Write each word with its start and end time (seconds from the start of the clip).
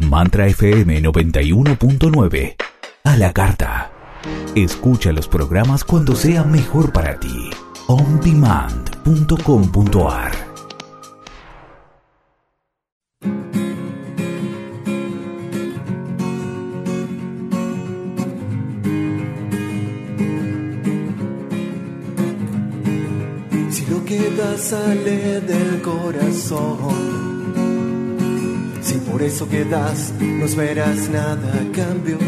Mantra 0.00 0.46
FM 0.46 1.02
91.9. 1.02 2.56
A 3.04 3.16
la 3.16 3.32
carta. 3.32 3.92
Escucha 4.54 5.12
los 5.12 5.28
programas 5.28 5.84
cuando 5.84 6.14
sea 6.14 6.44
mejor 6.44 6.92
para 6.92 7.18
ti. 7.20 7.50
ondemand.com.ar 7.86 10.32
Si 23.70 23.86
lo 23.86 24.04
que 24.04 24.30
da 24.30 24.58
sale 24.58 25.40
del 25.40 25.80
corazón 25.82 27.39
si 28.90 28.98
por 28.98 29.22
eso 29.22 29.48
quedas, 29.48 30.12
no 30.20 30.44
esperas 30.44 31.08
nada 31.10 31.52
a. 31.72 32.18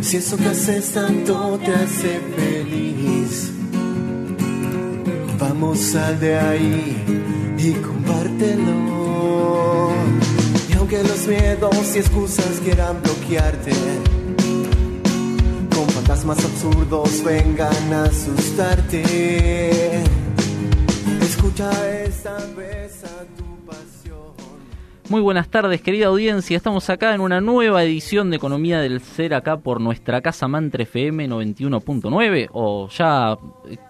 Si 0.00 0.16
eso 0.16 0.36
que 0.36 0.46
haces 0.46 0.92
tanto 0.92 1.60
te 1.64 1.72
hace 1.72 2.20
feliz, 2.36 3.52
vamos 5.38 5.78
sal 5.78 6.18
de 6.18 6.36
ahí 6.36 7.04
y 7.56 7.70
compártelo. 7.74 9.92
Y 10.70 10.72
aunque 10.76 11.04
los 11.04 11.24
miedos 11.28 11.94
y 11.94 12.00
excusas 12.00 12.58
quieran 12.64 13.00
bloquearte, 13.00 13.70
con 15.72 15.88
fantasmas 15.88 16.44
absurdos 16.44 17.22
vengan 17.24 17.92
a 17.92 18.06
asustarte. 18.06 20.02
Escucha 21.20 21.70
esta 22.04 22.38
vez 22.56 23.04
a 23.04 23.24
tu 23.36 23.51
muy 25.12 25.20
buenas 25.20 25.48
tardes, 25.48 25.82
querida 25.82 26.06
audiencia. 26.06 26.56
Estamos 26.56 26.88
acá 26.88 27.14
en 27.14 27.20
una 27.20 27.42
nueva 27.42 27.84
edición 27.84 28.30
de 28.30 28.36
Economía 28.36 28.80
del 28.80 29.02
Ser, 29.02 29.34
acá 29.34 29.58
por 29.58 29.78
nuestra 29.78 30.22
casa 30.22 30.48
Mantra 30.48 30.84
FM 30.84 31.28
91.9, 31.28 32.48
o 32.50 32.88
ya 32.88 33.36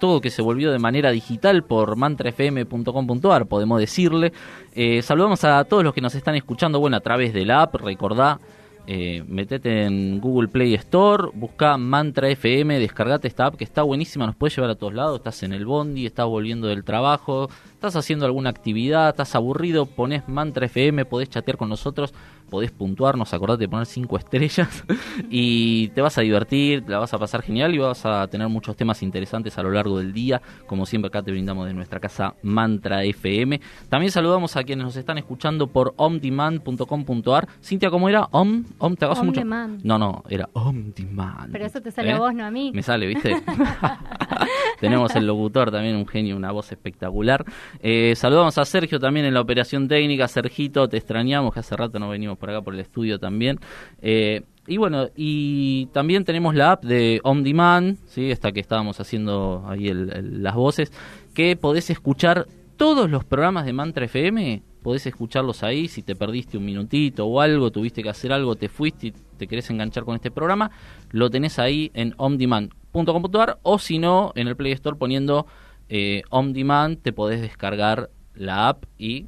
todo 0.00 0.20
que 0.20 0.30
se 0.30 0.42
volvió 0.42 0.72
de 0.72 0.80
manera 0.80 1.12
digital 1.12 1.62
por 1.62 1.94
mantrafm.com.ar, 1.94 3.46
podemos 3.46 3.78
decirle. 3.78 4.32
Eh, 4.74 5.00
saludamos 5.02 5.44
a 5.44 5.62
todos 5.62 5.84
los 5.84 5.94
que 5.94 6.00
nos 6.00 6.16
están 6.16 6.34
escuchando, 6.34 6.80
bueno, 6.80 6.96
a 6.96 7.00
través 7.00 7.32
de 7.32 7.46
la 7.46 7.62
app, 7.62 7.76
recordá. 7.76 8.40
Eh, 8.88 9.22
metete 9.28 9.84
en 9.84 10.20
Google 10.20 10.48
Play 10.48 10.74
Store, 10.74 11.28
busca 11.34 11.76
Mantra 11.76 12.30
FM, 12.30 12.80
descargate 12.80 13.28
esta 13.28 13.46
app 13.46 13.54
que 13.54 13.62
está 13.62 13.84
buenísima, 13.84 14.26
nos 14.26 14.34
puede 14.34 14.52
llevar 14.52 14.70
a 14.70 14.74
todos 14.74 14.92
lados. 14.92 15.18
Estás 15.18 15.44
en 15.44 15.52
el 15.52 15.66
bondi, 15.66 16.04
estás 16.04 16.26
volviendo 16.26 16.66
del 16.66 16.82
trabajo, 16.82 17.48
estás 17.82 17.96
haciendo 17.96 18.26
alguna 18.26 18.48
actividad, 18.48 19.08
estás 19.08 19.34
aburrido, 19.34 19.86
pones 19.86 20.28
Mantra 20.28 20.66
FM, 20.66 21.04
podés 21.04 21.28
chatear 21.28 21.56
con 21.56 21.68
nosotros, 21.68 22.14
podés 22.48 22.70
puntuarnos, 22.70 23.34
acordate 23.34 23.62
de 23.62 23.68
poner 23.68 23.86
cinco 23.86 24.16
estrellas 24.18 24.84
y 25.28 25.88
te 25.88 26.00
vas 26.00 26.16
a 26.16 26.20
divertir, 26.20 26.84
la 26.86 26.98
vas 26.98 27.12
a 27.12 27.18
pasar 27.18 27.42
genial 27.42 27.74
y 27.74 27.78
vas 27.78 28.06
a 28.06 28.28
tener 28.28 28.46
muchos 28.48 28.76
temas 28.76 29.02
interesantes 29.02 29.58
a 29.58 29.64
lo 29.64 29.72
largo 29.72 29.98
del 29.98 30.12
día, 30.12 30.40
como 30.68 30.86
siempre 30.86 31.08
acá 31.08 31.22
te 31.22 31.32
brindamos 31.32 31.66
de 31.66 31.74
nuestra 31.74 31.98
casa 31.98 32.36
Mantra 32.42 33.02
FM. 33.02 33.60
También 33.88 34.12
saludamos 34.12 34.54
a 34.56 34.62
quienes 34.62 34.84
nos 34.84 34.94
están 34.94 35.18
escuchando 35.18 35.66
por 35.66 35.92
omdemand.com.ar. 35.96 37.48
Cintia, 37.60 37.90
¿cómo 37.90 38.08
era? 38.08 38.28
Om, 38.30 38.64
om 38.78 38.94
te 38.94 39.06
hagas 39.06 39.24
mucho. 39.24 39.42
No, 39.44 39.98
no, 39.98 40.22
era 40.28 40.48
Omdemand. 40.52 41.50
Pero 41.50 41.66
eso 41.66 41.80
te 41.80 41.90
sale 41.90 42.12
a 42.12 42.16
¿Eh? 42.16 42.18
vos, 42.20 42.32
no 42.32 42.44
a 42.44 42.50
mí. 42.52 42.70
Me 42.72 42.84
sale, 42.84 43.08
¿viste? 43.08 43.34
Tenemos 44.80 45.14
el 45.16 45.26
locutor 45.26 45.70
también, 45.70 45.96
un 45.96 46.06
genio, 46.06 46.36
una 46.36 46.52
voz 46.52 46.70
espectacular. 46.72 47.44
Eh, 47.80 48.14
saludamos 48.16 48.58
a 48.58 48.64
Sergio 48.64 48.98
también 48.98 49.26
en 49.26 49.34
la 49.34 49.40
operación 49.40 49.88
técnica. 49.88 50.28
Sergito, 50.28 50.88
te 50.88 50.96
extrañamos, 50.96 51.54
que 51.54 51.60
hace 51.60 51.76
rato 51.76 51.98
no 51.98 52.08
venimos 52.08 52.38
por 52.38 52.50
acá 52.50 52.62
por 52.62 52.74
el 52.74 52.80
estudio 52.80 53.18
también. 53.18 53.58
Eh, 54.00 54.42
y 54.66 54.76
bueno, 54.76 55.08
y 55.16 55.86
también 55.86 56.24
tenemos 56.24 56.54
la 56.54 56.72
app 56.72 56.84
de 56.84 57.20
On 57.24 57.42
Demand, 57.42 57.98
¿sí? 58.06 58.30
esta 58.30 58.52
que 58.52 58.60
estábamos 58.60 59.00
haciendo 59.00 59.64
ahí 59.66 59.92
las 59.92 60.54
voces, 60.54 60.92
que 61.34 61.56
podés 61.56 61.90
escuchar 61.90 62.46
todos 62.76 63.10
los 63.10 63.24
programas 63.24 63.66
de 63.66 63.72
Mantra 63.72 64.04
FM, 64.04 64.62
podés 64.82 65.06
escucharlos 65.06 65.62
ahí, 65.62 65.88
si 65.88 66.02
te 66.02 66.14
perdiste 66.14 66.58
un 66.58 66.64
minutito 66.64 67.26
o 67.26 67.40
algo, 67.40 67.70
tuviste 67.70 68.02
que 68.02 68.08
hacer 68.08 68.32
algo, 68.32 68.56
te 68.56 68.68
fuiste 68.68 69.08
y 69.08 69.12
te 69.36 69.46
querés 69.46 69.70
enganchar 69.70 70.04
con 70.04 70.14
este 70.14 70.30
programa, 70.30 70.70
lo 71.10 71.28
tenés 71.28 71.58
ahí 71.58 71.90
en 71.94 72.14
ondemand.com.ar 72.16 73.58
o 73.62 73.78
si 73.78 73.98
no, 73.98 74.32
en 74.36 74.48
el 74.48 74.56
Play 74.56 74.72
Store 74.72 74.96
poniendo 74.96 75.46
eh, 75.94 76.22
on 76.30 76.54
demand 76.54 77.02
te 77.02 77.12
podés 77.12 77.42
descargar 77.42 78.08
la 78.34 78.70
app 78.70 78.84
y 78.96 79.26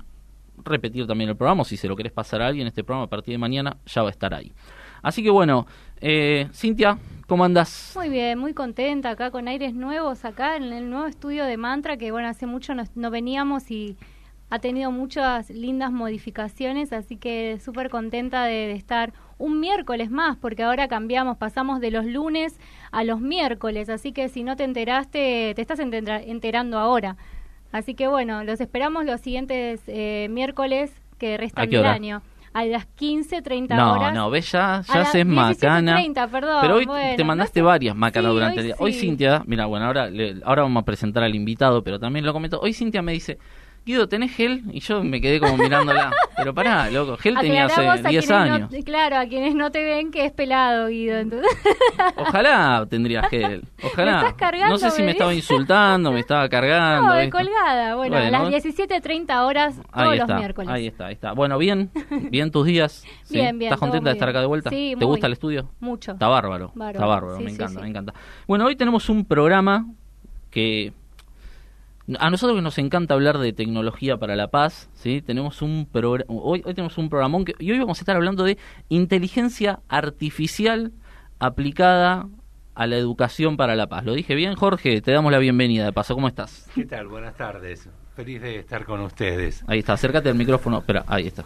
repetir 0.64 1.06
también 1.06 1.28
el 1.28 1.36
programa. 1.36 1.62
Si 1.62 1.76
se 1.76 1.88
lo 1.88 1.94
querés 1.94 2.10
pasar 2.10 2.40
a 2.40 2.46
alguien, 2.46 2.66
este 2.66 2.82
programa 2.82 3.04
a 3.04 3.10
partir 3.10 3.34
de 3.34 3.38
mañana 3.38 3.76
ya 3.84 4.00
va 4.00 4.08
a 4.08 4.10
estar 4.10 4.32
ahí. 4.32 4.50
Así 5.02 5.22
que 5.22 5.28
bueno, 5.28 5.66
eh, 6.00 6.48
Cintia, 6.54 6.96
¿cómo 7.26 7.44
andas? 7.44 7.92
Muy 7.96 8.08
bien, 8.08 8.38
muy 8.38 8.54
contenta 8.54 9.10
acá 9.10 9.30
con 9.30 9.46
aires 9.46 9.74
nuevos, 9.74 10.24
acá 10.24 10.56
en 10.56 10.72
el 10.72 10.88
nuevo 10.88 11.04
estudio 11.04 11.44
de 11.44 11.58
Mantra, 11.58 11.98
que 11.98 12.10
bueno, 12.10 12.28
hace 12.28 12.46
mucho 12.46 12.72
no 12.94 13.10
veníamos 13.10 13.70
y 13.70 13.98
ha 14.50 14.58
tenido 14.58 14.90
muchas 14.92 15.50
lindas 15.50 15.90
modificaciones, 15.90 16.92
así 16.92 17.16
que 17.16 17.58
súper 17.62 17.90
contenta 17.90 18.44
de, 18.44 18.72
estar 18.72 19.12
un 19.36 19.58
miércoles 19.58 20.10
más, 20.10 20.36
porque 20.36 20.62
ahora 20.62 20.86
cambiamos, 20.86 21.36
pasamos 21.38 21.80
de 21.80 21.90
los 21.90 22.06
lunes 22.06 22.58
a 22.94 23.02
los 23.04 23.20
miércoles, 23.20 23.88
así 23.88 24.12
que 24.12 24.28
si 24.28 24.44
no 24.44 24.56
te 24.56 24.64
enteraste, 24.64 25.52
te 25.54 25.60
estás 25.60 25.80
enterando 25.80 26.78
ahora. 26.78 27.16
Así 27.72 27.94
que 27.94 28.06
bueno, 28.06 28.44
los 28.44 28.60
esperamos 28.60 29.04
los 29.04 29.20
siguientes 29.20 29.80
eh, 29.88 30.28
miércoles 30.30 30.92
que 31.18 31.36
restan 31.36 31.68
del 31.68 31.86
año 31.86 32.22
a 32.52 32.64
las 32.64 32.86
15, 32.86 33.42
30 33.42 33.74
horas. 33.74 34.14
No, 34.14 34.20
no, 34.20 34.30
ves, 34.30 34.52
ya, 34.52 34.82
ya 34.86 35.00
haces 35.00 35.26
macana. 35.26 36.00
perdón, 36.30 36.58
pero 36.62 36.76
hoy 36.76 36.86
te 37.16 37.24
mandaste 37.24 37.62
varias 37.62 37.96
macanas 37.96 38.32
durante 38.32 38.60
el 38.60 38.66
día. 38.66 38.76
Hoy 38.78 38.92
Cintia, 38.92 39.42
mira, 39.44 39.66
bueno, 39.66 39.86
ahora, 39.86 40.08
ahora 40.44 40.62
vamos 40.62 40.80
a 40.80 40.84
presentar 40.84 41.24
al 41.24 41.34
invitado, 41.34 41.82
pero 41.82 41.98
también 41.98 42.24
lo 42.24 42.32
comento. 42.32 42.60
Hoy 42.60 42.72
Cintia 42.72 43.02
me 43.02 43.10
dice, 43.10 43.38
Guido, 43.86 44.08
¿tenés 44.08 44.34
gel? 44.34 44.62
Y 44.72 44.80
yo 44.80 45.04
me 45.04 45.20
quedé 45.20 45.40
como 45.40 45.58
mirándola. 45.58 46.10
Pero 46.36 46.54
pará, 46.54 46.90
loco, 46.90 47.18
gel 47.18 47.36
tenía 47.38 47.66
hace 47.66 48.08
10 48.08 48.30
años. 48.30 48.70
claro, 48.82 49.18
a 49.18 49.26
quienes 49.26 49.54
no 49.54 49.70
te 49.70 49.84
ven 49.84 50.10
que 50.10 50.24
es 50.24 50.32
pelado, 50.32 50.88
Guido. 50.88 51.18
Entonces. 51.18 51.50
Ojalá 52.16 52.86
tendría 52.88 53.24
gel. 53.24 53.64
Ojalá. 53.82 54.34
no 54.68 54.78
sé 54.78 54.90
si 54.90 55.02
me 55.02 55.10
estaba 55.10 55.34
insultando, 55.34 56.12
me 56.12 56.20
estaba 56.20 56.48
cargando. 56.48 57.08
No, 57.08 57.14
de 57.14 57.28
colgada. 57.28 57.96
Bueno, 57.96 58.16
a 58.16 58.30
las 58.30 58.48
17.30 58.48 59.44
horas 59.44 59.76
todos 59.92 60.16
los 60.16 60.28
miércoles. 60.28 60.70
Ahí 60.70 60.86
está, 60.86 61.06
ahí 61.06 61.14
está. 61.14 61.32
Bueno, 61.32 61.58
bien, 61.58 61.90
bien 62.30 62.50
tus 62.50 62.66
días. 62.66 63.04
Bien, 63.28 63.58
bien. 63.58 63.70
¿Estás 63.70 63.80
contenta 63.80 64.08
de 64.08 64.14
estar 64.14 64.28
acá 64.30 64.40
de 64.40 64.46
vuelta? 64.46 64.70
Sí, 64.70 64.94
¿Te 64.98 65.04
gusta 65.04 65.26
el 65.26 65.34
estudio? 65.34 65.68
Mucho. 65.80 66.12
Está 66.12 66.28
bárbaro. 66.28 66.72
Está 66.74 67.04
bárbaro, 67.04 67.38
me 67.38 67.50
encanta, 67.50 67.80
me 67.80 67.88
encanta. 67.88 68.14
Bueno, 68.48 68.64
hoy 68.64 68.76
tenemos 68.76 69.10
un 69.10 69.26
programa 69.26 69.86
que 70.50 70.92
a 72.18 72.30
nosotros 72.30 72.58
que 72.58 72.62
nos 72.62 72.78
encanta 72.78 73.14
hablar 73.14 73.38
de 73.38 73.52
tecnología 73.52 74.16
para 74.18 74.36
la 74.36 74.48
paz, 74.48 74.90
¿sí? 74.94 75.22
tenemos 75.22 75.62
un 75.62 75.88
hoy, 76.28 76.62
hoy 76.64 76.74
tenemos 76.74 76.98
un 76.98 77.08
programón 77.08 77.44
que, 77.44 77.54
y 77.58 77.70
hoy 77.70 77.78
vamos 77.78 77.98
a 77.98 78.02
estar 78.02 78.16
hablando 78.16 78.44
de 78.44 78.58
inteligencia 78.88 79.80
artificial 79.88 80.92
aplicada 81.38 82.28
a 82.74 82.86
la 82.86 82.96
educación 82.96 83.56
para 83.56 83.76
la 83.76 83.86
paz. 83.86 84.04
¿Lo 84.04 84.14
dije 84.14 84.34
bien, 84.34 84.54
Jorge? 84.54 85.00
Te 85.00 85.12
damos 85.12 85.32
la 85.32 85.38
bienvenida 85.38 85.84
de 85.84 85.92
paso. 85.92 86.14
¿Cómo 86.14 86.28
estás? 86.28 86.68
¿Qué 86.74 86.84
tal? 86.84 87.06
Buenas 87.06 87.36
tardes. 87.36 87.88
Feliz 88.16 88.42
de 88.42 88.58
estar 88.58 88.84
con 88.84 89.00
ustedes. 89.00 89.64
Ahí 89.66 89.78
está, 89.80 89.94
acércate 89.94 90.28
al 90.28 90.34
micrófono. 90.34 90.78
Espera, 90.78 91.04
ahí 91.06 91.26
está. 91.26 91.44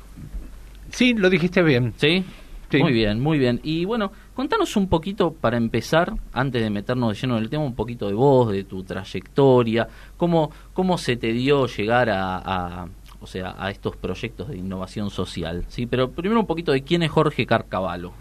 Sí, 0.91 1.15
lo 1.15 1.31
dijiste 1.31 1.63
bien. 1.63 1.95
¿Sí? 1.97 2.25
Muy 2.73 2.93
bien, 2.93 3.21
muy 3.21 3.39
bien. 3.39 3.61
Y 3.63 3.85
bueno, 3.85 4.13
contanos 4.35 4.77
un 4.77 4.89
poquito 4.89 5.33
para 5.33 5.57
empezar, 5.57 6.13
antes 6.33 6.63
de 6.63 6.71
meternos 6.71 7.15
de 7.15 7.21
lleno 7.21 7.37
en 7.39 7.45
el 7.45 7.51
tema, 7.51 7.65
un 7.65 7.75
poquito 7.75 8.09
de 8.09 8.15
vos, 8.15 8.53
de 8.53 8.65
tu 8.65 8.83
trayectoria, 8.85 9.89
cómo, 10.17 10.51
cómo 10.75 10.99
se 10.99 11.17
te 11.17 11.33
dio 11.33 11.67
llegar 11.67 12.11
a, 12.11 12.87
o 13.21 13.27
sea, 13.27 13.55
a 13.59 13.71
estos 13.71 13.97
proyectos 13.97 14.49
de 14.49 14.59
innovación 14.59 15.11
social. 15.11 15.65
Sí, 15.69 15.87
pero 15.87 16.11
primero 16.11 16.41
un 16.41 16.47
poquito 16.47 16.73
de 16.73 16.83
quién 16.83 17.03
es 17.03 17.11
Jorge 17.11 17.47
Carcavalo. 17.47 18.13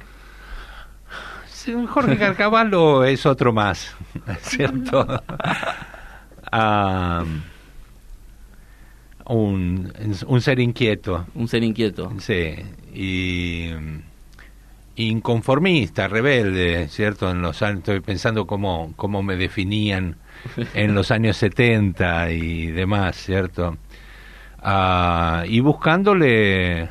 Jorge 1.88 2.18
Carcavalo 2.20 3.04
es 3.04 3.26
otro 3.26 3.52
más, 3.52 3.96
¿cierto? 4.42 5.06
Un, 9.26 9.94
un 10.28 10.42
ser 10.42 10.60
inquieto. 10.60 11.26
Un 11.36 11.48
ser 11.48 11.64
inquieto. 11.64 12.14
Sí, 12.20 12.56
y 12.94 13.72
inconformista, 14.98 16.08
rebelde, 16.08 16.88
¿cierto? 16.90 17.30
En 17.30 17.42
los 17.42 17.62
años, 17.62 17.80
estoy 17.80 18.00
pensando 18.02 18.48
cómo, 18.48 18.94
cómo 18.96 19.22
me 19.24 19.36
definían 19.36 20.18
en 20.74 20.96
los 20.96 21.12
años 21.12 21.38
70 21.38 22.32
y 22.32 22.68
demás, 22.68 23.16
¿cierto? 23.16 23.78
Ah, 24.60 25.44
y 25.48 25.60
buscándole 25.60 26.90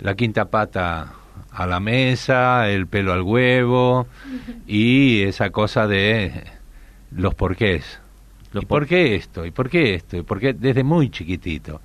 la 0.00 0.14
quinta 0.14 0.46
pata 0.46 1.12
a 1.52 1.66
la 1.66 1.80
mesa, 1.80 2.68
el 2.70 2.86
pelo 2.86 3.12
al 3.12 3.22
huevo 3.22 4.06
y 4.66 5.22
esa 5.22 5.50
cosa 5.50 5.86
de 5.86 6.44
los 7.12 7.34
porqués. 7.34 8.00
¿Y 8.54 8.66
por 8.66 8.86
qué 8.86 9.16
esto? 9.16 9.44
¿Y 9.44 9.50
por 9.50 9.68
qué 9.68 9.94
esto? 9.94 10.16
¿Y 10.16 10.22
por 10.22 10.40
qué? 10.40 10.52
Desde 10.52 10.82
muy 10.82 11.10
chiquitito. 11.10 11.80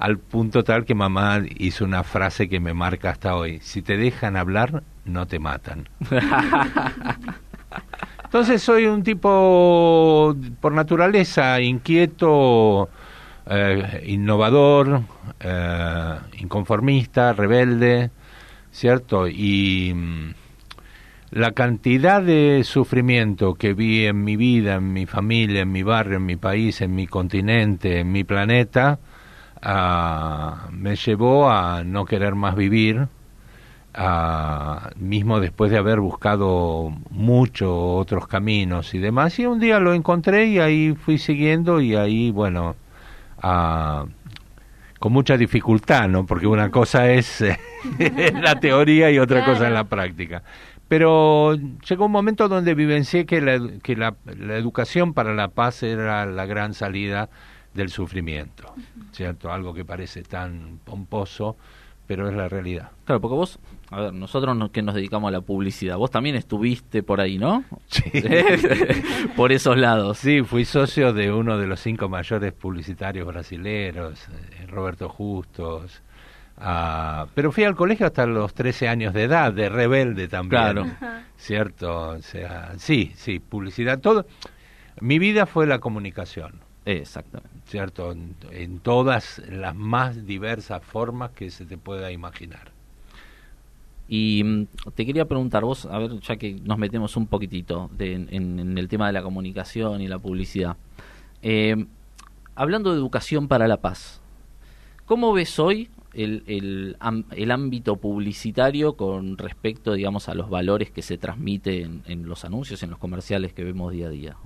Al 0.00 0.16
punto 0.16 0.64
tal 0.64 0.86
que 0.86 0.94
mamá 0.94 1.42
hizo 1.58 1.84
una 1.84 2.02
frase 2.04 2.48
que 2.48 2.58
me 2.58 2.72
marca 2.72 3.10
hasta 3.10 3.36
hoy. 3.36 3.60
Si 3.60 3.82
te 3.82 3.98
dejan 3.98 4.34
hablar, 4.34 4.82
no 5.04 5.26
te 5.26 5.38
matan. 5.38 5.90
Entonces 8.24 8.62
soy 8.62 8.86
un 8.86 9.02
tipo 9.02 10.34
por 10.58 10.72
naturaleza 10.72 11.60
inquieto, 11.60 12.88
eh, 13.44 14.02
innovador, 14.06 15.02
eh, 15.38 16.14
inconformista, 16.38 17.34
rebelde, 17.34 18.10
¿cierto? 18.72 19.28
Y 19.28 19.92
mm, 19.94 20.30
la 21.32 21.52
cantidad 21.52 22.22
de 22.22 22.62
sufrimiento 22.64 23.52
que 23.52 23.74
vi 23.74 24.06
en 24.06 24.24
mi 24.24 24.36
vida, 24.36 24.76
en 24.76 24.94
mi 24.94 25.04
familia, 25.04 25.60
en 25.60 25.72
mi 25.72 25.82
barrio, 25.82 26.16
en 26.16 26.24
mi 26.24 26.36
país, 26.36 26.80
en 26.80 26.94
mi 26.94 27.06
continente, 27.06 28.00
en 28.00 28.10
mi 28.10 28.24
planeta, 28.24 28.98
me 29.62 30.96
llevó 30.96 31.50
a 31.50 31.82
no 31.84 32.04
querer 32.04 32.34
más 32.34 32.56
vivir, 32.56 33.08
mismo 34.96 35.40
después 35.40 35.70
de 35.70 35.78
haber 35.78 36.00
buscado 36.00 36.92
muchos 37.10 37.70
otros 37.70 38.26
caminos 38.26 38.94
y 38.94 38.98
demás, 38.98 39.38
y 39.38 39.46
un 39.46 39.60
día 39.60 39.80
lo 39.80 39.94
encontré 39.94 40.46
y 40.46 40.58
ahí 40.58 40.94
fui 40.94 41.18
siguiendo 41.18 41.80
y 41.80 41.94
ahí, 41.94 42.30
bueno, 42.30 42.76
con 45.00 45.12
mucha 45.12 45.36
dificultad, 45.36 46.08
¿no? 46.08 46.26
Porque 46.26 46.46
una 46.46 46.70
cosa 46.70 47.10
es 47.10 47.42
la 48.42 48.60
teoría 48.60 49.10
y 49.10 49.18
otra 49.18 49.44
cosa 49.44 49.66
es 49.66 49.72
la 49.72 49.84
práctica. 49.84 50.42
Pero 50.88 51.54
llegó 51.88 52.06
un 52.06 52.12
momento 52.12 52.48
donde 52.48 52.74
vivencié 52.74 53.24
que, 53.24 53.40
la, 53.40 53.60
que 53.82 53.94
la, 53.94 54.16
la 54.24 54.56
educación 54.56 55.14
para 55.14 55.32
la 55.34 55.48
paz 55.48 55.84
era 55.84 56.26
la 56.26 56.46
gran 56.46 56.74
salida 56.74 57.30
del 57.74 57.90
sufrimiento, 57.90 58.74
¿cierto? 59.12 59.52
Algo 59.52 59.72
que 59.72 59.84
parece 59.84 60.22
tan 60.22 60.80
pomposo, 60.84 61.56
pero 62.06 62.28
es 62.28 62.34
la 62.34 62.48
realidad. 62.48 62.90
Claro, 63.04 63.20
porque 63.20 63.36
vos, 63.36 63.58
a 63.90 64.00
ver, 64.00 64.12
nosotros 64.12 64.70
que 64.70 64.82
nos 64.82 64.96
dedicamos 64.96 65.28
a 65.28 65.30
la 65.30 65.40
publicidad, 65.40 65.96
vos 65.96 66.10
también 66.10 66.34
estuviste 66.34 67.02
por 67.04 67.20
ahí, 67.20 67.38
¿no? 67.38 67.64
Sí. 67.86 68.02
por 69.36 69.52
esos 69.52 69.76
lados. 69.76 70.18
Sí, 70.18 70.42
fui 70.42 70.64
socio 70.64 71.12
de 71.12 71.32
uno 71.32 71.56
de 71.56 71.68
los 71.68 71.78
cinco 71.80 72.08
mayores 72.08 72.52
publicitarios 72.52 73.26
brasileros, 73.26 74.26
eh, 74.28 74.66
Roberto 74.66 75.08
Justos. 75.08 76.02
Ah, 76.56 77.26
pero 77.34 77.52
fui 77.52 77.64
al 77.64 77.74
colegio 77.74 78.06
hasta 78.06 78.26
los 78.26 78.52
13 78.54 78.88
años 78.88 79.14
de 79.14 79.22
edad, 79.22 79.52
de 79.52 79.68
rebelde 79.68 80.28
también. 80.28 80.62
Claro. 80.62 80.86
¿Cierto? 81.36 82.10
O 82.10 82.22
sea, 82.22 82.72
sí, 82.76 83.12
sí, 83.14 83.38
publicidad, 83.38 83.98
todo. 84.00 84.26
Mi 85.00 85.18
vida 85.18 85.46
fue 85.46 85.66
la 85.66 85.78
comunicación. 85.78 86.60
Exactamente. 86.84 87.50
¿Cierto? 87.66 88.12
En, 88.12 88.78
todas 88.80 89.40
las 89.48 89.74
más 89.74 90.26
diversas 90.26 90.82
formas 90.82 91.30
que 91.32 91.50
se 91.50 91.66
te 91.66 91.76
pueda 91.76 92.10
imaginar. 92.10 92.72
Y 94.08 94.42
mm, 94.42 94.66
te 94.94 95.06
quería 95.06 95.26
preguntar 95.26 95.64
vos, 95.64 95.86
a 95.86 95.98
ver, 95.98 96.18
ya 96.20 96.36
que 96.36 96.54
nos 96.54 96.78
metemos 96.78 97.16
un 97.16 97.26
poquitito 97.26 97.90
en, 97.98 98.76
el 98.78 98.88
tema 98.88 99.06
de 99.06 99.12
la 99.12 99.22
comunicación 99.22 100.00
y 100.00 100.08
la 100.08 100.18
publicidad. 100.18 100.76
Eh, 101.42 101.86
hablando 102.54 102.92
de 102.92 102.98
educación 102.98 103.46
para 103.46 103.68
la 103.68 103.76
paz, 103.76 104.20
¿cómo 105.06 105.32
ves 105.32 105.58
hoy 105.58 105.90
el, 106.12 106.42
el, 106.46 106.96
el, 107.30 107.50
ámbito 107.50 107.96
publicitario 107.96 108.94
con 108.94 109.38
respecto, 109.38 109.92
digamos, 109.92 110.28
a 110.28 110.34
los 110.34 110.50
valores 110.50 110.90
que 110.90 111.02
se 111.02 111.18
transmiten 111.18 112.02
en 112.06 112.26
los 112.26 112.44
anuncios, 112.44 112.82
en 112.82 112.90
los 112.90 112.98
comerciales 112.98 113.52
que 113.52 113.62
vemos 113.62 113.92
día 113.92 114.06
a 114.06 114.10
día? 114.10 114.36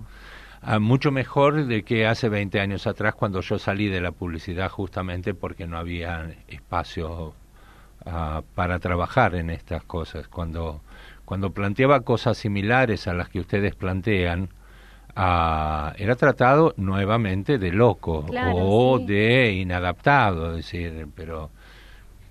Mucho 0.80 1.10
mejor 1.10 1.66
de 1.66 1.82
que 1.82 2.06
hace 2.06 2.28
20 2.28 2.60
años 2.60 2.86
atrás 2.86 3.14
cuando 3.14 3.40
yo 3.40 3.58
salí 3.58 3.88
de 3.88 4.00
la 4.00 4.12
publicidad 4.12 4.70
justamente 4.70 5.34
porque 5.34 5.66
no 5.66 5.76
había 5.76 6.34
espacio 6.48 7.34
ah, 8.06 8.42
para 8.54 8.78
trabajar 8.78 9.34
en 9.34 9.50
estas 9.50 9.84
cosas. 9.84 10.26
Cuando, 10.28 10.80
cuando 11.24 11.50
planteaba 11.50 12.00
cosas 12.00 12.38
similares 12.38 13.06
a 13.06 13.14
las 13.14 13.28
que 13.28 13.40
ustedes 13.40 13.74
plantean, 13.74 14.48
ah, 15.14 15.92
era 15.98 16.16
tratado 16.16 16.72
nuevamente 16.78 17.58
de 17.58 17.70
loco 17.70 18.26
o 18.54 18.98
de 18.98 19.52
inadaptado, 19.52 20.50
es 20.50 20.56
decir, 20.64 21.08
pero 21.14 21.50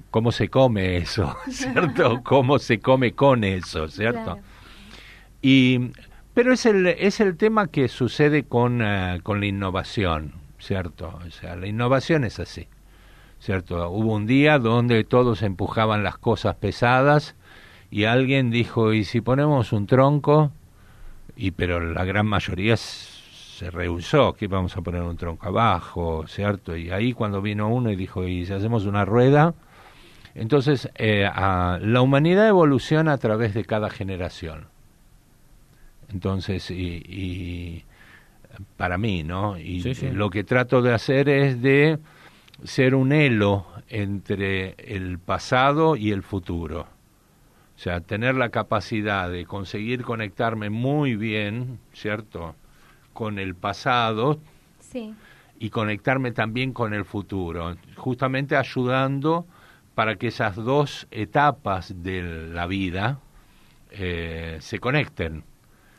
¿cómo 0.09 0.31
se 0.31 0.49
come 0.49 0.97
eso? 0.97 1.35
¿Cierto? 1.49 2.21
¿Cómo 2.23 2.57
se 2.57 2.79
come 2.79 3.13
con 3.13 3.43
eso? 3.43 3.87
¿Cierto? 3.89 4.39
Y 5.39 5.91
pero 6.33 6.53
es 6.53 6.65
el, 6.65 6.87
es 6.87 7.19
el 7.19 7.37
tema 7.37 7.67
que 7.67 7.87
sucede 7.87 8.43
con, 8.43 8.81
eh, 8.81 9.19
con 9.23 9.39
la 9.39 9.45
innovación, 9.45 10.33
¿cierto? 10.59 11.19
O 11.25 11.29
sea, 11.29 11.55
la 11.55 11.67
innovación 11.67 12.23
es 12.23 12.39
así, 12.39 12.67
¿cierto? 13.39 13.89
Hubo 13.89 14.13
un 14.13 14.25
día 14.25 14.57
donde 14.57 15.03
todos 15.03 15.43
empujaban 15.43 16.03
las 16.03 16.17
cosas 16.17 16.55
pesadas 16.55 17.35
y 17.91 18.05
alguien 18.05 18.49
dijo, 18.49 18.93
¿y 18.93 19.03
si 19.03 19.21
ponemos 19.21 19.73
un 19.73 19.85
tronco? 19.85 20.51
Y 21.35 21.51
pero 21.51 21.79
la 21.79 22.03
gran 22.05 22.25
mayoría 22.25 22.77
se 22.77 23.69
rehusó, 23.69 24.33
que 24.33 24.47
vamos 24.47 24.75
a 24.75 24.81
poner 24.81 25.03
un 25.03 25.17
tronco 25.17 25.47
abajo, 25.47 26.25
¿cierto? 26.27 26.75
Y 26.75 26.89
ahí 26.89 27.13
cuando 27.13 27.41
vino 27.41 27.69
uno 27.69 27.91
y 27.91 27.95
dijo, 27.95 28.27
¿y 28.27 28.45
si 28.45 28.53
hacemos 28.53 28.85
una 28.85 29.05
rueda? 29.05 29.53
Entonces, 30.33 30.89
eh, 30.95 31.29
la 31.35 32.01
humanidad 32.01 32.47
evoluciona 32.47 33.13
a 33.13 33.17
través 33.19 33.53
de 33.53 33.65
cada 33.65 33.91
generación. 33.91 34.72
Entonces, 36.13 36.69
y, 36.69 37.83
para 38.77 38.97
mí, 38.97 39.23
¿no? 39.23 39.57
Y 39.57 39.81
lo 40.13 40.29
que 40.29 40.43
trato 40.43 40.81
de 40.81 40.93
hacer 40.93 41.27
es 41.27 41.61
de 41.61 41.97
ser 42.63 42.95
un 42.95 43.11
elo 43.11 43.65
entre 43.89 44.75
el 44.77 45.19
pasado 45.19 45.95
y 45.95 46.11
el 46.11 46.23
futuro. 46.23 46.87
O 47.75 47.79
sea, 47.79 48.01
tener 48.01 48.35
la 48.35 48.49
capacidad 48.49 49.29
de 49.29 49.45
conseguir 49.45 50.03
conectarme 50.03 50.69
muy 50.69 51.15
bien, 51.15 51.79
¿cierto? 51.93 52.55
Con 53.11 53.39
el 53.39 53.55
pasado 53.55 54.39
sí. 54.79 55.15
y 55.59 55.69
conectarme 55.71 56.31
también 56.31 56.71
con 56.71 56.93
el 56.93 57.03
futuro, 57.03 57.75
justamente 57.95 58.55
ayudando 58.55 59.47
para 59.95 60.15
que 60.15 60.27
esas 60.27 60.55
dos 60.55 61.07
etapas 61.11 62.03
de 62.03 62.21
la 62.53 62.67
vida 62.67 63.19
eh, 63.91 64.57
se 64.61 64.79
conecten. 64.79 65.43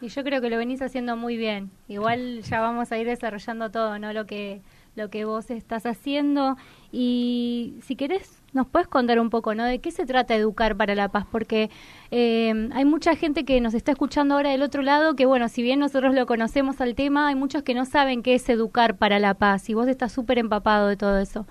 Y 0.00 0.08
yo 0.08 0.22
creo 0.24 0.40
que 0.40 0.50
lo 0.50 0.58
venís 0.58 0.82
haciendo 0.82 1.16
muy 1.16 1.36
bien. 1.36 1.70
Igual 1.88 2.42
ya 2.42 2.60
vamos 2.60 2.92
a 2.92 2.98
ir 2.98 3.06
desarrollando 3.06 3.70
todo, 3.70 3.98
¿no? 3.98 4.12
Lo 4.12 4.26
que 4.26 4.60
lo 4.96 5.10
que 5.10 5.24
vos 5.24 5.50
estás 5.50 5.86
haciendo 5.86 6.56
y 6.92 7.74
si 7.82 7.96
querés 7.96 8.42
nos 8.52 8.68
puedes 8.68 8.86
contar 8.86 9.18
un 9.18 9.30
poco, 9.30 9.54
¿no? 9.54 9.64
De 9.64 9.80
qué 9.80 9.90
se 9.90 10.06
trata 10.06 10.36
educar 10.36 10.76
para 10.76 10.94
la 10.94 11.08
paz, 11.08 11.26
porque 11.30 11.70
eh, 12.12 12.68
hay 12.72 12.84
mucha 12.84 13.16
gente 13.16 13.44
que 13.44 13.60
nos 13.60 13.74
está 13.74 13.90
escuchando 13.90 14.36
ahora 14.36 14.50
del 14.50 14.62
otro 14.62 14.82
lado, 14.82 15.16
que 15.16 15.26
bueno, 15.26 15.48
si 15.48 15.62
bien 15.62 15.80
nosotros 15.80 16.14
lo 16.14 16.26
conocemos 16.26 16.80
al 16.80 16.94
tema, 16.94 17.28
hay 17.28 17.34
muchos 17.34 17.64
que 17.64 17.74
no 17.74 17.84
saben 17.84 18.22
qué 18.22 18.34
es 18.34 18.48
educar 18.48 18.96
para 18.96 19.18
la 19.18 19.34
paz 19.34 19.68
y 19.68 19.74
vos 19.74 19.88
estás 19.88 20.12
súper 20.12 20.38
empapado 20.38 20.86
de 20.86 20.96
todo 20.96 21.18
eso. 21.18 21.46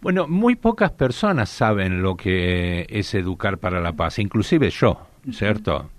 Bueno, 0.00 0.28
muy 0.28 0.54
pocas 0.54 0.92
personas 0.92 1.48
saben 1.48 2.02
lo 2.02 2.16
que 2.16 2.86
es 2.88 3.12
educar 3.14 3.58
para 3.58 3.80
la 3.80 3.94
paz, 3.94 4.20
inclusive 4.20 4.70
yo, 4.70 5.00
¿cierto? 5.32 5.90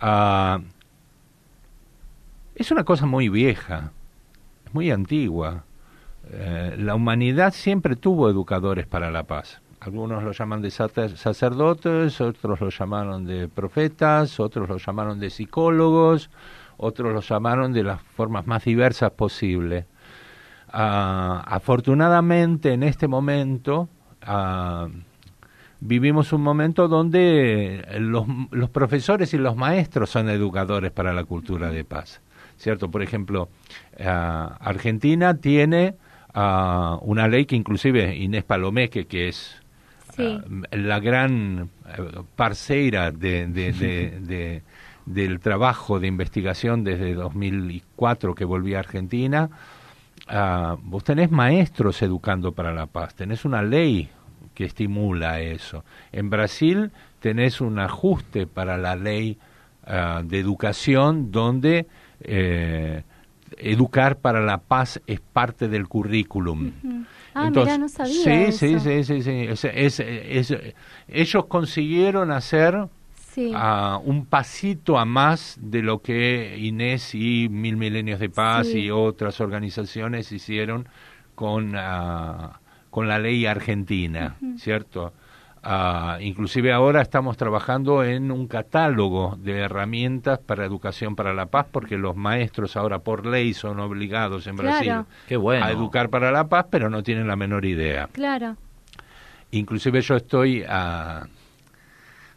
Ah, 0.00 0.60
es 2.54 2.70
una 2.70 2.84
cosa 2.84 3.06
muy 3.06 3.28
vieja, 3.28 3.92
muy 4.72 4.90
antigua. 4.90 5.64
Eh, 6.30 6.74
la 6.78 6.94
humanidad 6.94 7.52
siempre 7.52 7.96
tuvo 7.96 8.28
educadores 8.28 8.86
para 8.86 9.10
la 9.10 9.24
paz. 9.24 9.60
Algunos 9.80 10.24
lo 10.24 10.32
llaman 10.32 10.60
de 10.60 10.70
sacerdotes, 10.70 12.20
otros 12.20 12.60
lo 12.60 12.68
llamaron 12.68 13.24
de 13.24 13.48
profetas, 13.48 14.40
otros 14.40 14.68
lo 14.68 14.76
llamaron 14.76 15.20
de 15.20 15.30
psicólogos, 15.30 16.30
otros 16.76 17.12
lo 17.12 17.20
llamaron 17.20 17.72
de 17.72 17.84
las 17.84 18.02
formas 18.02 18.46
más 18.46 18.64
diversas 18.64 19.12
posibles. 19.12 19.86
Ah, 20.70 21.44
afortunadamente 21.46 22.72
en 22.72 22.82
este 22.82 23.08
momento 23.08 23.88
ah, 24.22 24.88
vivimos 25.80 26.32
un 26.32 26.42
momento 26.42 26.88
donde 26.88 27.86
los, 28.00 28.26
los 28.50 28.70
profesores 28.70 29.32
y 29.34 29.38
los 29.38 29.56
maestros 29.56 30.10
son 30.10 30.28
educadores 30.28 30.90
para 30.92 31.12
la 31.12 31.24
cultura 31.24 31.70
de 31.70 31.84
paz. 31.84 32.20
¿cierto? 32.56 32.90
Por 32.90 33.02
ejemplo, 33.02 33.48
Argentina 34.60 35.34
tiene 35.34 35.94
a 36.34 36.98
una 37.02 37.28
ley 37.28 37.46
que 37.46 37.56
inclusive 37.56 38.16
Inés 38.16 38.44
Palomeque, 38.44 39.06
que 39.06 39.28
es 39.28 39.56
Sí. 40.16 40.24
ah, 40.26 40.42
la 40.76 40.98
gran 40.98 41.68
eh, 41.86 42.02
parceira 42.34 43.12
de, 43.12 43.46
de- 43.46 43.72
de- 43.72 44.18
de- 44.20 44.62
del 45.06 45.38
trabajo 45.40 46.00
de 46.00 46.06
investigación 46.08 46.82
desde 46.84 47.14
2004 47.14 48.34
que 48.34 48.44
volví 48.44 48.74
a 48.74 48.80
Argentina, 48.80 49.48
ah, 50.26 50.76
vos 50.82 51.04
tenés 51.04 51.30
maestros 51.30 52.02
educando 52.02 52.52
para 52.52 52.74
la 52.74 52.86
paz, 52.86 53.14
tenés 53.14 53.44
una 53.44 53.62
ley 53.62 54.10
que 54.58 54.64
estimula 54.64 55.40
eso. 55.40 55.84
En 56.10 56.30
Brasil 56.30 56.90
tenés 57.20 57.60
un 57.60 57.78
ajuste 57.78 58.48
para 58.48 58.76
la 58.76 58.96
ley 58.96 59.38
ah, 59.86 60.20
de 60.24 60.40
educación 60.40 61.30
donde 61.30 61.86
eh, 62.22 63.04
educar 63.56 64.18
para 64.18 64.40
la 64.40 64.58
paz 64.58 65.00
es 65.06 65.20
parte 65.20 65.68
del 65.68 65.86
currículum. 65.86 66.72
Ah, 67.34 67.50
mirá, 67.50 67.78
no 67.78 67.88
sabía 67.88 68.12
sí, 68.24 68.30
eso. 68.30 68.58
sí, 68.58 68.80
sí, 68.80 69.04
sí, 69.04 69.22
sí. 69.22 69.30
Es- 69.48 69.64
es- 69.64 70.00
es- 70.00 70.74
ellos 71.06 71.46
consiguieron 71.46 72.32
hacer 72.32 72.88
Sí. 73.14 73.52
ah, 73.54 74.00
un 74.04 74.26
pasito 74.26 74.98
a 74.98 75.04
más 75.04 75.56
de 75.62 75.82
lo 75.82 76.00
que 76.02 76.56
Inés 76.58 77.14
y 77.14 77.48
Mil 77.48 77.76
Milenios 77.76 78.18
de 78.18 78.28
Paz 78.28 78.66
Sí. 78.66 78.86
y 78.86 78.90
otras 78.90 79.40
organizaciones 79.40 80.32
hicieron 80.32 80.88
con, 81.36 81.74
ah, 81.76 82.58
con 82.90 83.08
la 83.08 83.18
ley 83.18 83.46
argentina, 83.46 84.36
¿cierto? 84.56 85.12
Ah, 85.62 86.18
inclusive 86.20 86.72
ahora 86.72 87.02
estamos 87.02 87.36
trabajando 87.36 88.04
en 88.04 88.30
un 88.30 88.46
catálogo 88.46 89.36
de 89.42 89.58
herramientas 89.58 90.38
para 90.38 90.64
educación 90.64 91.16
para 91.16 91.34
la 91.34 91.46
paz, 91.46 91.66
porque 91.70 91.98
los 91.98 92.14
maestros 92.16 92.76
ahora 92.76 93.00
por 93.00 93.26
ley 93.26 93.52
son 93.54 93.80
obligados 93.80 94.46
en 94.46 94.56
Claro. 94.56 94.70
Brasil 94.76 94.92
Qué 95.26 95.36
bueno. 95.36 95.64
a 95.66 95.70
educar 95.72 96.10
para 96.10 96.30
la 96.30 96.48
paz, 96.48 96.66
pero 96.70 96.88
no 96.90 97.02
tienen 97.02 97.26
la 97.26 97.36
menor 97.36 97.64
idea. 97.64 98.08
Claro. 98.12 98.56
Inclusive 99.50 100.00
yo 100.00 100.14
estoy 100.16 100.64
ah, 100.68 101.26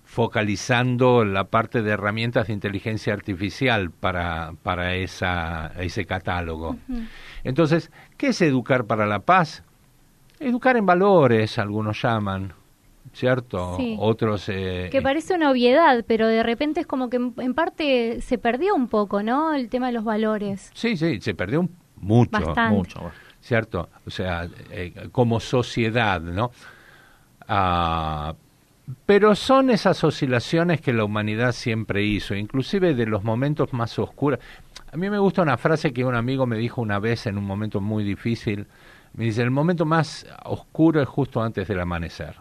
focalizando 0.03 1.23
la 1.23 1.45
parte 1.45 1.81
de 1.83 1.91
herramientas 1.91 2.47
de 2.47 2.53
inteligencia 2.53 3.13
artificial 3.13 3.91
para, 3.91 4.53
para 4.63 4.95
esa, 4.95 5.71
ese 5.79 6.05
catálogo. 6.05 6.75
Entonces, 7.43 7.91
¿qué 8.17 8.27
es 8.27 8.41
educar 8.41 8.85
para 8.85 9.05
la 9.05 9.19
paz? 9.19 9.63
Educar 10.41 10.75
en 10.77 10.85
valores, 10.85 11.57
algunos 11.59 12.01
llaman, 12.01 12.53
¿cierto? 13.13 13.77
Sí. 13.77 13.95
Otros... 13.99 14.49
eh, 14.49 14.89
Que 14.91 15.01
parece 15.01 15.35
una 15.35 15.51
obviedad, 15.51 16.03
pero 16.07 16.27
de 16.27 16.43
repente 16.43 16.79
es 16.81 16.87
como 16.87 17.09
que 17.09 17.17
en, 17.17 17.33
en 17.37 17.53
parte 17.53 18.21
se 18.21 18.37
perdió 18.37 18.73
un 18.75 18.87
poco, 18.87 19.21
¿no? 19.23 19.53
El 19.53 19.69
tema 19.69 19.87
de 19.87 19.93
los 19.93 20.03
valores. 20.03 20.71
Sí, 20.73 20.97
sí, 20.97 21.21
se 21.21 21.33
perdió 21.35 21.61
un- 21.61 21.75
mucho. 21.97 22.31
Bastante. 22.31 22.75
Mucho. 22.75 23.11
¿cierto? 23.43 23.89
O 24.05 24.09
sea, 24.11 24.47
eh, 24.69 24.93
como 25.11 25.39
sociedad, 25.39 26.21
¿no? 26.21 26.51
Ah, 27.47 28.35
pero 29.05 29.35
son 29.35 29.69
esas 29.69 30.03
oscilaciones 30.03 30.81
que 30.81 30.93
la 30.93 31.03
humanidad 31.05 31.51
siempre 31.53 32.03
hizo, 32.03 32.35
inclusive 32.35 32.93
de 32.93 33.05
los 33.05 33.23
momentos 33.23 33.73
más 33.73 33.97
oscuros. 33.99 34.39
A 34.91 34.97
mí 34.97 35.09
me 35.09 35.17
gusta 35.17 35.41
una 35.41 35.57
frase 35.57 35.93
que 35.93 36.03
un 36.05 36.15
amigo 36.15 36.45
me 36.45 36.57
dijo 36.57 36.81
una 36.81 36.99
vez 36.99 37.25
en 37.25 37.37
un 37.37 37.45
momento 37.45 37.79
muy 37.81 38.03
difícil. 38.03 38.67
Me 39.13 39.25
dice, 39.25 39.41
el 39.41 39.51
momento 39.51 39.85
más 39.85 40.25
oscuro 40.45 41.01
es 41.01 41.07
justo 41.07 41.41
antes 41.41 41.67
del 41.67 41.79
amanecer. 41.79 42.35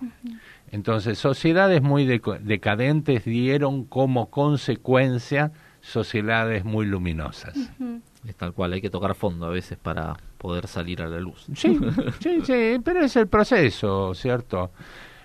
Entonces, 0.71 1.19
sociedades 1.19 1.83
muy 1.83 2.05
decadentes 2.05 3.25
dieron 3.25 3.85
como 3.85 4.31
consecuencia 4.31 5.53
sociedades 5.81 6.65
muy 6.65 6.87
luminosas. 6.87 7.57
Es 8.27 8.37
tal 8.37 8.53
cual, 8.53 8.75
hay 8.75 8.81
que 8.81 8.91
tocar 8.91 9.15
fondo 9.15 9.47
a 9.47 9.51
veces 9.51 9.79
para 9.79 10.17
poder 10.39 10.67
salir 10.67 11.03
a 11.03 11.09
la 11.09 11.19
luz. 11.19 11.47
Sí, 11.55 11.79
sí, 12.21 12.41
sí, 12.45 12.81
pero 12.85 13.01
es 13.01 13.17
el 13.17 13.27
proceso, 13.27 14.15
¿cierto? 14.15 14.71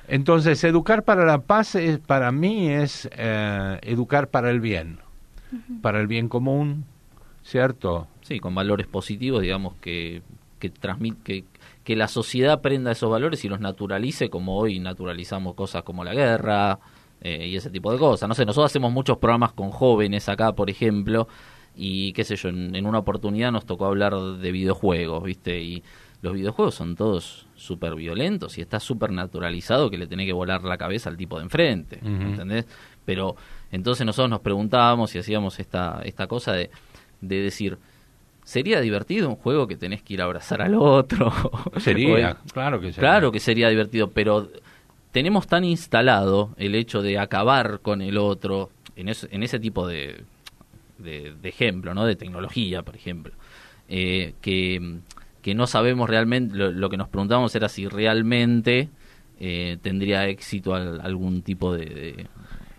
Entonces, 0.07 0.63
educar 0.63 1.03
para 1.03 1.25
la 1.25 1.39
paz 1.39 1.75
es, 1.75 1.99
para 1.99 2.31
mí 2.31 2.69
es 2.69 3.09
eh, 3.11 3.79
educar 3.83 4.29
para 4.29 4.49
el 4.49 4.59
bien, 4.59 4.99
para 5.81 5.99
el 5.99 6.07
bien 6.07 6.29
común, 6.29 6.85
¿cierto? 7.43 8.07
Sí, 8.21 8.39
con 8.39 8.55
valores 8.55 8.87
positivos, 8.87 9.41
digamos, 9.41 9.75
que, 9.81 10.21
que, 10.71 10.79
transmit, 10.79 11.21
que, 11.23 11.45
que 11.83 11.95
la 11.95 12.07
sociedad 12.07 12.53
aprenda 12.53 12.91
esos 12.91 13.09
valores 13.09 13.43
y 13.45 13.49
los 13.49 13.59
naturalice, 13.59 14.29
como 14.29 14.57
hoy 14.57 14.79
naturalizamos 14.79 15.55
cosas 15.55 15.83
como 15.83 16.03
la 16.03 16.13
guerra 16.13 16.79
eh, 17.21 17.47
y 17.47 17.55
ese 17.55 17.69
tipo 17.69 17.91
de 17.91 17.97
cosas. 17.99 18.27
No 18.27 18.35
sé, 18.35 18.45
nosotros 18.45 18.71
hacemos 18.71 18.91
muchos 18.91 19.17
programas 19.17 19.53
con 19.53 19.71
jóvenes 19.71 20.29
acá, 20.29 20.53
por 20.53 20.69
ejemplo, 20.69 21.27
y 21.75 22.13
qué 22.13 22.23
sé 22.23 22.35
yo, 22.35 22.49
en, 22.49 22.75
en 22.75 22.85
una 22.85 22.99
oportunidad 22.99 23.51
nos 23.51 23.65
tocó 23.65 23.85
hablar 23.85 24.15
de 24.15 24.51
videojuegos, 24.51 25.23
¿viste? 25.23 25.61
Y 25.61 25.83
los 26.21 26.33
videojuegos 26.33 26.73
son 26.75 26.95
todos 26.95 27.47
súper 27.55 27.95
violentos 27.95 28.57
y 28.57 28.61
está 28.61 28.79
súper 28.79 29.11
naturalizado 29.11 29.89
que 29.89 29.97
le 29.97 30.07
tenés 30.07 30.25
que 30.25 30.33
volar 30.33 30.63
la 30.63 30.77
cabeza 30.77 31.09
al 31.09 31.17
tipo 31.17 31.37
de 31.37 31.43
enfrente, 31.43 31.99
Ujú. 32.01 32.09
¿entendés? 32.09 32.65
Pero 33.05 33.35
entonces 33.71 34.05
nosotros 34.05 34.29
nos 34.29 34.39
preguntábamos 34.39 35.13
y 35.15 35.19
hacíamos 35.19 35.59
esta, 35.59 36.01
esta 36.03 36.25
cosa 36.27 36.53
de, 36.53 36.71
de 37.21 37.41
decir, 37.41 37.77
¿sería 38.45 38.79
divertido 38.79 39.27
un 39.27 39.35
juego 39.35 39.67
que 39.67 39.75
tenés 39.75 40.01
que 40.01 40.13
ir 40.13 40.21
a 40.21 40.25
abrazar 40.25 40.61
al 40.61 40.75
otro? 40.75 41.33
Sería, 41.79 42.31
O- 42.31 42.53
claro 42.53 42.79
que 42.79 42.93
sería. 42.93 43.09
Claro 43.09 43.31
que 43.33 43.39
sería 43.41 43.67
divertido, 43.69 44.11
pero 44.11 44.49
tenemos 45.11 45.47
tan 45.47 45.65
instalado 45.65 46.51
el 46.57 46.75
hecho 46.75 47.01
de 47.01 47.19
acabar 47.19 47.79
con 47.81 48.01
el 48.01 48.17
otro 48.17 48.69
en, 48.95 49.09
es- 49.09 49.27
en 49.31 49.43
ese 49.43 49.59
tipo 49.59 49.85
de, 49.87 50.23
de, 50.97 51.33
de 51.41 51.49
ejemplo, 51.49 51.93
¿no? 51.93 52.05
De 52.05 52.15
tecnología, 52.15 52.81
por 52.83 52.95
ejemplo, 52.95 53.33
eh, 53.89 54.33
que, 54.41 54.99
que 55.41 55.53
no 55.55 55.67
sabemos 55.67 56.09
realmente, 56.09 56.55
lo, 56.55 56.71
lo 56.71 56.89
que 56.89 56.97
nos 56.97 57.09
preguntamos 57.09 57.53
era 57.55 57.67
si 57.69 57.87
realmente 57.87 58.89
eh, 59.39 59.77
tendría 59.81 60.27
éxito 60.27 60.73
al- 60.75 61.01
algún 61.01 61.41
tipo 61.41 61.73
de, 61.73 61.85
de, 61.85 62.27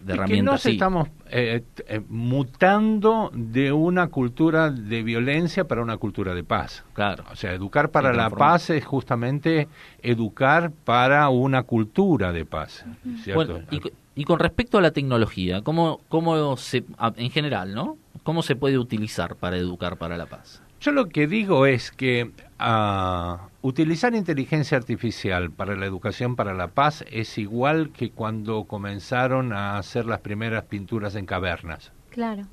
de 0.01 0.15
Es 0.15 0.21
que 0.21 0.43
nos 0.43 0.55
así. 0.57 0.73
estamos 0.73 1.09
eh, 1.31 1.63
eh, 1.89 2.01
mutando 2.09 3.31
de 3.35 3.73
una 3.73 4.09
cultura 4.09 4.71
de 4.71 5.03
violencia 5.03 5.67
para 5.67 5.83
una 5.83 5.97
cultura 5.97 6.35
de 6.35 6.45
paz. 6.45 6.85
Claro. 6.93 7.25
O 7.33 7.37
sea, 7.37 7.53
educar 7.53 7.91
para 7.91 8.11
Sí, 8.13 8.17
la 8.17 8.31
paz 8.31 8.71
es 8.71 8.85
justamente 8.85 9.69
educar 10.03 10.71
para 10.85 11.29
una 11.29 11.63
cultura 11.65 12.33
de 12.33 12.45
paz, 12.45 12.85
¿cierto? 13.23 13.53
Bueno, 13.55 13.67
y, 13.71 13.81
co- 13.81 13.91
y 14.15 14.25
con 14.25 14.39
respecto 14.39 14.79
a 14.79 14.81
la 14.81 14.91
tecnología, 14.93 15.63
¿cómo, 15.63 16.01
cómo 16.09 16.57
se, 16.57 16.85
en 17.17 17.31
general, 17.31 17.75
¿no? 17.75 17.97
¿Cómo 18.23 18.43
se 18.43 18.57
puede 18.57 18.79
utilizar 18.79 19.37
para 19.37 19.57
educar 19.57 19.97
para 19.99 20.17
la 20.17 20.27
paz? 20.27 20.63
Yo 20.81 20.93
lo 20.93 21.09
que 21.09 21.27
digo 21.27 21.67
es 21.67 21.91
que 21.91 22.31
ah, 22.59 23.49
utilizar 23.67 24.15
inteligencia 24.15 24.79
artificial 24.79 25.51
para 25.51 25.75
la 25.75 25.87
educación 25.87 26.37
para 26.37 26.55
la 26.55 26.69
paz 26.69 27.05
es 27.11 27.37
igual 27.37 27.91
que 27.91 28.11
cuando 28.13 28.63
comenzaron 28.65 29.53
a 29.53 29.77
hacer 29.77 30.07
las 30.07 30.21
primeras 30.21 30.65
pinturas 30.67 31.17
en 31.17 31.27
cavernas. 31.27 31.91
Claro. 32.11 32.45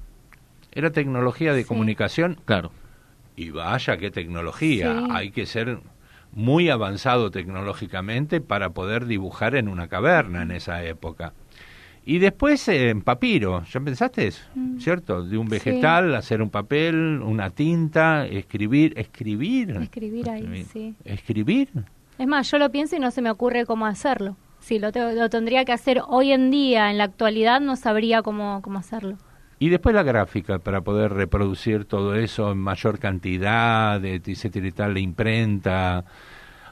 Era 0.72 0.92
tecnología 0.92 1.54
de 1.54 1.62
Sí. 1.62 1.68
comunicación 1.68 2.40
Claro. 2.46 2.72
y 3.36 3.52
vaya 3.52 3.98
qué 3.98 4.10
tecnología. 4.10 5.02
Sí. 5.02 5.08
Hay 5.12 5.30
que 5.30 5.46
ser 5.46 5.82
muy 6.32 6.70
avanzado 6.72 7.30
tecnológicamente 7.30 8.42
para 8.42 8.72
poder 8.72 9.06
dibujar 9.06 9.54
en 9.56 9.68
una 9.68 9.88
caverna 9.90 10.42
en 10.42 10.50
esa 10.50 10.84
época. 10.84 11.34
Y 12.06 12.20
después 12.20 12.68
en 12.68 13.02
papiro, 13.02 13.64
¿ya 13.64 13.80
pensaste 13.80 14.28
eso? 14.28 14.44
¿Cierto? 14.80 15.24
De 15.24 15.38
un 15.38 15.46
Sí. 15.48 15.52
vegetal, 15.52 16.14
hacer 16.16 16.42
un 16.42 16.50
papel, 16.50 17.22
una 17.24 17.50
tinta, 17.50 18.26
escribir, 18.26 18.94
escribir, 18.98 19.72
Escribir 19.82 20.30
ahí, 20.30 20.42
Escribir. 20.42 20.66
sí. 20.66 20.96
escribir. 21.06 21.70
Es 22.18 22.28
más, 22.28 22.52
yo 22.52 22.58
lo 22.58 22.70
pienso 22.70 22.96
y 22.96 23.00
no 23.00 23.10
se 23.12 23.22
me 23.22 23.32
ocurre 23.32 23.66
cómo 23.66 23.86
hacerlo. 23.86 24.36
Si 24.60 24.80
lo, 24.80 24.92
te- 24.92 25.16
lo 25.16 25.30
tendría 25.30 25.64
que 25.66 25.72
hacer 25.72 26.02
hoy 26.08 26.32
en 26.32 26.52
día, 26.52 26.92
en 26.92 26.98
la 26.98 27.06
actualidad, 27.06 27.62
no 27.62 27.76
sabría 27.76 28.22
cómo, 28.22 28.62
cómo 28.62 28.80
hacerlo. 28.80 29.18
Y 29.60 29.70
después 29.70 29.96
la 29.96 30.04
gráfica 30.04 30.60
para 30.60 30.82
poder 30.82 31.14
reproducir 31.14 31.86
todo 31.86 32.16
eso 32.16 32.52
en 32.52 32.58
mayor 32.58 33.00
cantidad, 33.00 34.04
etcétera, 34.04 34.90
la 34.90 35.00
imprenta. 35.00 36.04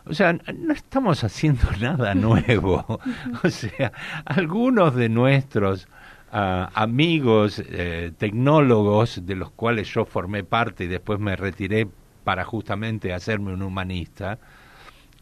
O 0.06 0.14
sea, 0.14 0.34
no 0.34 0.74
estamos 0.74 1.24
haciendo 1.24 1.64
nada 1.80 2.14
nuevo. 2.16 3.00
o 3.44 3.50
sea, 3.50 3.92
algunos 4.26 4.96
de 4.96 5.10
nuestros 5.10 5.88
ah, 6.32 6.70
amigos 6.74 7.62
eh, 7.68 8.12
tecnólogos, 8.18 9.26
de 9.26 9.36
los 9.36 9.52
cuales 9.52 9.88
yo 9.94 10.06
formé 10.06 10.44
parte 10.44 10.86
y 10.86 10.88
después 10.88 11.20
me 11.20 11.36
retiré 11.36 11.88
para 12.24 12.46
justamente 12.46 13.14
hacerme 13.14 13.54
un 13.54 13.62
humanista, 13.62 14.40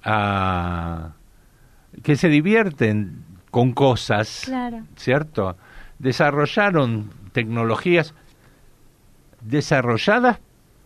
ah, 0.04 1.12
que 2.04 2.16
se 2.16 2.30
divierten 2.30 3.24
con 3.52 3.74
cosas 3.74 4.44
Claro. 4.46 4.84
¿cierto? 4.96 5.58
Desarrollaron 5.98 7.12
tecnologías 7.32 8.14
desarrolladas 9.42 10.40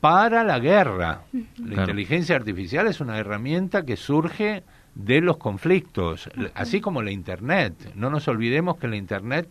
para 0.03 0.43
la 0.43 0.59
guerra. 0.59 1.21
La 1.31 1.65
Claro. 1.65 1.81
inteligencia 1.83 2.35
artificial 2.35 2.87
es 2.87 2.99
una 2.99 3.17
herramienta 3.17 3.85
que 3.85 3.95
surge 3.95 4.63
de 4.95 5.21
los 5.21 5.37
conflictos, 5.37 6.29
así 6.55 6.81
como 6.81 7.01
la 7.01 7.11
Internet. 7.11 7.73
No 7.95 8.09
nos 8.09 8.27
olvidemos 8.27 8.75
que 8.75 8.89
la 8.89 8.97
Internet 8.97 9.47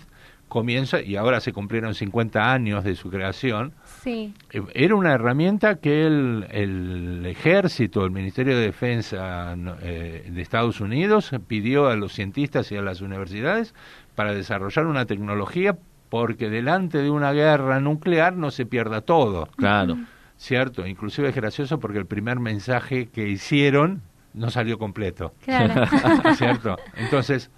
comienza, 0.49 1.00
y 1.00 1.16
ahora 1.16 1.40
se 1.40 1.54
cumplieron 1.54 1.94
50 1.94 2.52
años 2.52 2.85
de 2.85 2.97
su 2.97 3.09
creación, 3.09 3.73
Sí. 4.02 4.35
eh, 4.50 4.61
era 4.75 4.94
una 4.94 5.14
herramienta 5.14 5.76
que 5.76 6.06
el, 6.06 6.47
el 6.50 7.25
ejército, 7.25 8.04
el 8.04 8.11
Ministerio 8.11 8.54
de 8.59 8.66
Defensa 8.66 9.56
eh, 9.80 10.28
de 10.30 10.42
Estados 10.42 10.82
Unidos 10.82 11.30
pidió 11.47 11.88
a 11.88 11.97
los 11.97 12.12
cientistas 12.12 12.71
y 12.71 12.76
a 12.76 12.82
las 12.82 13.00
universidades 13.00 13.75
para 14.14 14.35
desarrollar 14.35 14.85
una 14.85 15.06
tecnología 15.06 15.78
porque 16.11 16.50
delante 16.50 16.99
de 16.99 17.09
una 17.09 17.32
guerra 17.32 17.80
nuclear 17.80 18.37
no 18.37 18.50
se 18.50 18.66
pierda 18.66 19.00
todo, 19.00 19.49
Claro. 19.56 19.97
¿Cierto? 20.42 20.84
Inclusive 20.87 21.28
es 21.28 21.37
gracioso 21.37 21.78
porque 21.78 21.99
el 21.99 22.06
primer 22.06 22.40
mensaje 22.40 23.06
que 23.06 23.28
hicieron 23.28 24.02
no 24.34 24.50
salió 24.50 24.76
completo. 24.76 25.32
Claro. 25.44 25.87
¿cierto? 26.37 26.76
Entonces, 26.96 27.49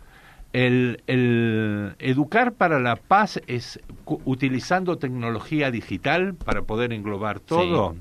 el, 0.53 1.03
el 1.07 1.95
educar 1.99 2.53
para 2.53 2.79
la 2.81 2.97
paz 2.97 3.41
es 3.47 3.81
utilizando 4.05 4.99
tecnología 4.99 5.71
digital 5.71 6.35
para 6.35 6.62
poder 6.62 6.93
englobar 6.93 7.41
todo. 7.41 7.97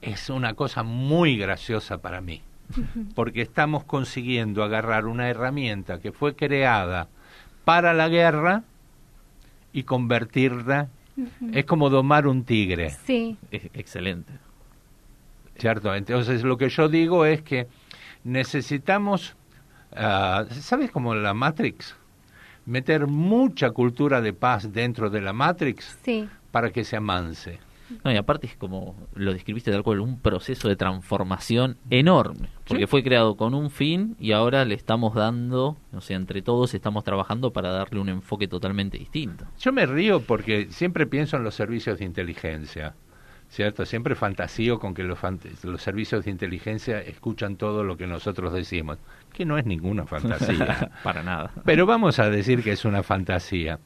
Es 0.00 0.30
una 0.30 0.54
cosa 0.54 0.82
muy 0.82 1.36
graciosa 1.36 1.98
para 1.98 2.22
mí, 2.22 2.40
porque 3.14 3.42
estamos 3.42 3.84
consiguiendo 3.84 4.64
agarrar 4.64 5.04
una 5.04 5.28
herramienta 5.28 6.00
que 6.00 6.10
fue 6.10 6.34
creada 6.34 7.08
para 7.66 7.92
la 7.92 8.08
guerra 8.08 8.64
y 9.74 9.82
convertirla. 9.82 10.88
Es 11.52 11.64
como 11.66 11.90
domar 11.90 12.26
un 12.26 12.44
tigre. 12.44 12.90
Sí. 13.04 13.36
Es 13.50 13.64
excelente. 13.74 14.32
¿Cierto? 15.58 15.94
Entonces 15.94 16.42
lo 16.42 16.56
que 16.56 16.68
yo 16.70 16.88
digo 16.88 17.24
es 17.26 17.42
que 17.42 17.68
necesitamos, 18.24 19.36
ah, 19.94 20.44
¿sabes 20.50 20.90
como 20.90 21.14
la 21.14 21.34
Matrix? 21.34 21.94
Meter 22.64 23.06
mucha 23.06 23.70
cultura 23.70 24.20
de 24.20 24.32
paz 24.32 24.72
dentro 24.72 25.10
de 25.10 25.20
la 25.20 25.32
Matrix 25.32 25.98
Sí. 26.04 26.28
para 26.50 26.70
que 26.70 26.84
se 26.84 26.96
amance. 26.96 27.58
No, 28.04 28.12
y 28.12 28.16
aparte 28.16 28.46
es 28.46 28.56
como 28.56 28.96
lo 29.14 29.32
describiste 29.32 29.70
tal 29.70 29.82
cual, 29.82 30.00
un 30.00 30.18
proceso 30.20 30.68
de 30.68 30.76
transformación 30.76 31.76
enorme, 31.90 32.48
porque 32.66 32.84
Sí. 32.84 32.86
fue 32.88 33.02
creado 33.02 33.36
con 33.36 33.54
un 33.54 33.70
fin 33.70 34.16
y 34.18 34.32
ahora 34.32 34.64
le 34.64 34.74
estamos 34.74 35.14
dando, 35.14 35.76
o 35.92 36.00
sea, 36.00 36.16
entre 36.16 36.42
todos 36.42 36.74
estamos 36.74 37.04
trabajando 37.04 37.52
para 37.52 37.70
darle 37.70 38.00
un 38.00 38.08
enfoque 38.08 38.48
totalmente 38.48 38.98
distinto. 38.98 39.44
Yo 39.58 39.72
me 39.72 39.86
río 39.86 40.20
porque 40.22 40.68
siempre 40.70 41.06
pienso 41.06 41.36
en 41.36 41.44
los 41.44 41.54
servicios 41.54 41.98
de 41.98 42.04
inteligencia, 42.04 42.94
¿cierto? 43.48 43.84
Siempre 43.84 44.14
fantasío 44.14 44.78
con 44.78 44.94
que 44.94 45.02
los, 45.02 45.18
los 45.64 45.82
servicios 45.82 46.24
de 46.24 46.30
inteligencia 46.30 47.00
escuchan 47.00 47.56
todo 47.56 47.84
lo 47.84 47.96
que 47.98 48.06
nosotros 48.06 48.52
decimos, 48.54 48.98
que 49.32 49.44
no 49.44 49.58
es 49.58 49.66
ninguna 49.66 50.06
fantasía. 50.06 50.90
para 51.04 51.22
nada. 51.22 51.50
Pero 51.66 51.84
vamos 51.84 52.18
a 52.18 52.30
decir 52.30 52.62
que 52.62 52.72
es 52.72 52.84
una 52.86 53.02
fantasía. 53.02 53.78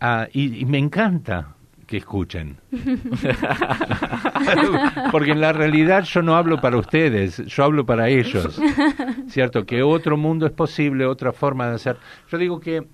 Ah, 0.00 0.28
y, 0.32 0.58
y 0.60 0.64
me 0.66 0.78
encanta 0.78 1.55
que 1.86 1.98
escuchen. 1.98 2.56
Porque 5.12 5.32
en 5.32 5.40
la 5.40 5.52
realidad 5.52 6.04
yo 6.04 6.22
no 6.22 6.36
hablo 6.36 6.60
para 6.60 6.76
ustedes, 6.76 7.44
yo 7.46 7.64
hablo 7.64 7.86
para 7.86 8.08
ellos. 8.08 8.60
¿Cierto? 9.28 9.64
Que 9.66 9.82
otro 9.82 10.16
mundo 10.16 10.46
es 10.46 10.52
posible, 10.52 11.06
otra 11.06 11.32
forma 11.32 11.68
de 11.68 11.74
hacer. 11.76 11.96
Yo 12.30 12.38
digo 12.38 12.60
que 12.60 12.86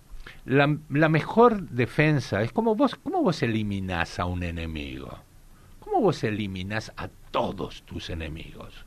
la, 0.44 0.76
la 0.90 1.08
mejor 1.08 1.62
defensa 1.70 2.42
es 2.42 2.52
como 2.52 2.74
vos, 2.74 2.94
¿cómo 2.96 3.22
vos 3.22 3.42
eliminás 3.42 4.18
a 4.18 4.26
un 4.26 4.42
enemigo? 4.42 5.18
¿Cómo 5.80 6.00
vos 6.00 6.22
eliminás 6.24 6.92
a 6.96 7.08
todos 7.30 7.82
tus 7.84 8.10
enemigos? 8.10 8.84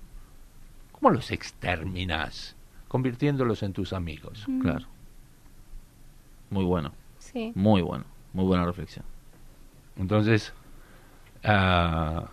¿Cómo 0.91 1.11
los 1.11 1.31
exterminás? 1.31 2.55
Convirtiéndolos 2.87 3.63
en 3.63 3.73
tus 3.73 3.93
amigos. 3.93 4.45
Claro. 4.61 4.85
Muy 6.49 6.63
bueno, 6.63 6.93
Sí. 7.17 7.51
muy 7.55 7.81
bueno, 7.81 8.05
muy 8.33 8.45
buena 8.45 8.65
reflexión. 8.65 9.03
Entonces, 9.97 10.53
ah, 11.43 12.25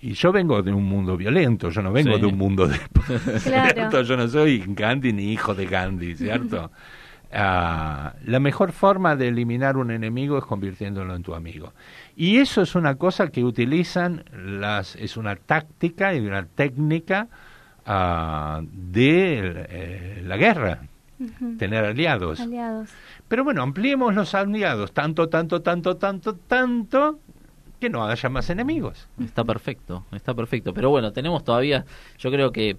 y 0.00 0.12
yo 0.12 0.30
vengo 0.32 0.62
de 0.62 0.72
un 0.72 0.84
mundo 0.84 1.16
violento, 1.16 1.70
yo 1.70 1.82
no 1.82 1.92
vengo 1.92 2.14
Sí. 2.14 2.20
de 2.20 2.26
un 2.26 2.38
mundo 2.38 2.68
de... 2.68 2.78
Claro. 3.42 3.72
¿cierto? 3.74 4.02
Yo 4.02 4.16
no 4.16 4.28
soy 4.28 4.62
Gandhi 4.66 5.12
ni 5.12 5.32
hijo 5.32 5.54
de 5.54 5.66
Gandhi, 5.66 6.14
¿cierto? 6.14 6.70
Ah, 7.32 8.14
la 8.24 8.40
mejor 8.40 8.72
forma 8.72 9.16
de 9.16 9.28
eliminar 9.28 9.76
un 9.76 9.90
enemigo 9.90 10.38
es 10.38 10.44
convirtiéndolo 10.44 11.14
en 11.14 11.22
tu 11.22 11.34
amigo. 11.34 11.72
Y 12.16 12.38
eso 12.38 12.62
es 12.62 12.74
una 12.74 12.94
cosa 12.94 13.28
que 13.28 13.44
utilizan 13.44 14.24
las, 14.32 14.96
es 14.96 15.16
una 15.16 15.36
táctica 15.36 16.14
y 16.14 16.20
una 16.20 16.46
técnica 16.46 17.28
ah, 17.84 18.60
de 18.62 19.66
eh, 19.68 20.22
la 20.24 20.36
guerra, 20.36 20.80
tener 21.58 21.84
aliados. 21.84 22.40
Aliados. 22.40 22.90
Pero 23.28 23.44
bueno, 23.44 23.62
ampliemos 23.62 24.14
los 24.14 24.34
aliados 24.34 24.92
tanto, 24.92 25.28
tanto, 25.28 25.62
tanto, 25.62 25.96
tanto, 25.96 26.34
tanto, 26.34 27.18
que 27.80 27.90
no 27.90 28.04
haya 28.04 28.28
más 28.28 28.50
enemigos. 28.50 29.08
Está 29.22 29.44
perfecto, 29.44 30.04
está 30.12 30.34
perfecto. 30.34 30.72
Pero 30.74 30.90
bueno, 30.90 31.12
tenemos 31.12 31.44
todavía, 31.44 31.84
yo 32.18 32.30
creo 32.30 32.52
que 32.52 32.76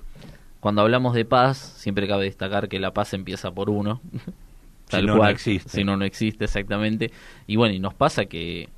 cuando 0.60 0.82
hablamos 0.82 1.14
de 1.14 1.26
paz, 1.26 1.58
siempre 1.58 2.08
cabe 2.08 2.26
destacar 2.26 2.68
que 2.68 2.80
la 2.80 2.94
paz 2.94 3.14
empieza 3.14 3.52
por 3.52 3.70
uno. 3.70 4.02
Si 4.90 5.04
no, 5.04 5.18
no 5.18 5.28
existe. 5.28 5.70
Si 5.70 5.84
no, 5.84 5.98
no 5.98 6.04
existe, 6.04 6.46
exactamente. 6.46 7.12
Y 7.46 7.58
bueno, 7.58 7.76
y 7.76 7.80
nos 7.80 7.94
pasa 7.94 8.26
que 8.26 8.70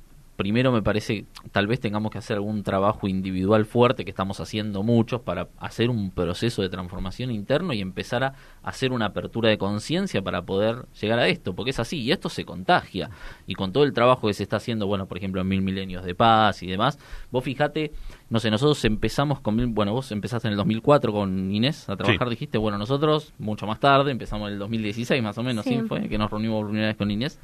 primero 0.42 0.72
me 0.72 0.82
parece, 0.82 1.24
tal 1.52 1.68
vez 1.68 1.78
tengamos 1.78 2.10
que 2.10 2.18
hacer 2.18 2.34
algún 2.36 2.64
trabajo 2.64 3.06
individual 3.06 3.64
fuerte 3.64 4.04
que 4.04 4.10
estamos 4.10 4.40
haciendo 4.40 4.82
muchos 4.82 5.20
para 5.20 5.46
hacer 5.60 5.88
un 5.88 6.10
proceso 6.10 6.62
de 6.62 6.68
transformación 6.68 7.30
interno 7.30 7.72
y 7.72 7.80
empezar 7.80 8.24
a 8.24 8.34
hacer 8.64 8.90
una 8.92 9.06
apertura 9.06 9.50
de 9.50 9.58
conciencia 9.58 10.20
para 10.20 10.42
poder 10.42 10.86
llegar 11.00 11.20
a 11.20 11.28
esto, 11.28 11.54
porque 11.54 11.70
es 11.70 11.78
así, 11.78 12.00
y 12.00 12.10
esto 12.10 12.28
se 12.28 12.44
contagia. 12.44 13.10
Y 13.46 13.54
con 13.54 13.72
todo 13.72 13.84
el 13.84 13.92
trabajo 13.92 14.26
que 14.26 14.34
se 14.34 14.42
está 14.42 14.56
haciendo, 14.56 14.88
bueno, 14.88 15.06
por 15.06 15.16
ejemplo, 15.16 15.40
en 15.40 15.46
Mil 15.48 15.62
Milenios 15.62 16.04
de 16.04 16.16
Paz 16.16 16.62
y 16.64 16.66
demás, 16.66 16.98
vos 17.30 17.44
fijate, 17.44 17.92
no 18.28 18.40
sé, 18.40 18.50
nosotros 18.50 18.84
empezamos 18.84 19.38
con, 19.40 19.54
mil- 19.54 19.66
bueno, 19.68 19.92
vos 19.92 20.10
empezaste 20.10 20.48
en 20.48 20.52
el 20.52 20.56
2004 20.58 21.12
con 21.12 21.54
Inés 21.54 21.88
a 21.88 21.96
trabajar, 21.96 22.26
Sí. 22.28 22.30
dijiste, 22.34 22.58
bueno, 22.58 22.78
nosotros 22.78 23.32
mucho 23.38 23.66
más 23.66 23.78
tarde, 23.78 24.10
empezamos 24.10 24.48
en 24.48 24.54
el 24.54 24.58
2016 24.58 25.22
más 25.22 25.38
o 25.38 25.42
menos, 25.44 25.64
¿sí? 25.64 25.76
Sí. 25.78 25.82
Fue 25.86 26.08
que 26.08 26.18
nos 26.18 26.30
reunimos 26.30 26.58
por 26.62 26.66
primera 26.68 26.88
vez 26.88 26.96
con 26.96 27.10
Inés. 27.10 27.38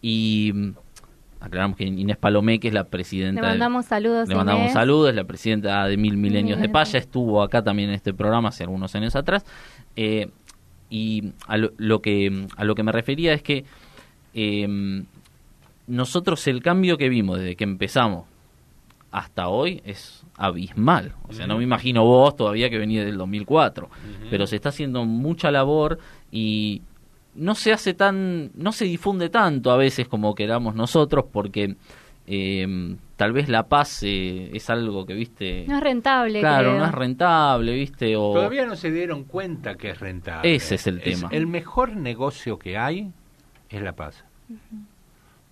Y 0.00 0.52
aclaramos 1.40 1.76
que 1.76 1.84
Inés 1.84 2.16
Palomé, 2.16 2.58
que 2.60 2.68
es 2.68 2.74
la 2.74 2.84
presidenta... 2.84 3.40
Le 3.40 3.46
mandamos 3.46 3.86
saludos. 3.86 4.28
le 4.28 4.34
mandamos 4.34 4.62
Inés. 4.62 4.72
saludos, 4.72 5.10
es 5.10 5.16
la 5.16 5.24
presidenta 5.24 5.86
de 5.86 5.96
Mil 5.96 6.16
Milenios 6.16 6.58
de 6.58 6.62
Milenios. 6.62 6.72
Paz, 6.72 6.92
ya 6.92 6.98
estuvo 6.98 7.42
acá 7.42 7.62
también 7.62 7.90
en 7.90 7.94
este 7.94 8.12
programa 8.12 8.48
hace 8.48 8.64
algunos 8.64 8.94
años 8.94 9.14
atrás. 9.16 9.44
Eh, 9.96 10.28
y 10.90 11.32
a 11.46 11.56
lo, 11.56 11.72
lo 11.76 12.00
que, 12.00 12.46
a 12.56 12.64
lo 12.64 12.74
que 12.74 12.82
me 12.82 12.92
refería 12.92 13.32
es 13.32 13.42
que 13.42 13.64
eh, 14.34 15.04
nosotros 15.86 16.46
el 16.46 16.62
cambio 16.62 16.98
que 16.98 17.08
vimos 17.08 17.38
desde 17.38 17.56
que 17.56 17.64
empezamos 17.64 18.26
hasta 19.10 19.48
hoy 19.48 19.82
es 19.84 20.24
abismal. 20.36 21.14
O 21.28 21.32
sea, 21.32 21.46
no 21.46 21.56
me 21.56 21.64
imagino 21.64 22.04
vos 22.04 22.36
todavía 22.36 22.70
que 22.70 22.78
venía 22.78 23.04
del 23.04 23.16
2004, 23.16 23.88
pero 24.30 24.46
se 24.46 24.56
está 24.56 24.68
haciendo 24.68 25.04
mucha 25.04 25.50
labor 25.50 25.98
y 26.30 26.82
no 27.38 27.54
se 27.54 27.72
hace 27.72 27.94
tan, 27.94 28.50
no 28.54 28.72
se 28.72 28.84
difunde 28.84 29.30
tanto 29.30 29.70
a 29.70 29.76
veces 29.76 30.08
como 30.08 30.34
queramos 30.34 30.74
nosotros 30.74 31.26
porque 31.32 31.76
eh, 32.26 32.96
tal 33.16 33.32
vez 33.32 33.48
la 33.48 33.68
paz 33.68 34.02
eh, 34.02 34.50
es 34.52 34.68
algo 34.68 35.06
que, 35.06 35.14
viste, 35.14 35.64
No 35.66 35.76
es 35.76 35.82
rentable. 35.82 36.40
claro, 36.40 36.70
creo. 36.70 36.80
no 36.80 36.86
es 36.86 36.92
rentable, 36.92 37.72
viste, 37.72 38.16
o 38.16 38.34
Todavía 38.34 38.66
no 38.66 38.76
se 38.76 38.90
dieron 38.90 39.24
cuenta 39.24 39.76
que 39.76 39.90
es 39.90 40.00
rentable. 40.00 40.54
Ese 40.54 40.74
es 40.74 40.86
el 40.86 41.00
tema. 41.00 41.28
el 41.32 41.46
mejor 41.46 41.96
negocio 41.96 42.58
que 42.58 42.76
hay 42.76 43.10
es 43.70 43.82
la 43.82 43.92
paz. 43.92 44.24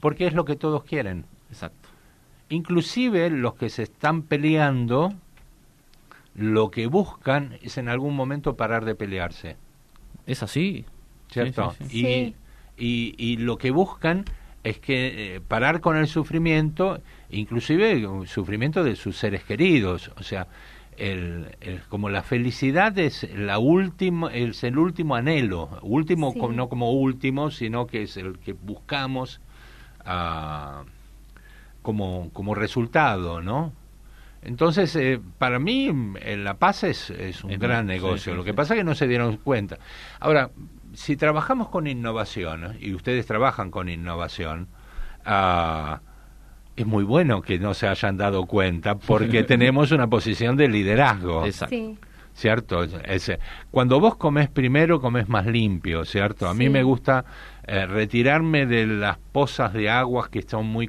Porque 0.01 0.27
es 0.27 0.35
lo 0.35 0.45
que 0.45 0.57
todos 0.57 0.85
quieren. 0.85 1.25
exacto. 1.49 1.89
Inclusive 2.49 3.31
los 3.31 3.55
que 3.55 3.71
se 3.71 3.83
están 3.83 4.23
peleando, 4.23 5.15
lo 6.35 6.71
que 6.71 6.87
buscan 6.87 7.59
es 7.63 7.79
en 7.79 7.89
algún 7.89 8.15
momento 8.15 8.57
parar 8.57 8.85
de 8.85 8.95
pelearse. 8.95 9.57
Es 10.27 10.43
así. 10.43 10.85
¿Cierto? 11.31 11.75
Sí, 11.79 11.89
sí, 11.89 11.91
sí. 11.91 12.07
Y, 12.07 12.11
Sí. 12.29 12.35
y, 12.79 13.15
y 13.19 13.37
lo 13.39 13.59
que 13.59 13.71
buscan 13.71 14.25
es 14.65 14.79
que 14.79 15.37
eh, 15.37 15.41
parar 15.41 15.81
con 15.81 15.97
el 15.97 16.09
sufrimiento, 16.09 17.01
inclusive 17.31 18.07
un 18.07 18.27
sufrimiento 18.27 18.83
de 18.85 18.97
sus 18.97 19.17
seres 19.17 19.45
queridos, 19.45 20.11
o 20.17 20.23
sea, 20.23 20.49
el, 20.97 21.55
el- 21.61 21.83
como 21.89 22.09
la 22.09 22.23
felicidad 22.23 22.99
es 22.99 23.29
la 23.35 23.59
última, 23.59 24.33
es 24.35 24.65
el 24.65 24.79
último 24.79 25.15
anhelo, 25.15 25.79
último 25.83 26.33
Sí. 26.33 26.41
no 26.53 26.69
como 26.69 26.91
último, 26.93 27.51
sino 27.51 27.87
que 27.87 28.03
es 28.03 28.17
el 28.17 28.39
que 28.39 28.53
buscamos 28.55 29.41
ah, 30.05 30.85
como, 31.83 32.31
como 32.33 32.55
resultado, 32.55 33.41
¿no? 33.41 33.73
Entonces, 34.43 34.95
eh, 34.97 35.21
para 35.39 35.59
mí, 35.59 35.91
eh, 36.21 36.37
la 36.37 36.55
paz 36.55 36.85
es, 36.85 37.11
es 37.11 37.43
un 37.45 37.53
Es 37.53 37.59
gran 37.61 37.87
sí, 37.87 37.89
negocio. 37.89 38.33
sí, 38.33 38.37
Lo 38.37 38.45
que 38.45 38.51
sí. 38.53 38.57
pasa 38.57 38.75
es 38.75 38.81
que 38.81 38.85
no 38.85 38.95
se 38.95 39.09
dieron 39.09 39.39
cuenta. 39.39 39.79
Ahora, 40.21 40.51
si 40.97 41.17
trabajamos 41.17 41.69
con 41.69 41.87
innovación, 41.87 42.77
y 42.81 42.95
ustedes 42.95 43.27
trabajan 43.27 43.71
con 43.71 43.89
innovación, 43.89 44.69
ah, 45.25 46.01
es 46.75 46.87
muy 46.87 47.05
bueno 47.05 47.43
que 47.43 47.59
no 47.59 47.75
se 47.75 47.87
hayan 47.87 48.17
dado 48.17 48.47
cuenta 48.47 48.97
porque 48.97 49.43
tenemos 49.45 49.93
una 49.93 50.09
posición 50.09 50.57
de 50.57 50.69
liderazgo. 50.69 51.45
Exacto. 51.45 51.75
Sí. 51.75 51.99
¿cierto? 52.37 52.85
Es, 52.85 53.33
cuando 53.71 53.99
vos 53.99 54.17
comes 54.17 54.51
primero, 54.51 55.01
comes 55.01 55.27
más 55.27 55.47
limpio, 55.47 56.05
¿cierto? 56.05 56.47
A 56.47 56.53
mí 56.53 56.69
me 56.69 56.83
gusta 56.83 57.25
eh, 57.67 57.87
retirarme 57.87 58.67
de 58.67 58.87
las 58.87 59.17
pozas 59.17 59.73
de 59.73 59.89
aguas 59.89 60.29
que 60.29 60.41
están 60.41 60.67
muy, 60.67 60.87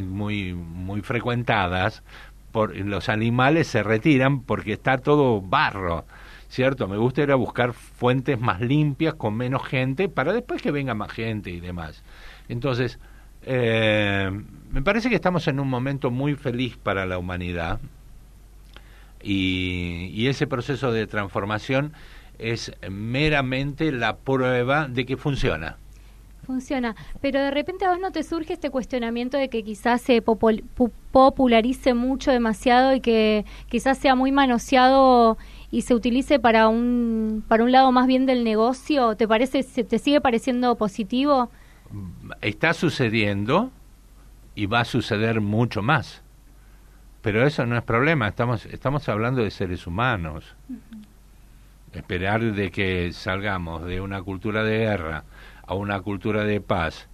muy, 0.00 0.52
muy 0.52 1.00
frecuentadas, 1.00 2.02
por, 2.50 2.76
los 2.76 3.08
animales 3.08 3.68
se 3.68 3.84
retiran 3.84 4.42
porque 4.42 4.72
está 4.72 4.98
todo 4.98 5.40
barro. 5.40 6.04
¿Cierto? 6.50 6.86
Me 6.88 6.98
gusta 6.98 7.22
ir 7.22 7.30
a 7.30 7.36
buscar 7.36 7.72
fuentes 7.72 8.38
más 8.38 8.60
limpias, 8.60 9.14
con 9.14 9.34
menos 9.36 9.66
gente, 9.66 10.08
para 10.08 10.32
después 10.32 10.60
que 10.60 10.70
venga 10.70 10.94
más 10.94 11.10
gente 11.10 11.50
y 11.50 11.60
demás. 11.60 12.02
Entonces, 12.48 12.98
eh, 13.46 14.30
me 14.70 14.82
parece 14.82 15.08
que 15.08 15.14
estamos 15.14 15.48
en 15.48 15.60
un 15.60 15.68
momento 15.68 16.10
muy 16.10 16.34
feliz 16.34 16.76
para 16.76 17.06
la 17.06 17.16
humanidad, 17.16 17.80
y, 19.22 20.28
ese 20.28 20.46
proceso 20.46 20.92
de 20.92 21.06
transformación 21.06 21.92
es 22.38 22.72
meramente 22.88 23.92
la 23.92 24.16
prueba 24.16 24.88
de 24.88 25.04
que 25.04 25.16
funciona. 25.16 25.76
Funciona, 26.44 26.96
pero 27.20 27.40
de 27.40 27.50
repente 27.50 27.84
a 27.84 27.90
vos 27.90 28.00
no 28.00 28.10
te 28.10 28.22
surge 28.22 28.54
este 28.54 28.70
cuestionamiento 28.70 29.36
de 29.36 29.48
que 29.48 29.62
quizás 29.62 30.00
se 30.00 30.22
popularice 30.22 31.94
mucho, 31.94 32.30
demasiado 32.30 32.94
y 32.94 33.00
que 33.00 33.44
quizás 33.68 33.98
sea 33.98 34.14
muy 34.14 34.32
manoseado 34.32 35.38
y 35.70 35.82
se 35.82 35.94
utilice 35.94 36.40
para 36.40 36.68
un 36.68 37.44
para 37.46 37.62
un 37.62 37.72
lado 37.72 37.92
más 37.92 38.06
bien 38.06 38.26
del 38.26 38.42
negocio. 38.42 39.16
¿Te 39.16 39.28
parece 39.28 39.62
te 39.62 39.98
sigue 39.98 40.20
pareciendo 40.20 40.74
positivo? 40.76 41.50
Está 42.40 42.72
sucediendo 42.74 43.70
y 44.54 44.66
va 44.66 44.80
a 44.80 44.84
suceder 44.84 45.40
mucho 45.40 45.82
más. 45.82 46.22
Pero 47.22 47.46
eso 47.46 47.66
no 47.66 47.76
es 47.76 47.82
problema, 47.82 48.28
estamos, 48.28 48.66
estamos 48.66 49.08
hablando 49.08 49.42
de 49.42 49.50
seres 49.50 49.86
humanos. 49.86 50.54
Esperar 51.92 52.40
de 52.40 52.70
que 52.70 53.12
salgamos 53.12 53.84
de 53.84 54.00
una 54.00 54.22
cultura 54.22 54.62
de 54.64 54.78
guerra 54.78 55.24
a 55.70 55.74
una 55.74 56.00
cultura 56.00 56.44
de 56.44 56.60
paz, 56.60 57.08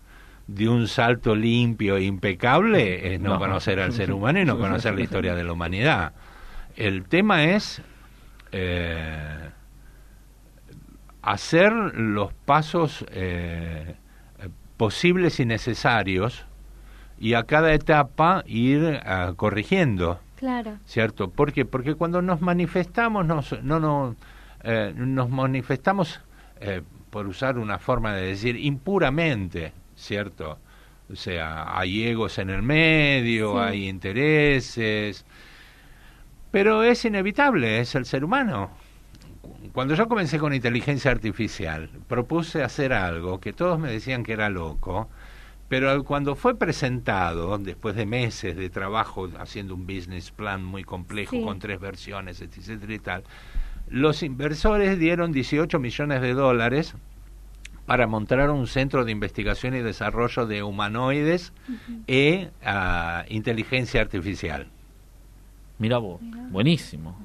de 0.46 0.66
un 0.66 0.88
salto 0.88 1.34
limpio 1.36 1.98
e 1.98 2.04
impecable, 2.04 3.14
es 3.14 3.20
no, 3.20 3.38
conocer 3.38 3.80
al 3.80 3.92
ser 3.92 4.10
humano 4.12 4.40
y 4.40 4.46
no 4.46 4.58
conocer 4.58 4.94
la 4.94 5.02
historia 5.02 5.34
de 5.34 5.44
la 5.44 5.52
humanidad. 5.52 6.14
El 6.74 7.04
tema 7.04 7.44
es 7.44 7.82
eh, 8.52 9.50
hacer 11.20 11.70
los 11.72 12.32
pasos 12.32 13.04
eh, 13.10 13.96
posibles 14.78 15.38
y 15.38 15.44
necesarios 15.44 16.46
y 17.18 17.34
a 17.34 17.42
cada 17.42 17.74
etapa 17.74 18.42
ir 18.46 19.00
ah, 19.04 19.34
corrigiendo. 19.36 20.18
Claro. 20.36 20.78
¿Cierto? 20.86 21.28
¿Por 21.28 21.52
qué? 21.52 21.66
Porque 21.66 21.94
cuando 21.94 22.22
nos 22.22 22.40
manifestamos, 22.40 23.26
nos, 23.26 23.62
no, 23.62 23.80
no, 23.80 24.16
eh, 24.64 24.94
nos 24.96 25.28
manifestamos, 25.28 26.22
eh, 26.60 26.80
por 27.16 27.26
usar 27.28 27.56
una 27.56 27.78
forma 27.78 28.14
de 28.14 28.26
decir, 28.26 28.56
impuramente, 28.56 29.72
¿cierto? 29.94 30.58
O 31.10 31.16
sea, 31.16 31.74
hay 31.74 32.06
egos 32.06 32.36
en 32.36 32.50
el 32.50 32.60
medio, 32.60 33.58
hay 33.58 33.88
intereses, 33.88 35.24
pero 36.50 36.82
es 36.82 37.02
inevitable, 37.06 37.80
es 37.80 37.94
el 37.94 38.04
ser 38.04 38.22
humano. 38.22 38.70
Cuando 39.72 39.94
yo 39.94 40.06
comencé 40.08 40.38
con 40.38 40.52
inteligencia 40.52 41.10
artificial, 41.10 41.88
propuse 42.06 42.62
hacer 42.62 42.92
algo 42.92 43.40
que 43.40 43.54
todos 43.54 43.78
me 43.78 43.90
decían 43.90 44.22
que 44.22 44.34
era 44.34 44.50
loco, 44.50 45.08
pero 45.68 46.04
cuando 46.04 46.34
fue 46.34 46.58
presentado, 46.58 47.56
después 47.56 47.96
de 47.96 48.04
meses 48.04 48.58
de 48.58 48.68
trabajo 48.68 49.30
haciendo 49.38 49.74
un 49.74 49.86
business 49.86 50.32
plan 50.32 50.62
muy 50.62 50.84
complejo 50.84 51.40
con 51.42 51.60
tres 51.60 51.80
versiones, 51.80 52.42
etcétera 52.42 52.92
y 52.92 52.98
tal, 52.98 53.24
los 53.88 54.22
inversores 54.22 54.98
dieron 54.98 55.32
18 55.32 55.78
millones 55.78 56.20
de 56.20 56.34
dólares 56.34 56.94
para 57.86 58.06
montar 58.06 58.50
un 58.50 58.66
centro 58.66 59.04
de 59.04 59.12
investigación 59.12 59.74
y 59.74 59.80
desarrollo 59.80 60.46
de 60.46 60.62
humanoides 60.62 61.52
e 62.08 62.50
uh, 62.64 63.32
inteligencia 63.32 64.00
artificial. 64.00 64.66
Mira 65.78 65.98
vos, 65.98 66.20
buenísimo. 66.50 67.16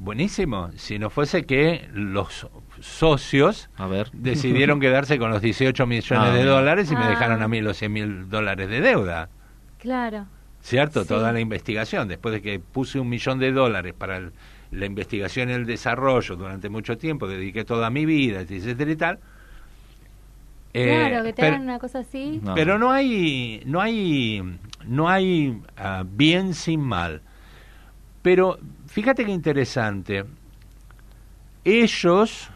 Buenísimo. 0.00 0.70
Si 0.76 0.98
no 0.98 1.10
fuese 1.10 1.44
que 1.44 1.88
los 1.92 2.46
socios 2.80 3.68
decidieron 4.12 4.78
quedarse 4.78 5.18
con 5.18 5.30
los 5.30 5.42
18 5.42 5.86
millones 5.86 6.28
ah, 6.30 6.34
de 6.34 6.44
dólares 6.44 6.92
y 6.92 6.96
me 6.96 7.06
dejaron 7.06 7.42
a 7.42 7.46
ah. 7.46 7.48
mí 7.48 7.60
los 7.60 7.78
100 7.78 7.92
mil 7.92 8.28
dólares 8.28 8.68
de 8.68 8.80
deuda. 8.80 9.28
Claro. 9.78 10.26
¿Cierto? 10.60 11.04
Toda 11.04 11.32
la 11.32 11.40
investigación. 11.40 12.08
Después 12.08 12.34
de 12.34 12.42
que 12.42 12.58
puse 12.60 13.00
un 13.00 13.08
millón 13.08 13.38
de 13.38 13.52
dólares 13.52 13.94
para 13.96 14.30
la 14.70 14.86
investigación 14.86 15.50
y 15.50 15.52
el 15.52 15.66
desarrollo 15.66 16.36
durante 16.36 16.68
mucho 16.68 16.98
tiempo, 16.98 17.26
dediqué 17.26 17.64
toda 17.64 17.90
mi 17.90 18.04
vida, 18.04 18.40
etcétera 18.40 18.90
y 18.90 18.96
tal. 18.96 19.18
Eh, 20.74 21.08
claro, 21.08 21.24
que 21.24 21.32
te 21.32 21.46
hagan 21.46 21.62
una 21.62 21.78
cosa 21.78 22.00
así. 22.00 22.40
Pero 22.54 22.78
no 22.78 22.90
hay, 22.90 23.62
no 23.64 23.80
hay, 23.80 24.42
no 24.86 25.08
hay 25.08 25.60
ah, 25.76 26.04
bien 26.06 26.54
sin 26.54 26.80
mal. 26.80 27.22
Pero 28.22 28.58
fíjate 28.86 29.24
qué 29.24 29.32
interesante. 29.32 30.24
Ellos, 31.64 32.50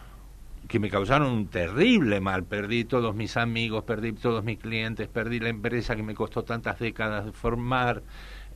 que 0.69 0.79
me 0.79 0.91
causaron 0.91 1.33
un 1.33 1.47
terrible 1.49 2.21
mal, 2.21 2.45
perdí 2.45 2.85
todos 2.85 3.15
mis 3.15 3.37
amigos, 3.37 3.85
perdí 3.85 4.13
todos 4.13 4.45
mis 4.45 4.59
clientes, 4.59 5.09
perdí 5.09 5.41
la 5.41 5.49
empresa 5.49 5.97
que 5.97 6.03
me 6.03 6.15
costó 6.15 6.45
tantas 6.45 6.79
décadas 6.79 7.25
de 7.25 7.33
formar, 7.33 8.03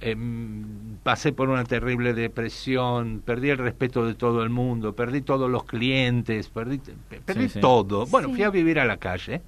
em, 0.00 0.96
pasé 1.02 1.32
por 1.32 1.48
una 1.48 1.64
terrible 1.64 2.14
depresión, 2.14 3.22
perdí 3.24 3.50
el 3.50 3.58
respeto 3.58 4.06
de 4.06 4.14
todo 4.14 4.42
el 4.42 4.50
mundo, 4.50 4.94
perdí 4.94 5.22
todos 5.22 5.50
los 5.50 5.64
clientes, 5.64 6.48
perdí, 6.48 6.80
perdí 7.24 7.48
todo. 7.60 8.06
Bueno, 8.06 8.30
fui 8.30 8.42
a 8.42 8.50
vivir 8.50 8.78
a 8.80 8.84
la 8.84 8.96
calle. 8.96 9.42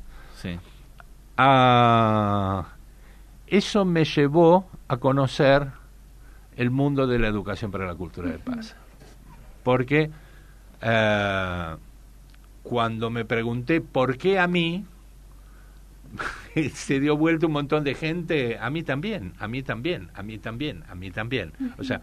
Ah, 1.37 2.67
eso 3.47 3.85
me 3.85 4.05
llevó 4.05 4.69
a 4.89 4.97
conocer 4.97 5.69
el 6.57 6.71
mundo 6.71 7.07
de 7.07 7.19
la 7.19 7.29
educación 7.29 7.71
para 7.71 7.87
la 7.87 7.95
cultura 7.95 8.31
de 8.31 8.39
paz. 8.39 8.75
Porque 9.63 10.11
eh, 10.83 11.77
cuando 12.63 13.11
me 13.11 13.25
pregunté 13.25 13.81
por 13.81 14.19
qué 14.19 14.39
a 14.39 14.47
mí, 14.47 14.85
se 16.75 17.01
dio 17.01 17.17
vuelta 17.17 17.47
un 17.47 17.53
montón 17.53 17.85
de 17.85 17.95
gente, 17.95 18.59
a 18.59 18.71
mí 18.71 18.83
también, 18.83 19.35
a 19.39 19.49
mí 19.49 19.63
también, 19.63 20.11
a 20.15 20.23
mí 20.23 20.39
también, 20.39 20.85
a 20.89 20.95
mí 20.95 21.11
también. 21.11 21.53
O 21.79 21.85
sea, 21.85 22.01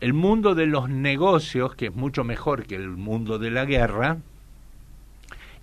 el 0.00 0.12
mundo 0.12 0.54
de 0.54 0.66
los 0.66 0.88
negocios, 0.88 1.74
que 1.74 1.86
es 1.86 1.94
mucho 1.94 2.24
mejor 2.24 2.66
que 2.66 2.76
el 2.76 2.88
mundo 2.88 3.38
de 3.38 3.50
la 3.50 3.64
guerra, 3.64 4.18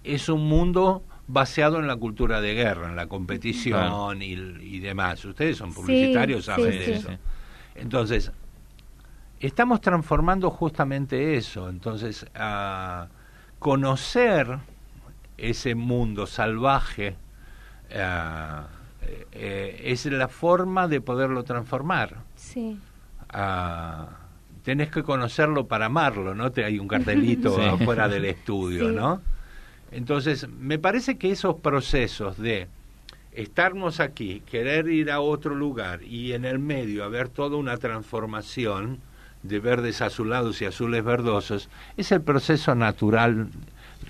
es 0.03 0.29
un 0.29 0.47
mundo 0.47 1.03
basado 1.27 1.79
en 1.79 1.87
la 1.87 1.95
cultura 1.95 2.41
de 2.41 2.53
guerra, 2.53 2.89
en 2.89 2.95
la 2.95 3.07
competición 3.07 4.21
y, 4.21 4.79
demás. 4.79 5.23
Ustedes 5.23 5.57
son 5.57 5.73
publicitarios, 5.73 6.45
saben 6.45 6.73
eso. 6.73 7.09
Entonces, 7.75 8.31
estamos 9.39 9.81
transformando 9.81 10.49
justamente 10.49 11.35
eso. 11.37 11.69
Entonces, 11.69 12.25
a 12.35 13.07
conocer 13.59 14.59
ese 15.37 15.75
mundo 15.75 16.27
salvaje 16.27 17.15
eh, 17.93 19.25
eh, 19.31 19.81
es 19.85 20.05
la 20.07 20.27
forma 20.27 20.87
de 20.87 21.01
poderlo 21.01 21.43
transformar. 21.43 22.17
Sí. 22.35 22.79
tenés 24.63 24.89
que 24.89 25.03
conocerlo 25.03 25.67
para 25.67 25.85
amarlo, 25.85 26.33
¿no? 26.33 26.51
Te, 26.51 26.63
hay 26.63 26.79
un 26.79 26.87
cartelito 26.87 27.61
afuera 27.61 28.07
del 28.07 28.25
estudio, 28.25 28.91
¿no? 28.91 29.21
Entonces, 29.91 30.47
me 30.49 30.79
parece 30.79 31.17
que 31.17 31.31
esos 31.31 31.55
procesos 31.55 32.37
de 32.37 32.67
estarnos 33.31 33.99
aquí, 33.99 34.41
querer 34.49 34.87
ir 34.89 35.11
a 35.11 35.19
otro 35.19 35.55
lugar 35.55 36.03
y 36.03 36.33
en 36.33 36.45
el 36.45 36.59
medio 36.59 37.03
haber 37.03 37.29
toda 37.29 37.57
una 37.57 37.77
transformación 37.77 38.99
de 39.43 39.59
verdes 39.59 40.01
azulados 40.01 40.61
y 40.61 40.65
azules 40.65 41.03
verdosos, 41.03 41.69
es 41.97 42.11
el 42.11 42.21
proceso 42.21 42.75
natural 42.75 43.49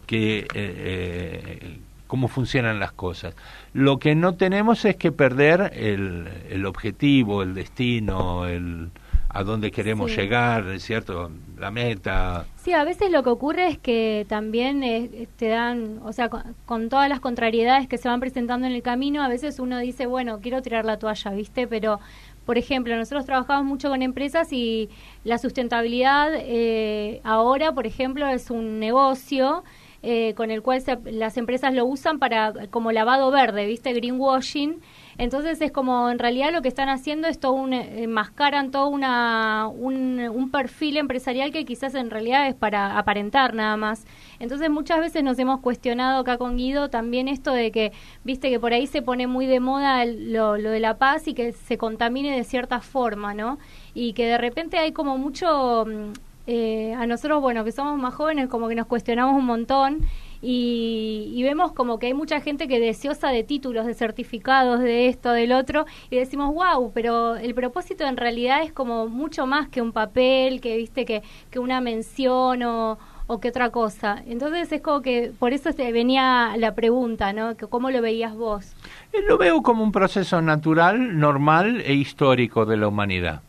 que 0.05 0.39
eh, 0.39 0.47
eh, 0.53 1.79
cómo 2.13 2.28
funcionan 2.28 2.80
las 2.80 2.91
cosas. 2.91 3.34
Lo 3.73 3.97
que 3.97 4.13
no 4.13 4.36
tenemos 4.36 4.86
es 4.86 4.97
que 4.97 5.12
perder 5.12 5.71
el, 5.73 6.28
el 6.47 6.67
objetivo, 6.67 7.41
el 7.41 7.56
destino, 7.56 8.45
el, 8.45 8.91
a 9.30 9.43
dónde 9.43 9.71
queremos 9.71 10.15
llegar, 10.15 10.80
¿cierto? 10.80 11.32
La 11.58 11.71
meta. 11.71 12.45
Sí, 12.58 12.71
a 12.71 12.84
veces 12.84 13.10
lo 13.10 13.23
que 13.23 13.32
ocurre 13.32 13.67
es 13.67 13.80
que 13.80 14.28
también 14.30 14.84
eh, 14.84 15.28
te 15.38 15.47
dan, 15.47 16.02
o 16.04 16.13
sea, 16.13 16.30
con, 16.30 16.89
todas 16.89 17.10
las 17.10 17.19
contrariedades 17.19 17.88
que 17.88 17.97
se 17.97 18.08
van 18.08 18.19
presentando 18.19 18.67
en 18.67 18.73
el 18.73 18.84
camino, 18.84 19.23
a 19.23 19.28
veces 19.28 19.58
uno 19.58 19.80
dice, 19.80 20.06
bueno, 20.06 20.39
quiero 20.39 20.62
tirar 20.62 20.86
la 20.86 20.99
toalla, 20.99 21.32
¿viste? 21.32 21.65
Pero, 21.65 21.99
por 22.45 22.60
ejemplo, 22.60 22.95
nosotros 22.95 23.26
trabajamos 23.26 23.65
mucho 23.65 23.89
con 23.89 24.04
empresas 24.04 24.54
y 24.54 24.88
la 25.23 25.39
sustentabilidad 25.39 26.30
eh, 26.36 27.21
ahora, 27.23 27.71
por 27.71 27.88
ejemplo, 27.88 28.28
es 28.28 28.52
un 28.52 28.78
negocio 28.78 29.63
eh, 30.05 30.33
con 30.35 30.51
el 30.51 30.61
cual 30.61 30.83
las 31.05 31.37
empresas 31.37 31.73
lo 31.73 31.85
usan 31.85 32.19
para 32.19 32.67
como 32.69 32.91
lavado 32.91 33.31
verde, 33.31 33.65
¿viste? 33.65 33.93
Greenwashing. 33.93 34.81
Entonces 35.17 35.61
es 35.61 35.71
como 35.71 36.09
en 36.09 36.19
realidad 36.19 36.51
lo 36.51 36.61
que 36.61 36.67
están 36.67 36.89
haciendo 36.89 37.29
es 37.29 37.39
todo 37.39 37.53
un, 37.53 37.71
eh, 37.71 38.03
enmascaran 38.03 38.69
todo 38.69 38.89
una, 38.89 39.67
un, 39.67 40.19
un, 40.19 40.51
perfil 40.51 40.97
empresarial 40.97 41.51
que 41.51 41.63
quizás 41.63 41.95
en 41.95 42.09
realidad 42.09 42.49
es 42.49 42.55
para 42.55 42.97
aparentar 42.97 43.53
nada 43.53 43.77
más. 43.77 44.05
Entonces 44.39 44.69
muchas 44.69 44.99
veces 44.99 45.23
nos 45.23 45.39
hemos 45.39 45.61
cuestionado 45.61 46.19
acá 46.19 46.37
con 46.37 46.57
Guido 46.57 46.89
también 46.89 47.29
esto 47.29 47.53
de 47.53 47.71
que, 47.71 47.93
viste 48.25 48.49
que 48.49 48.59
por 48.59 48.73
ahí 48.73 48.87
se 48.87 49.01
pone 49.01 49.25
muy 49.25 49.45
de 49.45 49.61
moda 49.61 50.03
lo, 50.03 50.57
lo 50.57 50.71
de 50.71 50.81
la 50.81 50.97
paz 50.97 51.29
y 51.29 51.33
que 51.33 51.53
se 51.53 51.77
contamine 51.77 52.35
de 52.35 52.43
cierta 52.43 52.81
forma, 52.81 53.33
¿no? 53.33 53.57
Y 53.93 54.11
que 54.11 54.25
de 54.25 54.37
repente 54.37 54.79
hay 54.79 54.91
como 54.91 55.17
mucho 55.17 55.85
mm, 55.85 56.11
eh, 56.45 56.93
a 56.93 57.06
nosotros, 57.08 57.41
bueno, 57.41 57.63
que 57.63 57.71
somos 57.71 57.97
más 57.97 58.13
jóvenes, 58.13 58.47
como 58.47 58.67
que 58.67 58.75
nos 58.75 58.88
cuestionamos 58.88 59.38
un 59.38 59.45
montón 59.45 60.06
y, 60.45 61.41
vemos 61.43 61.71
como 61.71 61.99
que 61.99 62.08
hay 62.08 62.13
mucha 62.13 62.41
gente 62.41 62.67
que 62.67 62.79
deseosa 62.79 63.29
de 63.29 63.43
títulos, 63.43 63.86
de 63.86 63.93
certificados, 63.93 64.82
de 64.82 65.08
esto, 65.08 65.32
del 65.32 65.53
otro, 65.53 65.86
y 66.10 66.17
decimos, 66.17 66.53
wow, 66.53 66.91
pero 66.93 67.36
el 67.36 67.53
propósito 67.56 68.06
en 68.06 68.17
realidad 68.17 68.62
es 68.62 68.73
como 68.73 69.08
mucho 69.08 69.45
más 69.45 69.69
que 69.69 69.82
un 69.82 69.93
papel, 69.93 70.60
que 70.60 70.75
viste, 70.75 71.06
que, 71.06 71.23
que 71.49 71.60
una 71.60 71.79
mención 71.79 72.62
o, 72.63 72.97
o 73.27 73.39
que 73.39 73.49
otra 73.49 73.69
cosa. 73.69 74.21
Entonces 74.27 74.69
es 74.71 74.82
como 74.82 75.01
que 75.01 75.32
por 75.39 75.53
eso 75.53 75.71
te 75.71 75.91
venía 75.93 76.56
la 76.58 76.75
pregunta, 76.75 77.32
¿no? 77.32 77.56
¿Cómo 77.69 77.89
lo 77.89 78.01
veías 78.01 78.36
vos? 78.36 78.73
Eh, 79.13 79.21
lo 79.25 79.38
veo 79.38 79.62
como 79.62 79.82
un 79.82 79.93
proceso 79.93 80.41
natural, 80.41 81.17
normal 81.17 81.82
e 81.86 81.93
histórico 81.93 82.65
de 82.65 82.77
la 82.77 82.89
humanidad. 82.89 83.41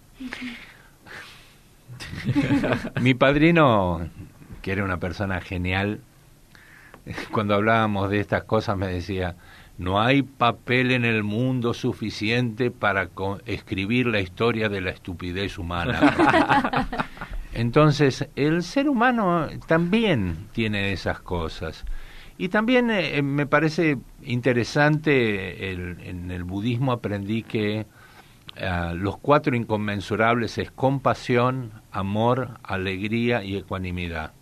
Mi 3.00 3.14
padrino, 3.14 4.08
que 4.62 4.72
era 4.72 4.84
una 4.84 4.98
persona 4.98 5.40
genial, 5.40 6.00
cuando 7.30 7.54
hablábamos 7.54 8.10
de 8.10 8.20
estas 8.20 8.44
cosas 8.44 8.76
me 8.76 8.86
decía, 8.88 9.36
no 9.76 10.00
hay 10.00 10.22
papel 10.22 10.92
en 10.92 11.04
el 11.04 11.22
mundo 11.22 11.74
suficiente 11.74 12.70
para 12.70 13.08
escribir 13.46 14.06
la 14.06 14.20
historia 14.20 14.68
de 14.68 14.80
la 14.80 14.90
estupidez 14.90 15.58
humana. 15.58 16.88
Entonces, 17.52 18.28
el 18.36 18.62
ser 18.62 18.88
humano 18.88 19.48
también 19.66 20.48
tiene 20.52 20.92
esas 20.92 21.20
cosas. 21.20 21.84
Y 22.36 22.48
también 22.48 22.90
eh, 22.90 23.22
me 23.22 23.46
parece 23.46 23.98
interesante, 24.22 25.72
en 25.72 26.30
el 26.32 26.42
budismo 26.42 26.90
aprendí 26.90 27.44
que 27.44 27.86
eh, 28.56 28.92
los 28.94 29.18
cuatro 29.18 29.56
inconmensurables 29.56 30.58
es 30.58 30.70
compasión, 30.70 31.72
amor, 31.94 32.58
alegría 32.62 33.44
y 33.44 33.56
ecuanimidad. 33.56 34.32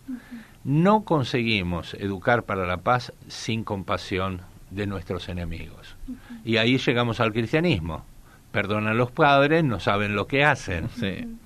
No 0.64 1.04
conseguimos 1.04 1.94
educar 1.94 2.44
para 2.44 2.66
la 2.66 2.78
paz 2.78 3.12
sin 3.28 3.62
compasión 3.62 4.40
de 4.70 4.86
nuestros 4.86 5.28
enemigos. 5.28 5.96
Y 6.44 6.56
ahí 6.56 6.78
llegamos 6.78 7.20
al 7.20 7.32
cristianismo. 7.32 8.04
Perdonan 8.50 8.96
los 8.96 9.10
padres, 9.10 9.64
no 9.64 9.80
saben 9.80 10.14
lo 10.14 10.26
que 10.26 10.44
hacen. 10.44 10.88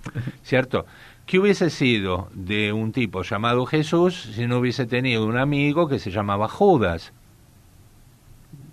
¿Cierto? 0.43 0.87
¿Qué 1.27 1.41
hubiese 1.41 1.71
sido 1.71 2.29
de 2.35 2.73
un 2.73 2.93
tipo 2.93 3.23
llamado 3.23 3.67
Jesús 3.67 4.31
si 4.35 4.47
no 4.47 4.59
hubiese 4.59 4.87
tenido 4.87 5.27
un 5.27 5.37
amigo 5.37 5.89
que 5.89 5.99
se 5.99 6.13
llamaba 6.13 6.49
Judas? 6.49 7.13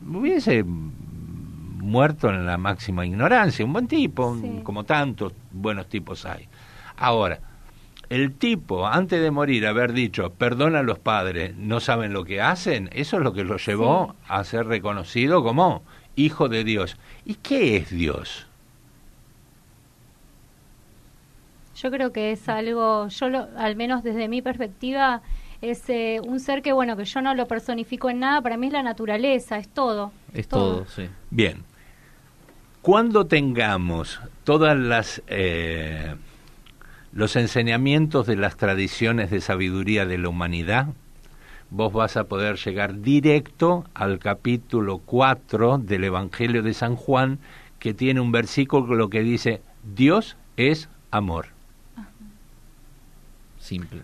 Hubiese 0.05 0.63
muerto 0.63 2.29
en 2.29 2.45
la 2.45 2.57
máxima 2.57 3.05
ignorancia, 3.05 3.65
un 3.65 3.73
buen 3.73 3.87
tipo, 3.87 4.37
como 4.63 4.83
tantos 4.83 5.33
buenos 5.51 5.87
tipos 5.87 6.25
hay. 6.25 6.47
Ahora, 7.03 7.41
el 8.07 8.31
tipo, 8.31 8.87
antes 8.87 9.21
de 9.21 9.29
morir, 9.29 9.67
haber 9.67 9.91
dicho, 9.91 10.29
perdona 10.29 10.79
a 10.79 10.83
los 10.83 10.99
padres, 10.99 11.53
no 11.57 11.81
saben 11.81 12.13
lo 12.13 12.23
que 12.23 12.39
hacen, 12.39 12.89
eso 12.93 13.17
es 13.17 13.23
lo 13.23 13.33
que 13.33 13.43
lo 13.43 13.57
llevó 13.57 14.15
a 14.29 14.41
ser 14.45 14.67
reconocido 14.67 15.43
como 15.43 15.83
hijo 16.15 16.47
de 16.47 16.63
Dios. 16.63 16.95
¿Y 17.25 17.33
qué 17.35 17.75
es 17.75 17.89
Dios? 17.89 18.47
Yo 21.75 21.91
creo 21.91 22.13
que 22.13 22.31
es 22.31 22.47
algo, 22.47 23.09
yo 23.09 23.27
al 23.57 23.75
menos 23.75 24.01
desde 24.01 24.29
mi 24.29 24.41
perspectiva, 24.41 25.21
es 25.59 25.83
eh, 25.89 26.21
un 26.25 26.39
ser 26.39 26.61
que, 26.61 26.71
bueno, 26.71 26.95
que 26.95 27.03
yo 27.03 27.21
no 27.21 27.35
lo 27.35 27.49
personifico 27.49 28.09
en 28.09 28.19
nada, 28.19 28.41
para 28.41 28.55
mí 28.55 28.67
es 28.67 28.73
la 28.73 28.83
naturaleza, 28.83 29.57
es 29.57 29.67
todo. 29.67 30.13
Es 30.33 30.47
todo, 30.47 30.85
sí. 30.85 31.09
Bien, 31.29 31.65
cuando 32.81 33.25
tengamos 33.27 34.21
todas 34.45 34.77
las 34.77 35.21
eh, 35.27 36.15
los 37.13 37.35
enseñamientos 37.35 38.25
de 38.25 38.35
las 38.35 38.57
tradiciones 38.57 39.29
de 39.29 39.41
sabiduría 39.41 40.05
de 40.05 40.17
la 40.17 40.29
humanidad, 40.29 40.87
vos 41.69 41.93
vas 41.93 42.17
a 42.17 42.25
poder 42.25 42.57
llegar 42.57 43.01
directo 43.01 43.85
al 43.93 44.19
capítulo 44.19 44.99
4 44.99 45.77
del 45.77 46.05
Evangelio 46.05 46.63
de 46.63 46.73
San 46.73 46.95
Juan, 46.95 47.39
que 47.79 47.93
tiene 47.93 48.19
un 48.19 48.31
versículo 48.31 49.09
que 49.09 49.21
dice, 49.21 49.61
Dios 49.95 50.37
es 50.57 50.89
amor. 51.11 51.47
Simple. 53.59 54.01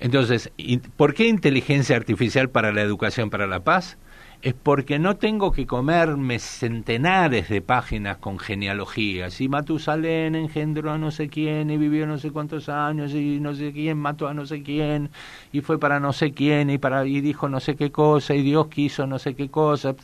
Entonces, 0.00 0.50
¿por 0.96 1.14
qué 1.14 1.26
inteligencia 1.26 1.96
artificial 1.96 2.50
para 2.50 2.72
la 2.72 2.82
educación, 2.82 3.30
para 3.30 3.46
la 3.46 3.60
paz? 3.60 3.98
Es 4.40 4.54
porque 4.54 5.00
no 5.00 5.16
tengo 5.16 5.50
que 5.50 5.66
comerme 5.66 6.38
centenares 6.38 7.48
de 7.48 7.60
páginas 7.60 8.18
con 8.18 8.38
genealogías. 8.38 9.40
Y 9.40 9.48
Matusalén 9.48 10.36
engendró 10.36 10.92
a 10.92 10.98
no 10.98 11.10
sé 11.10 11.28
quién 11.28 11.70
y 11.70 11.76
vivió 11.76 12.06
no 12.06 12.18
sé 12.18 12.30
cuántos 12.30 12.68
años 12.68 13.12
y 13.14 13.40
no 13.40 13.54
sé 13.54 13.72
quién 13.72 13.98
mató 13.98 14.28
a 14.28 14.34
no 14.34 14.46
sé 14.46 14.62
quién 14.62 15.10
y 15.52 15.60
fue 15.60 15.78
para 15.80 15.98
no 15.98 16.12
sé 16.12 16.32
quién 16.32 16.70
y 16.70 16.78
para 16.78 17.04
y 17.04 17.20
dijo 17.20 17.48
no 17.48 17.58
sé 17.58 17.74
qué 17.74 17.90
cosa 17.90 18.34
y 18.34 18.42
Dios 18.42 18.68
quiso 18.68 19.06
no 19.06 19.18
sé 19.18 19.34
qué 19.34 19.48
cosa. 19.50 19.94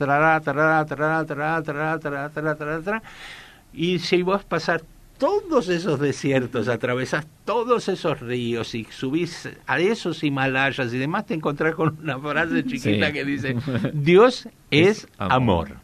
y 3.72 3.98
si 3.98 4.22
vos 4.22 4.44
pasar 4.44 4.82
todos 5.18 5.68
esos 5.68 6.00
desiertos, 6.00 6.68
atravesás 6.68 7.26
todos 7.44 7.88
esos 7.88 8.20
ríos 8.20 8.74
y 8.74 8.84
subís 8.90 9.48
a 9.66 9.78
esos 9.78 10.22
Himalayas 10.22 10.92
y 10.92 10.98
demás, 10.98 11.26
te 11.26 11.34
encontrás 11.34 11.74
con 11.74 11.98
una 12.02 12.18
frase 12.18 12.64
chiquita 12.64 13.12
que 13.12 13.24
dice, 13.24 13.56
Dios 13.94 14.48
es, 14.70 15.06
amor. 15.18 15.76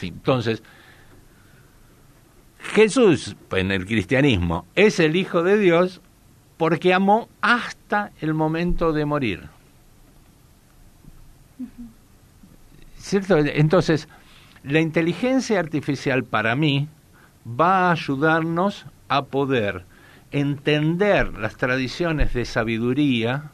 Entonces, 0.00 0.62
Jesús, 2.58 3.36
en 3.52 3.70
el 3.70 3.86
cristianismo, 3.86 4.66
es 4.74 5.00
el 5.00 5.16
Hijo 5.16 5.42
de 5.42 5.58
Dios 5.58 6.00
porque 6.56 6.92
amó 6.92 7.28
hasta 7.40 8.12
el 8.20 8.34
momento 8.34 8.92
de 8.92 9.04
morir. 9.04 9.48
¿Cierto? 12.96 13.38
Entonces, 13.38 14.08
la 14.62 14.80
inteligencia 14.80 15.58
artificial 15.58 16.24
para 16.24 16.54
mí 16.54 16.88
va 17.46 17.88
a 17.88 17.92
ayudarnos 17.92 18.86
a 19.08 19.24
poder 19.24 19.84
entender 20.30 21.36
las 21.38 21.56
tradiciones 21.56 22.32
de 22.32 22.44
sabiduría 22.44 23.50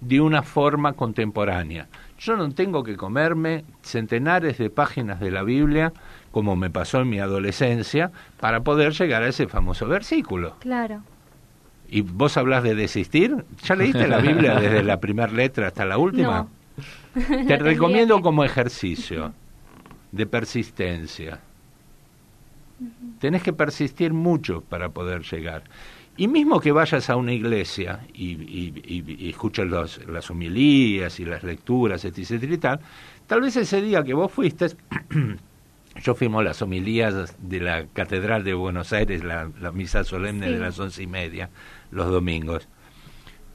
de 0.00 0.20
una 0.20 0.42
forma 0.42 0.94
contemporánea. 0.94 1.88
Yo 2.18 2.36
no 2.36 2.50
tengo 2.52 2.84
que 2.84 2.96
comerme 2.96 3.64
centenares 3.82 4.58
de 4.58 4.70
páginas 4.70 5.20
de 5.20 5.30
la 5.30 5.42
Biblia, 5.42 5.92
como 6.30 6.56
me 6.56 6.70
pasó 6.70 7.00
en 7.00 7.08
mi 7.08 7.18
adolescencia, 7.18 8.10
para 8.38 8.60
poder 8.60 8.92
llegar 8.92 9.22
a 9.22 9.28
ese 9.28 9.46
famoso 9.46 9.86
versículo. 9.86 10.56
Claro. 10.60 11.02
¿Y 11.88 12.02
vos 12.02 12.36
hablas 12.36 12.62
de 12.62 12.74
desistir? 12.74 13.44
¿Ya 13.64 13.74
leíste 13.74 14.06
la 14.06 14.18
Biblia 14.18 14.54
desde 14.60 14.82
la 14.82 15.00
primera 15.00 15.32
letra 15.32 15.68
hasta 15.68 15.84
la 15.84 15.98
última? 15.98 16.46
Te 17.46 17.56
recomiendo 17.58 18.20
como 18.20 18.44
ejercicio 18.44 19.32
de 20.12 20.26
persistencia 20.26 21.40
Tenés 23.20 23.42
que 23.42 23.52
persistir 23.52 24.12
mucho 24.12 24.62
para 24.62 24.88
poder 24.88 25.22
llegar. 25.22 25.62
Y 26.16 26.26
mismo 26.26 26.60
que 26.60 26.72
vayas 26.72 27.08
a 27.08 27.16
una 27.16 27.32
iglesia 27.32 28.00
y, 28.12 28.32
y, 28.32 29.30
escuches 29.30 29.66
las 29.70 30.30
homilías 30.30 31.20
y 31.20 31.24
las 31.24 31.42
lecturas, 31.44 32.04
etcétera 32.04 32.54
y 32.54 32.58
tal, 32.58 32.80
tal 33.26 33.40
vez 33.40 33.56
ese 33.56 33.80
día 33.80 34.02
que 34.02 34.12
vos 34.12 34.30
fuiste, 34.30 34.66
yo 36.02 36.14
firmo 36.14 36.42
las 36.42 36.62
homilías 36.62 37.36
de 37.40 37.60
la 37.60 37.86
Catedral 37.92 38.44
de 38.44 38.54
Buenos 38.54 38.92
Aires, 38.92 39.24
la, 39.24 39.48
misa 39.72 40.04
solemne 40.04 40.50
de 40.50 40.58
las 40.58 40.78
once 40.78 41.02
y 41.02 41.06
media, 41.06 41.50
los 41.90 42.10
domingos. 42.10 42.68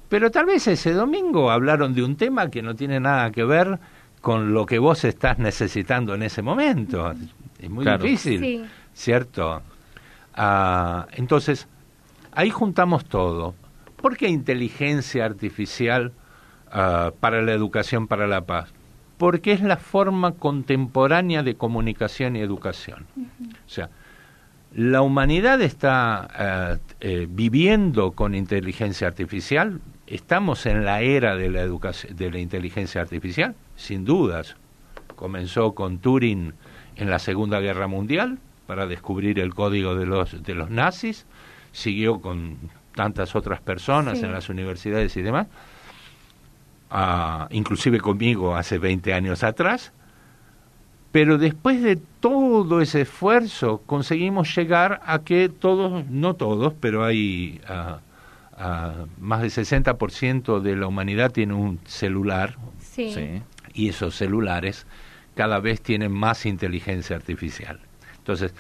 Pero 0.10 0.32
tal 0.32 0.46
vez 0.46 0.68
ese 0.68 0.94
domingo 0.94 1.52
hablaron 1.52 1.94
de 1.94 2.04
un 2.04 2.16
tema 2.16 2.50
que 2.50 2.62
no 2.62 2.76
tiene 2.76 3.00
nada 3.00 3.32
que 3.32 3.44
ver 3.44 3.80
con 4.22 4.54
lo 4.54 4.66
que 4.66 4.80
vos 4.80 5.04
estás 5.04 5.40
necesitando 5.40 6.16
en 6.16 6.24
ese 6.24 6.42
momento. 6.42 7.14
Es 7.60 7.70
muy 7.70 7.86
difícil. 7.86 8.66
¿Cierto? 8.96 9.62
Ah, 10.34 11.06
entonces, 11.12 11.68
ahí 12.32 12.50
juntamos 12.50 13.06
todo. 13.06 13.54
¿Por 13.98 14.18
qué 14.18 14.28
inteligencia 14.28 15.26
artificial 15.26 16.14
ah, 16.72 17.12
para 17.20 17.44
la 17.44 17.54
educación, 17.54 18.08
para 18.08 18.26
la 18.26 18.42
paz? 18.42 18.72
Porque 19.20 19.52
es 19.52 19.62
la 19.62 19.78
forma 19.78 20.32
contemporánea 20.32 21.44
de 21.44 21.56
comunicación 21.56 22.36
y 22.36 22.42
educación. 22.42 23.06
O 23.18 23.70
sea, 23.70 23.90
la 24.74 25.04
humanidad 25.04 25.62
está 25.62 26.28
ah, 26.34 26.78
eh, 27.00 27.28
viviendo 27.30 28.14
con 28.14 28.34
inteligencia 28.34 29.08
artificial 29.08 29.80
¿Estamos 30.08 30.68
en 30.68 30.86
la 30.86 31.02
era 31.02 31.36
de 31.36 31.50
la, 31.50 31.62
educación, 31.62 32.16
de 32.16 32.30
la 32.30 32.38
inteligencia 32.38 33.02
artificial? 33.02 33.56
Sin 33.76 34.06
dudas. 34.06 34.56
Comenzó 35.16 35.74
con 35.74 35.98
Turing 35.98 36.54
en 36.96 37.10
la 37.10 37.18
Segunda 37.18 37.60
Guerra 37.60 37.88
Mundial 37.88 38.38
para 38.66 38.88
descubrir 38.88 39.40
el 39.40 39.54
código 39.54 39.96
de 39.96 40.06
los, 40.06 40.44
de 40.44 40.56
los 40.56 40.70
nazis, 40.70 41.26
siguió 41.72 42.22
con 42.22 42.58
tantas 42.96 43.36
otras 43.36 43.62
personas 43.62 44.24
en 44.24 44.32
las 44.32 44.50
universidades 44.50 45.16
y 45.18 45.22
demás, 45.22 45.48
ah, 46.90 47.48
inclusive 47.52 48.00
conmigo 48.00 48.56
hace 48.56 48.78
20 48.78 49.14
años 49.14 49.44
atrás, 49.44 49.92
pero 51.12 51.38
después 51.38 51.82
de 51.82 51.98
todo 52.20 52.82
ese 52.82 53.02
esfuerzo 53.02 53.82
conseguimos 53.86 54.54
llegar 54.56 55.02
a 55.06 55.20
que 55.20 55.50
todos, 55.50 56.06
no 56.10 56.34
todos, 56.34 56.74
pero 56.80 57.06
hay 57.06 57.62
ah, 57.68 58.00
ah, 58.58 59.06
más 59.20 59.42
del 59.42 59.52
60% 59.52 60.62
de 60.62 60.76
la 60.76 60.88
humanidad 60.88 61.32
tiene 61.32 61.54
un 61.54 61.80
celular. 61.86 62.58
Y 63.74 63.90
esos 63.90 64.16
celulares 64.16 64.88
cada 65.36 65.60
vez 65.60 65.82
tienen 65.82 66.14
más 66.14 66.46
inteligencia 66.46 67.18
artificial. 67.18 67.80
Entonces, 68.26 68.56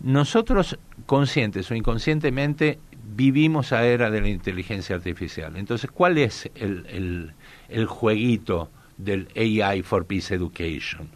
nosotros 0.00 0.78
conscientes 1.06 1.70
o 1.70 1.74
inconscientemente 1.74 2.78
vivimos 3.16 3.72
a 3.72 3.86
era 3.86 4.10
de 4.10 4.20
la 4.20 4.28
inteligencia 4.28 4.94
artificial. 4.96 5.56
Entonces, 5.56 5.90
¿cuál 5.90 6.18
es 6.18 6.50
el, 6.54 7.32
el, 7.70 7.86
jueguito 7.86 8.70
del 8.98 9.28
AI 9.34 9.80
for 9.80 10.04
Peace 10.04 10.34
Education? 10.34 11.08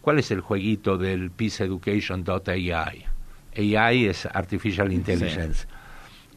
¿Cuál 0.00 0.20
es 0.20 0.30
el 0.30 0.40
jueguito 0.40 0.98
del 0.98 1.32
peaceeducation.ai? 1.32 3.06
AI 3.56 4.06
es 4.06 4.26
Artificial 4.26 4.92
Intelligence. 4.92 5.66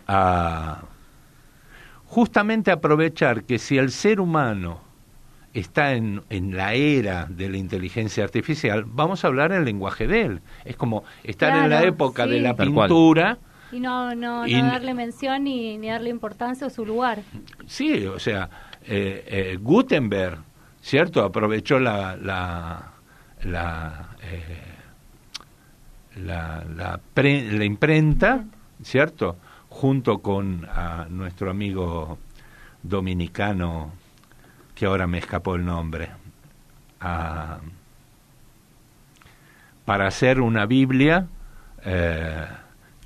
Ah, 0.07 0.85
justamente 2.05 2.71
aprovechar 2.71 3.43
que 3.43 3.59
si 3.59 3.77
el 3.77 3.91
ser 3.91 4.19
humano 4.19 4.84
está 5.55 5.93
en, 5.93 6.21
en, 6.29 6.55
la 6.55 6.73
era 6.73 7.27
de 7.29 7.49
la 7.49 7.57
inteligencia 7.57 8.25
artificial, 8.25 8.83
vamos 8.85 9.23
a 9.23 9.27
hablar 9.27 9.53
el 9.53 9.63
lenguaje 9.63 10.05
de 10.05 10.21
él. 10.21 10.41
Es 10.65 10.75
como 10.75 11.03
estar 11.23 11.55
en 11.55 11.69
la 11.69 11.83
época 11.83 12.27
de 12.27 12.41
la 12.41 12.55
pintura. 12.55 13.37
Y 13.71 13.79
no, 13.79 14.13
no, 14.15 14.45
no 14.45 14.65
darle 14.67 14.93
mención 14.93 15.45
ni, 15.45 15.77
ni, 15.77 15.87
darle 15.87 16.09
importancia 16.09 16.67
o 16.67 16.69
su 16.69 16.85
lugar. 16.85 17.19
Sí, 17.65 18.05
o 18.05 18.19
sea, 18.19 18.49
eh, 18.85 19.23
eh, 19.27 19.57
Gutenberg, 19.59 20.39
¿cierto? 20.81 21.23
Aprovechó 21.23 21.79
la, 21.79 22.17
la, 22.17 22.91
la, 23.43 24.09
eh, 24.23 24.61
la, 26.17 26.65
la, 26.75 26.99
la, 27.15 27.65
imprenta, 27.65 28.45
¿cierto? 28.83 29.37
Junto 29.69 30.19
con 30.19 30.67
a 30.69 31.07
nuestro 31.09 31.49
amigo 31.49 32.17
dominicano 32.83 33.91
que 34.75 34.85
ahora 34.85 35.07
me 35.07 35.17
escapó 35.17 35.55
el 35.55 35.65
nombre, 35.65 36.09
para 39.85 40.07
hacer 40.07 40.41
una 40.41 40.65
Biblia 40.65 41.27
eh, 41.83 42.45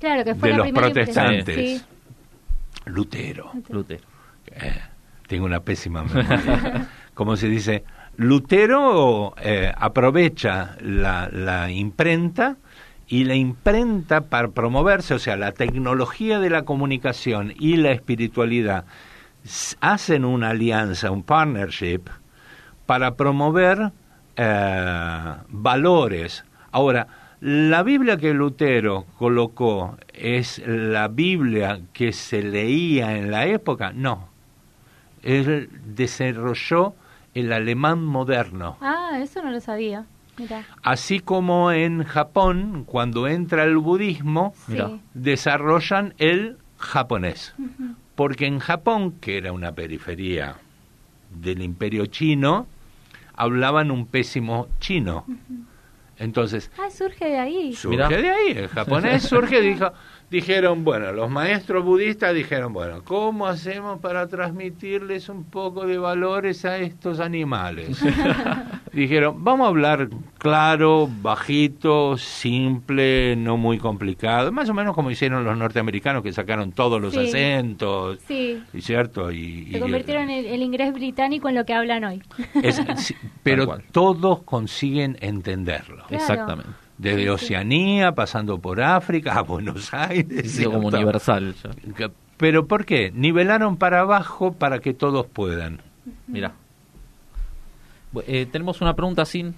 de 0.00 0.52
los 0.54 0.70
protestantes. 0.72 1.84
Lutero. 2.86 3.52
Lutero. 3.68 4.02
Eh, 4.46 4.80
tengo 5.26 5.44
una 5.44 5.60
pésima 5.60 6.02
memoria. 6.02 6.88
Como 7.14 7.36
se 7.36 7.48
dice, 7.48 7.84
Lutero 8.16 9.34
eh, 9.40 9.72
aprovecha 9.76 10.76
la, 10.80 11.28
la 11.30 11.70
imprenta 11.70 12.56
y 13.06 13.24
la 13.24 13.34
imprenta 13.34 14.22
para 14.22 14.48
promoverse, 14.48 15.14
o 15.14 15.18
sea, 15.18 15.36
la 15.36 15.52
tecnología 15.52 16.38
de 16.38 16.50
la 16.50 16.62
comunicación 16.62 17.52
y 17.58 17.76
la 17.76 17.92
espiritualidad 17.92 18.84
hacen 19.80 20.24
una 20.24 20.50
alianza, 20.50 21.10
un 21.10 21.22
partnership, 21.22 22.02
para 22.86 23.14
promover 23.14 23.92
eh, 24.36 25.34
valores. 25.48 26.44
Ahora, 26.72 27.06
la 27.40 27.82
Biblia 27.82 28.16
que 28.16 28.34
Lutero 28.34 29.06
colocó 29.18 29.96
es 30.12 30.62
la 30.66 31.08
Biblia 31.08 31.80
que 31.92 32.12
se 32.12 32.42
leía 32.42 33.16
en 33.16 33.30
la 33.30 33.46
época, 33.46 33.92
no. 33.94 34.28
Él 35.22 35.70
desarrolló 35.84 36.94
el 37.34 37.52
alemán 37.52 38.04
moderno. 38.04 38.76
Ah, 38.80 39.18
eso 39.20 39.42
no 39.42 39.50
lo 39.50 39.60
sabía. 39.60 40.04
Así 40.82 41.20
como 41.20 41.70
en 41.70 42.04
Japón, 42.04 42.84
cuando 42.86 43.28
entra 43.28 43.64
el 43.64 43.76
budismo, 43.76 44.54
desarrollan 45.14 46.14
el 46.18 46.56
japonés 46.78 47.54
porque 48.20 48.44
en 48.44 48.58
Japón, 48.58 49.12
que 49.12 49.38
era 49.38 49.50
una 49.50 49.74
periferia 49.74 50.56
del 51.30 51.62
imperio 51.62 52.04
chino, 52.04 52.66
hablaban 53.34 53.90
un 53.90 54.04
pésimo 54.04 54.68
chino. 54.78 55.24
Entonces... 56.18 56.70
Ah, 56.76 56.90
surge 56.90 57.24
de 57.24 57.38
ahí. 57.38 57.72
Surge 57.72 58.20
de 58.20 58.30
ahí. 58.30 58.50
El 58.50 58.68
japonés 58.68 59.22
surge, 59.22 59.62
dijo, 59.62 59.90
dijeron, 60.30 60.84
bueno, 60.84 61.12
los 61.12 61.28
maestros 61.28 61.84
budistas 61.84 62.34
dijeron, 62.34 62.72
bueno, 62.72 63.02
¿cómo 63.04 63.46
hacemos 63.46 63.98
para 64.00 64.28
transmitirles 64.28 65.28
un 65.28 65.44
poco 65.44 65.86
de 65.86 65.98
valores 65.98 66.64
a 66.64 66.78
estos 66.78 67.18
animales? 67.18 68.02
dijeron, 68.92 69.42
vamos 69.42 69.66
a 69.66 69.68
hablar 69.68 70.08
claro, 70.38 71.08
bajito, 71.20 72.16
simple, 72.16 73.34
no 73.36 73.56
muy 73.56 73.78
complicado, 73.78 74.52
más 74.52 74.68
o 74.68 74.74
menos 74.74 74.94
como 74.94 75.10
hicieron 75.10 75.44
los 75.44 75.58
norteamericanos 75.58 76.22
que 76.22 76.32
sacaron 76.32 76.72
todos 76.72 77.00
los 77.00 77.16
acentos, 77.16 78.18
sí. 78.28 78.62
¿cierto? 78.78 79.32
Y, 79.32 79.68
Se 79.72 79.80
convirtieron 79.80 80.30
el, 80.30 80.46
el, 80.46 80.62
inglés 80.62 80.92
británico 80.92 81.48
en 81.48 81.56
lo 81.56 81.64
que 81.64 81.74
hablan 81.74 82.04
hoy. 82.04 82.22
pero 83.42 83.78
todos 83.90 84.42
consiguen 84.44 85.16
entenderlo. 85.20 86.04
Exactamente 86.08 86.89
desde 87.00 87.30
Oceanía, 87.30 88.12
pasando 88.12 88.58
por 88.58 88.82
África, 88.82 89.32
a 89.38 89.42
Buenos 89.42 89.92
Aires. 89.94 90.60
como 90.64 90.88
universal. 90.88 91.54
Pero 92.36 92.66
¿por 92.66 92.84
qué? 92.84 93.10
Nivelaron 93.14 93.76
para 93.76 94.00
abajo 94.00 94.52
para 94.52 94.80
que 94.80 94.92
todos 94.92 95.26
puedan. 95.26 95.80
Mira. 96.26 96.52
Eh, 98.26 98.46
tenemos 98.50 98.80
una 98.80 98.94
pregunta 98.94 99.24
sin... 99.24 99.54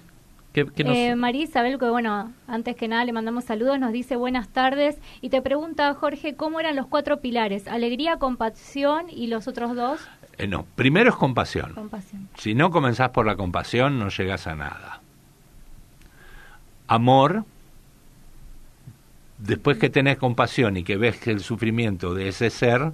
Que, 0.53 0.67
eh, 0.77 1.15
María 1.15 1.45
Isabel, 1.45 1.79
que 1.79 1.89
bueno, 1.89 2.31
antes 2.45 2.75
que 2.75 2.87
nada 2.87 3.03
le 3.03 3.11
mandamos 3.11 3.45
saludos, 3.45 3.79
nos 3.79 3.91
dice 3.91 4.15
buenas 4.15 4.49
tardes 4.49 4.99
y 5.19 5.29
te 5.29 5.41
pregunta, 5.41 5.91
Jorge, 5.95 6.35
¿cómo 6.35 6.59
eran 6.59 6.75
los 6.75 6.85
cuatro 6.85 7.21
pilares? 7.21 7.67
¿Alegría, 7.67 8.17
compasión 8.17 9.07
y 9.09 9.25
los 9.27 9.47
otros 9.47 9.75
dos? 9.75 10.07
Eh, 10.37 10.45
no, 10.45 10.67
primero 10.75 11.09
es 11.09 11.15
compasión. 11.15 11.73
compasión. 11.73 12.29
Si 12.37 12.53
no 12.53 12.69
comenzás 12.69 13.09
por 13.09 13.25
la 13.25 13.35
compasión, 13.35 13.97
no 13.97 14.09
llegas 14.09 14.45
a 14.45 14.53
nada 14.55 15.02
amor, 16.93 17.45
después 19.37 19.77
que 19.77 19.89
tenés 19.89 20.17
compasión 20.17 20.77
y 20.77 20.83
que 20.83 20.97
ves 20.97 21.17
que 21.17 21.31
el 21.31 21.41
sufrimiento 21.41 22.13
de 22.13 22.29
ese 22.29 22.49
ser, 22.49 22.91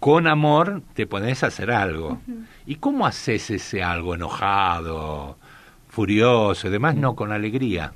con 0.00 0.26
amor 0.26 0.82
te 0.94 1.06
pones 1.06 1.44
a 1.44 1.48
hacer 1.48 1.70
algo. 1.70 2.20
¿Y 2.66 2.76
cómo 2.76 3.06
haces 3.06 3.50
ese 3.50 3.82
algo 3.82 4.14
enojado, 4.14 5.36
furioso 5.88 6.66
y 6.66 6.70
demás? 6.70 6.96
No, 6.96 7.14
con 7.14 7.32
alegría. 7.32 7.92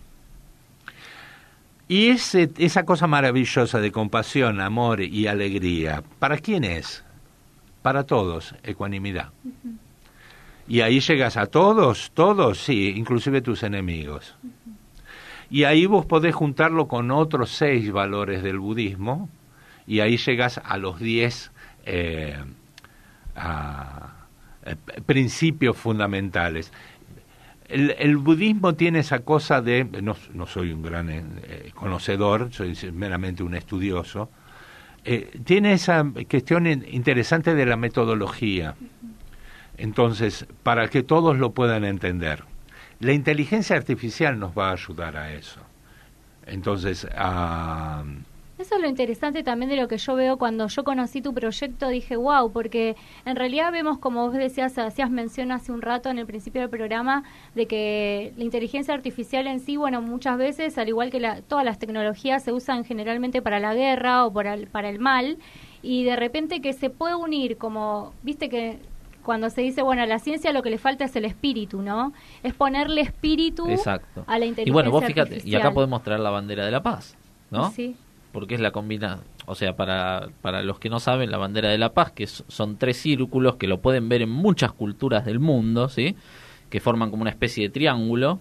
Y 1.89 2.09
ese, 2.09 2.51
esa 2.59 2.85
cosa 2.85 3.07
maravillosa 3.07 3.81
de 3.81 3.93
compasión, 3.93 4.61
amor 4.61 5.01
y 5.01 5.27
alegría, 5.27 6.03
¿para 6.19 6.39
quién 6.39 6.65
es? 6.65 7.05
Para 7.83 8.05
todos, 8.05 8.55
ecuanimidad. 8.65 9.31
Y 10.69 10.81
ahí 10.81 11.01
llegas 11.01 11.37
a 11.37 11.47
todos, 11.47 12.11
todos, 12.13 12.59
sí, 12.59 12.93
inclusive 12.97 13.41
tus 13.41 13.63
enemigos. 13.63 14.35
Y 15.51 15.65
ahí 15.65 15.87
vos 15.87 16.07
podés 16.07 16.35
juntarlo 16.35 16.89
con 16.89 17.11
otros 17.11 17.51
seis 17.51 17.93
valores 17.93 18.43
del 18.43 18.59
budismo 18.59 19.29
y 19.87 20.01
ahí 20.01 20.17
llegas 20.17 20.61
a 20.65 20.77
los 20.77 20.99
diez 20.99 21.53
eh, 21.85 22.37
eh, 23.37 24.77
principios 25.07 25.77
fundamentales. 25.77 26.73
El, 27.69 28.17
budismo 28.17 28.75
tiene 28.75 29.01
esa 29.01 29.21
cosa 29.21 29.61
de, 29.61 29.85
no, 29.85 30.17
no 30.35 30.47
soy 30.47 30.73
un 30.73 30.83
gran 30.83 31.11
eh, 31.11 31.73
conocedor, 31.75 32.53
soy 32.53 32.77
meramente 32.93 33.43
un 33.43 33.55
estudioso, 33.57 34.31
tiene 35.45 35.73
esa 35.73 36.05
cuestión 36.29 36.67
interesante 36.67 37.55
de 37.55 37.67
la 37.67 37.77
metodología. 37.77 38.75
Entonces, 39.79 40.47
para 40.65 40.89
que 40.89 41.05
todos 41.05 41.39
lo 41.39 41.53
puedan 41.53 41.85
entender. 41.85 42.43
La 43.01 43.13
inteligencia 43.13 43.77
artificial 43.77 44.39
nos 44.39 44.57
va 44.57 44.71
a 44.71 44.73
ayudar 44.73 45.17
a 45.17 45.33
eso. 45.33 45.61
Entonces, 46.47 47.07
a... 47.15 48.05
Eso 48.59 48.77
es 48.77 48.81
lo 48.81 48.89
interesante 48.89 49.43
también 49.43 49.69
de 49.69 49.77
lo 49.77 49.87
que 49.87 49.99
yo 49.99 50.15
veo 50.15 50.39
cuando 50.39 50.67
yo 50.69 50.83
conocí 50.83 51.21
tu 51.21 51.35
proyecto, 51.35 51.91
dije, 51.91 52.17
wow, 52.17 52.51
porque 52.51 52.97
en 53.27 53.37
realidad 53.37 53.71
vemos, 53.71 53.99
como 53.99 54.27
vos 54.27 54.33
decías, 54.33 54.79
hacías 54.79 55.11
mención 55.11 55.53
hace 55.53 55.73
un 55.73 55.83
rato 55.83 56.09
en 56.09 56.19
el 56.19 56.25
principio 56.25 56.63
del 56.63 56.71
programa, 56.71 57.23
de 57.55 57.67
que 57.67 58.33
la 58.39 58.45
inteligencia 58.45 58.95
artificial 58.95 59.47
en 59.47 59.61
sí, 59.61 59.77
bueno, 59.77 60.01
muchas 60.01 60.39
veces, 60.39 60.79
al 60.79 60.89
igual 60.89 61.11
que 61.11 61.21
la, 61.21 61.43
todas 61.43 61.67
las 61.67 61.79
tecnologías, 61.79 62.45
se 62.45 62.53
usan 62.53 62.87
generalmente 62.87 63.43
para 63.43 63.61
la 63.61 63.75
guerra 63.75 64.25
o 64.25 64.33
para 64.33 64.55
el, 64.55 64.69
para 64.69 64.89
el 64.89 65.01
mal, 65.01 65.37
y 65.83 66.05
de 66.05 66.17
repente 66.17 66.63
que 66.63 66.73
se 66.73 66.89
puede 66.89 67.15
unir 67.15 67.59
como, 67.59 68.15
viste 68.23 68.49
que 68.49 68.79
cuando 69.27 69.51
se 69.51 69.61
dice, 69.61 69.83
bueno, 69.83 70.03
a 70.03 70.07
la 70.07 70.19
ciencia 70.19 70.53
lo 70.53 70.63
que 70.63 70.71
le 70.71 70.79
falta 70.79 71.05
es 71.05 71.15
el 71.17 71.27
espíritu, 71.27 71.83
¿no? 71.83 72.15
Es 72.43 72.55
ponerle 72.55 73.03
espíritu 73.03 73.69
Exacto. 73.69 74.25
a 74.27 74.39
la 74.39 74.47
inteligencia 74.47 74.71
Y 74.71 74.73
bueno, 74.73 74.91
vos 74.91 75.05
fíjate, 75.05 75.43
y 75.45 75.55
acá 75.57 75.73
podemos 75.73 76.03
traer 76.03 76.21
la 76.21 76.31
bandera 76.31 76.65
de 76.65 76.71
la 76.71 76.83
paz, 76.83 77.17
¿no? 77.51 77.71
Sí, 77.73 77.97
Porque 78.33 78.55
es 78.55 78.61
la 78.61 78.71
combina, 78.71 79.19
o 79.47 79.55
sea, 79.55 79.77
para, 79.77 80.29
para 80.43 80.63
los 80.63 80.79
que 80.79 80.89
no 80.89 81.01
saben, 81.01 81.31
la 81.31 81.39
bandera 81.39 81.69
de 81.71 81.79
la 81.79 81.93
paz, 81.93 82.13
que 82.13 82.27
son 82.27 82.77
tres 82.79 82.97
círculos 82.97 83.57
que 83.57 83.67
lo 83.67 83.81
pueden 83.81 84.09
ver 84.09 84.23
en 84.23 84.31
muchas 84.31 84.73
culturas 84.73 85.25
del 85.27 85.41
mundo, 85.41 85.89
¿sí? 85.89 86.17
Que 86.71 86.81
forman 86.81 87.11
como 87.11 87.23
una 87.23 87.31
especie 87.31 87.65
de 87.65 87.71
triángulo. 87.71 88.39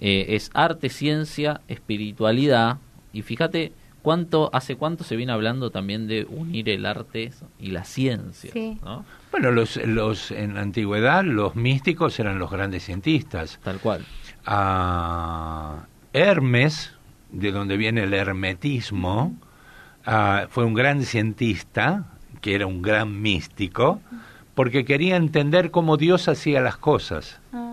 eh, 0.00 0.26
es 0.36 0.50
arte, 0.52 0.90
ciencia, 0.90 1.62
espiritualidad. 1.68 2.76
Y 3.12 3.22
fíjate 3.22 3.72
cuánto, 4.06 4.50
hace 4.52 4.76
cuánto 4.76 5.02
se 5.02 5.16
viene 5.16 5.32
hablando 5.32 5.70
también 5.72 6.06
de 6.06 6.28
unir 6.30 6.68
el 6.68 6.86
arte 6.86 7.32
y 7.58 7.72
la 7.72 7.82
ciencia, 7.82 8.52
Sí. 8.52 8.78
¿no? 8.84 9.04
Bueno, 9.32 9.50
los, 9.50 9.84
los, 9.84 10.30
en 10.30 10.54
la 10.54 10.60
antigüedad 10.60 11.24
los 11.24 11.56
místicos 11.56 12.20
eran 12.20 12.38
los 12.38 12.48
grandes 12.48 12.84
cientistas. 12.84 13.58
Tal 13.64 13.80
cual. 13.80 14.06
a 14.44 15.86
Hermes, 16.12 16.92
de 17.32 17.50
donde 17.50 17.76
viene 17.76 18.04
el 18.04 18.14
hermetismo, 18.14 19.34
ah, 20.04 20.46
fue 20.50 20.64
un 20.64 20.74
gran 20.74 21.02
cientista, 21.02 22.04
que 22.40 22.54
era 22.54 22.68
un 22.68 22.82
gran 22.82 23.20
místico, 23.20 24.00
porque 24.54 24.84
quería 24.84 25.16
entender 25.16 25.72
cómo 25.72 25.96
Dios 25.96 26.28
hacía 26.28 26.60
las 26.60 26.76
cosas. 26.76 27.40
Ah, 27.52 27.65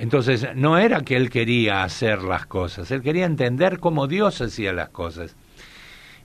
Entonces, 0.00 0.48
no 0.54 0.78
era 0.78 1.02
que 1.02 1.14
él 1.16 1.28
quería 1.28 1.82
hacer 1.84 2.22
las 2.22 2.46
cosas, 2.46 2.90
él 2.90 3.02
quería 3.02 3.26
entender 3.26 3.78
cómo 3.78 4.06
Dios 4.06 4.40
hacía 4.40 4.72
las 4.72 4.88
cosas. 4.88 5.36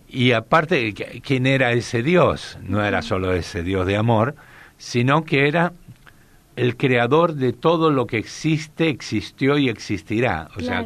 Y 0.07 0.32
aparte, 0.32 0.93
¿qui- 0.93 1.21
¿quién 1.21 1.45
era 1.45 1.73
ese 1.73 2.01
Dios? 2.01 2.57
No 2.63 2.84
era 2.86 3.01
solo 3.01 3.34
ese 3.34 3.63
Dios 3.63 3.86
de 3.86 3.97
amor, 3.97 4.36
sino 4.78 5.26
que 5.26 5.47
era 5.49 5.73
el 6.55 6.78
creador 6.78 7.34
de 7.34 7.51
todo 7.51 7.91
lo 7.91 8.07
que 8.07 8.17
existe, 8.17 8.88
existió 8.88 9.57
y 9.57 9.67
existirá. 9.67 10.47
O 10.55 10.61
sea, 10.61 10.80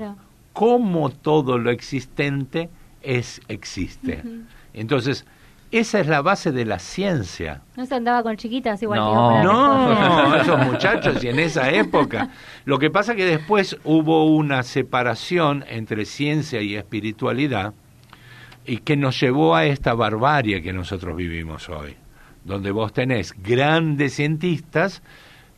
cómo 0.53 1.11
todo 1.11 1.59
lo 1.59 1.69
existente 1.69 2.69
es 3.03 3.39
existe. 3.47 4.23
Entonces, 4.73 5.25
esa 5.72 5.99
es 5.99 6.07
la 6.07 6.22
base 6.22 6.51
de 6.51 6.65
la 6.65 6.80
ciencia. 6.80 7.61
no 7.78 7.86
se 7.86 7.95
andaba 7.95 8.24
con 8.24 8.36
chiquitas 8.38 8.82
igual 8.82 8.99
No. 8.99 9.43
No, 9.43 10.36
esos 10.36 10.65
muchachos 10.65 11.24
y 11.24 11.28
en 11.28 11.39
esa 11.39 11.70
época. 11.72 12.30
Lo 12.65 12.80
que 12.80 12.89
pasa 12.89 13.15
que 13.15 13.26
después 13.26 13.78
hubo 13.84 14.26
una 14.26 14.63
separación 14.63 15.63
entre 15.67 16.05
ciencia 16.05 16.61
y 16.61 16.76
espiritualidad 16.76 17.74
y 18.65 18.78
que 18.78 18.97
nos 18.97 19.20
llevó 19.20 19.55
a 19.55 19.65
esta 19.65 19.93
barbarie 19.93 20.61
que 20.61 20.74
nosotros 20.74 21.15
vivimos 21.15 21.70
hoy, 21.70 21.95
donde 22.43 22.72
vos 22.72 22.93
tenés 22.93 23.34
grandes 23.41 24.15
cientistas 24.15 25.01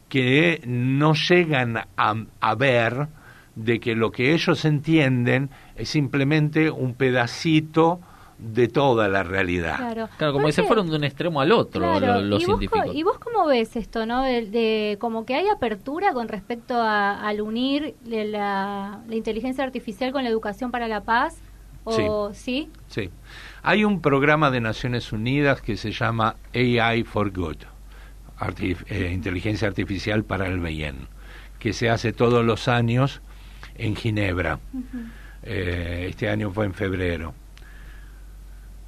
que 0.10 0.62
no 0.66 1.14
llegan 1.14 1.78
a, 1.78 2.16
a 2.42 2.56
ver 2.56 3.08
de 3.56 3.80
que 3.80 3.96
lo 3.96 4.12
que 4.12 4.34
ellos 4.34 4.66
entienden 4.66 5.50
es 5.76 5.90
simplemente 5.90 6.70
un 6.70 6.94
pedacito 6.96 8.02
de 8.42 8.68
toda 8.68 9.08
la 9.08 9.24
realidad. 9.24 9.78
Claro, 9.78 10.10
Claro, 10.18 10.34
como 10.34 10.48
que 10.48 10.52
se 10.52 10.64
fueron 10.64 10.90
de 10.90 10.96
un 10.96 11.04
extremo 11.04 11.40
al 11.42 11.52
otro 11.52 11.82
Claro, 11.82 12.22
lo- 12.22 12.22
los 12.22 12.42
¿y, 12.42 12.46
vos, 12.46 12.54
co- 12.56 12.60
científicos. 12.60 12.96
¿y 12.96 13.04
vos 13.04 13.20
cómo 13.20 13.46
ves 13.46 13.76
esto, 13.76 14.06
no? 14.06 14.24
De, 14.24 14.46
de- 14.48 14.98
como 15.00 15.26
que 15.26 15.36
hay 15.36 15.48
apertura 15.48 16.12
con 16.14 16.28
respecto 16.28 16.74
a, 16.76 17.22
al 17.28 17.40
unir 17.42 17.96
de 18.04 18.26
la, 18.26 19.00
la 19.08 19.16
inteligencia 19.16 19.64
artificial 19.64 20.12
con 20.12 20.24
la 20.24 20.30
educación 20.30 20.72
para 20.72 20.88
la 20.88 21.02
paz, 21.02 21.38
o 21.84 22.32
sí, 22.34 22.70
Sí. 22.88 23.10
Hay 23.64 23.84
un 23.86 24.02
programa 24.02 24.50
de 24.52 24.60
Naciones 24.62 25.12
Unidas 25.14 25.62
que 25.62 25.78
se 25.78 25.92
llama 25.92 26.36
AI 26.54 27.04
for 27.04 27.32
Good, 27.32 27.58
eh, 28.60 29.12
inteligencia 29.14 29.68
artificial 29.68 30.24
para 30.24 30.48
el 30.48 30.60
bien, 30.60 31.08
que 31.60 31.74
se 31.74 31.90
hace 31.90 32.12
todos 32.12 32.44
los 32.44 32.68
años 32.68 33.22
en 33.76 33.96
Ginebra. 33.96 34.60
Eh, 35.44 36.08
este 36.10 36.30
año 36.30 36.52
fue 36.52 36.66
en 36.66 36.74
febrero. 36.74 37.34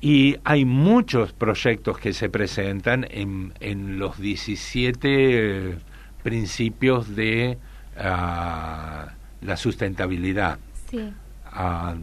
Y 0.06 0.36
hay 0.44 0.66
muchos 0.66 1.32
proyectos 1.32 1.98
que 1.98 2.12
se 2.12 2.28
presentan 2.30 3.08
en, 3.10 3.54
en 3.62 4.00
los 4.00 4.20
17 4.20 5.70
eh, 5.70 5.78
principios 6.22 7.16
de 7.16 7.58
ah, 7.98 9.14
la 9.40 9.56
sustentabilidad. 9.56 10.60
sí, 10.90 11.14
Ah, 11.56 11.96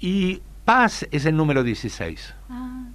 y 0.00 0.40
paz 0.64 1.06
es 1.10 1.26
el 1.26 1.36
número 1.36 1.62
16. 1.62 2.34
ah, 2.48 2.86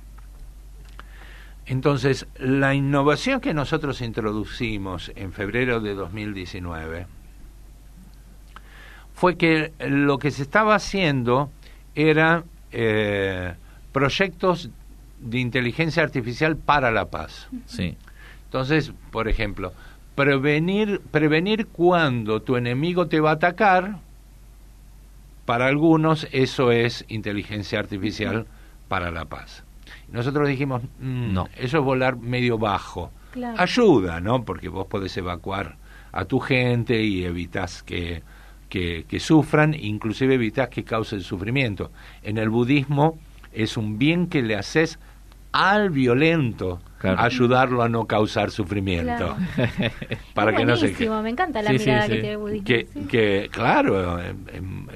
Entonces, 1.67 2.25
la 2.39 2.73
innovación 2.73 3.39
que 3.39 3.53
nosotros 3.53 4.01
introducimos 4.01 5.11
en 5.15 5.31
febrero 5.31 5.79
de 5.79 5.93
2019 5.93 7.05
fue 9.13 9.37
que 9.37 9.73
lo 9.79 10.17
que 10.17 10.31
se 10.31 10.41
estaba 10.41 10.73
haciendo 10.73 11.51
era 11.97 12.43
eh, 12.71 13.53
proyectos 13.91 14.69
de 15.19 15.39
inteligencia 15.39 16.03
artificial 16.03 16.55
para 16.55 16.91
la 16.91 17.05
paz. 17.05 17.47
Sí. 17.65 17.97
Entonces, 18.45 18.93
por 19.11 19.27
ejemplo, 19.27 19.73
prevenir, 20.15 21.01
prevenir 21.11 21.65
cuando 21.67 22.41
tu 22.41 22.55
enemigo 22.55 23.07
te 23.07 23.19
va 23.19 23.31
a 23.31 23.33
atacar, 23.33 23.97
para 25.45 25.65
algunos 25.67 26.27
eso 26.31 26.71
es 26.71 27.03
inteligencia 27.07 27.79
artificial 27.79 28.45
para 28.87 29.09
la 29.11 29.25
paz. 29.25 29.63
Nosotros 30.11 30.47
dijimos, 30.47 30.83
mm, 30.99 31.33
No. 31.33 31.47
eso 31.57 31.79
es 31.79 31.83
volar 31.83 32.17
medio 32.17 32.57
bajo. 32.57 33.11
claro. 33.31 33.59
Ayuda, 33.59 34.19
¿no? 34.19 34.43
Porque 34.43 34.69
vos 34.69 34.87
podés 34.87 35.15
evacuar 35.17 35.75
a 36.11 36.25
tu 36.25 36.39
gente 36.39 37.01
y 37.03 37.23
evitas 37.25 37.83
que, 37.83 38.23
que, 38.69 39.05
que 39.07 39.19
sufran, 39.19 39.73
inclusive 39.73 40.35
evitas 40.35 40.69
que 40.69 40.83
causen 40.83 41.21
sufrimiento. 41.21 41.91
En 42.23 42.37
el 42.37 42.49
budismo 42.49 43.17
es 43.53 43.77
un 43.77 43.97
bien 43.97 44.27
que 44.27 44.41
le 44.41 44.55
haces 44.55 44.99
al 45.51 45.89
violento, 45.89 46.81
Claro. 46.99 47.21
ayudarlo 47.21 47.83
a 47.83 47.89
no 47.89 48.05
causar 48.05 48.49
sufrimiento. 48.49 49.05
Claro. 49.05 49.37
Para 50.33 50.49
Es 50.51 50.57
que 50.57 50.65
no 50.65 50.75
se 50.77 50.87
me 51.21 51.29
encanta 51.29 51.61
la 51.61 51.69
Sí, 51.71 51.77
mirada 51.77 52.01
sí. 52.07 52.07
que 52.07 52.13
tiene 52.15 52.31
el 52.31 52.37
budismo. 52.39 52.65
que, 52.65 52.87
sí. 52.91 52.99
que 53.07 53.49
claro, 53.51 54.19
es- 54.19 54.33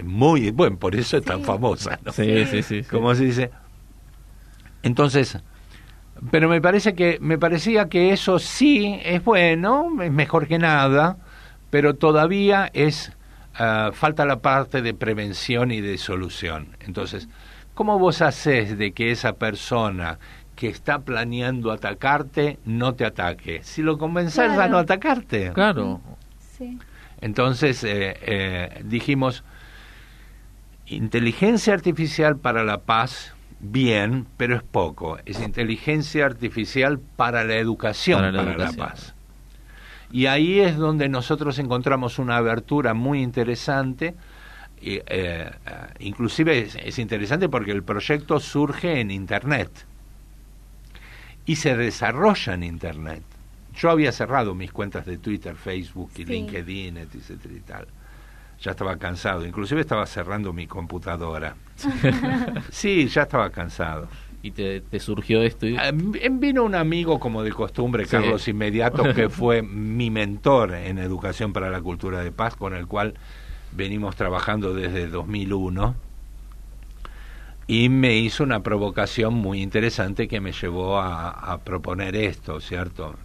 muy 0.03 0.49
bueno, 0.49 0.77
por 0.77 0.95
eso 0.95 1.17
es 1.17 1.23
tan 1.23 1.43
famosa, 1.43 1.99
¿no? 2.03 2.11
Sí, 2.11 2.45
sí, 2.47 2.63
sí. 2.63 2.83
sí. 2.83 2.89
como 2.89 3.13
se 3.13 3.25
dice. 3.25 3.51
Entonces, 4.83 5.37
pero 6.31 6.49
me 6.49 6.59
parece 6.61 6.95
que 6.95 7.17
me 7.21 7.37
parecía 7.37 7.87
que 7.87 8.11
eso 8.13 8.39
sí 8.39 8.99
es 9.03 9.23
bueno, 9.23 9.89
es 10.01 10.11
mejor 10.11 10.47
que 10.47 10.57
nada, 10.57 11.17
pero 11.69 11.95
todavía 11.95 12.69
es 12.73 13.11
ah, 13.55 13.91
falta 13.93 14.25
la 14.25 14.39
parte 14.39 14.81
de 14.81 14.93
prevención 14.93 15.71
y 15.71 15.81
de 15.81 15.97
solución. 15.97 16.75
Entonces, 16.81 17.27
¿cómo 17.73 17.99
vos 17.99 18.21
haces 18.21 18.77
de 18.77 18.91
que 18.91 19.11
esa 19.11 19.33
persona 19.33 20.19
que 20.55 20.67
está 20.67 20.99
planeando 20.99 21.71
atacarte 21.71 22.59
no 22.65 22.93
te 22.93 23.05
ataque? 23.05 23.61
Si 23.63 23.81
lo 23.81 23.97
convences 23.97 24.39
a 24.39 24.67
no 24.67 24.77
atacarte. 24.77 25.51
Claro. 25.53 26.01
Sí. 26.57 26.77
Entonces 27.21 27.83
eh, 27.83 28.17
eh, 28.21 28.81
dijimos, 28.83 29.43
inteligencia 30.87 31.73
artificial 31.73 32.37
para 32.37 32.63
la 32.63 32.79
paz, 32.81 33.33
bien, 33.59 34.27
pero 34.37 34.55
es 34.55 34.63
poco. 34.63 35.17
Es 35.25 35.39
inteligencia 35.39 36.25
artificial 36.25 36.99
para 36.99 37.43
la 37.43 37.55
educación 37.55 38.21
Para 38.21 38.43
para 38.43 38.57
la 38.57 38.73
paz. 38.73 39.13
Y 40.11 40.25
ahí 40.25 40.59
es 40.59 40.77
donde 40.77 41.07
nosotros 41.09 41.57
encontramos 41.59 42.19
una 42.19 42.37
abertura 42.37 42.93
muy 42.93 43.21
interesante. 43.21 44.15
eh, 44.83 45.03
eh, 45.07 45.51
inclusive 45.99 46.57
es, 46.59 46.75
es 46.75 46.97
interesante 46.99 47.47
porque 47.49 47.71
el 47.71 47.83
proyecto 47.83 48.39
surge 48.39 48.99
en 48.99 49.11
Internet 49.11 49.69
y 51.45 51.55
se 51.55 51.75
desarrolla 51.77 52.53
en 52.55 52.63
Internet. 52.63 53.23
Yo 53.75 53.89
había 53.89 54.11
cerrado 54.11 54.53
mis 54.53 54.71
cuentas 54.71 55.05
de 55.05 55.17
Twitter, 55.17 55.55
Facebook 55.55 56.11
y 56.15 56.25
Sí. 56.25 56.25
LinkedIn, 56.25 56.97
etcétera 56.97 57.53
y 57.55 57.59
tal. 57.61 57.87
Ya 58.61 58.71
estaba 58.71 58.97
cansado, 58.97 59.45
inclusive 59.45 59.81
estaba 59.81 60.05
cerrando 60.05 60.51
mi 60.53 60.67
computadora. 60.67 61.55
sí, 62.71 63.07
ya 63.07 63.23
estaba 63.23 63.49
cansado. 63.49 64.07
Y 64.43 64.51
te, 64.51 64.81
te 64.81 64.99
surgió 64.99 65.43
esto. 65.43 65.67
Y... 65.67 65.77
Em- 65.77 66.39
Vino 66.39 66.63
un 66.63 66.73
amigo 66.75 67.19
como 67.19 67.43
de 67.43 67.51
costumbre, 67.51 68.05
Sí. 68.05 68.11
Carlos 68.11 68.47
Inmediato, 68.47 69.13
que 69.13 69.29
fue 69.29 69.61
mi 69.61 70.09
mentor 70.09 70.73
en 70.73 70.97
Educación 70.97 71.53
para 71.53 71.69
la 71.69 71.81
Cultura 71.81 72.23
de 72.23 72.31
Paz, 72.31 72.55
con 72.55 72.73
el 72.73 72.87
cual 72.87 73.13
venimos 73.71 74.15
trabajando 74.15 74.73
desde 74.73 75.07
2001. 75.07 75.95
Y 77.67 77.89
me 77.89 78.17
hizo 78.17 78.43
una 78.43 78.63
provocación 78.63 79.33
muy 79.35 79.61
interesante 79.61 80.27
que 80.27 80.41
me 80.41 80.51
llevó 80.51 80.99
a, 80.99 81.29
a 81.29 81.59
proponer 81.59 82.15
esto, 82.15 82.59
¿cierto? 82.59 83.15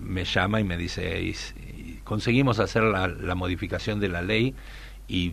Me 0.00 0.24
llama 0.24 0.60
y 0.60 0.64
me 0.64 0.76
dice, 0.76 1.20
"Y 1.22 1.30
s- 1.30 1.54
y 1.58 2.00
conseguimos 2.04 2.60
hacer 2.60 2.82
la, 2.84 3.08
la 3.08 3.34
modificación 3.34 4.00
de 4.00 4.08
la 4.08 4.22
ley 4.22 4.54
y 5.08 5.32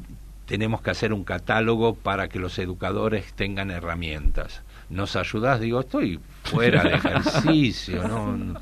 tenemos 0.52 0.82
que 0.82 0.92
hacer 0.92 1.14
un 1.14 1.24
catálogo 1.24 1.96
para 1.96 2.28
que 2.28 2.38
los 2.38 2.60
educadores 2.60 3.32
tengan 3.36 3.72
herramientas. 3.72 4.64
¿Nos 4.90 5.16
ayudás? 5.16 5.62
Digo, 5.62 5.80
estoy 5.80 6.20
fuera 6.44 6.84
de 6.84 6.96
ejercicio, 6.96 8.06
no, 8.06 8.60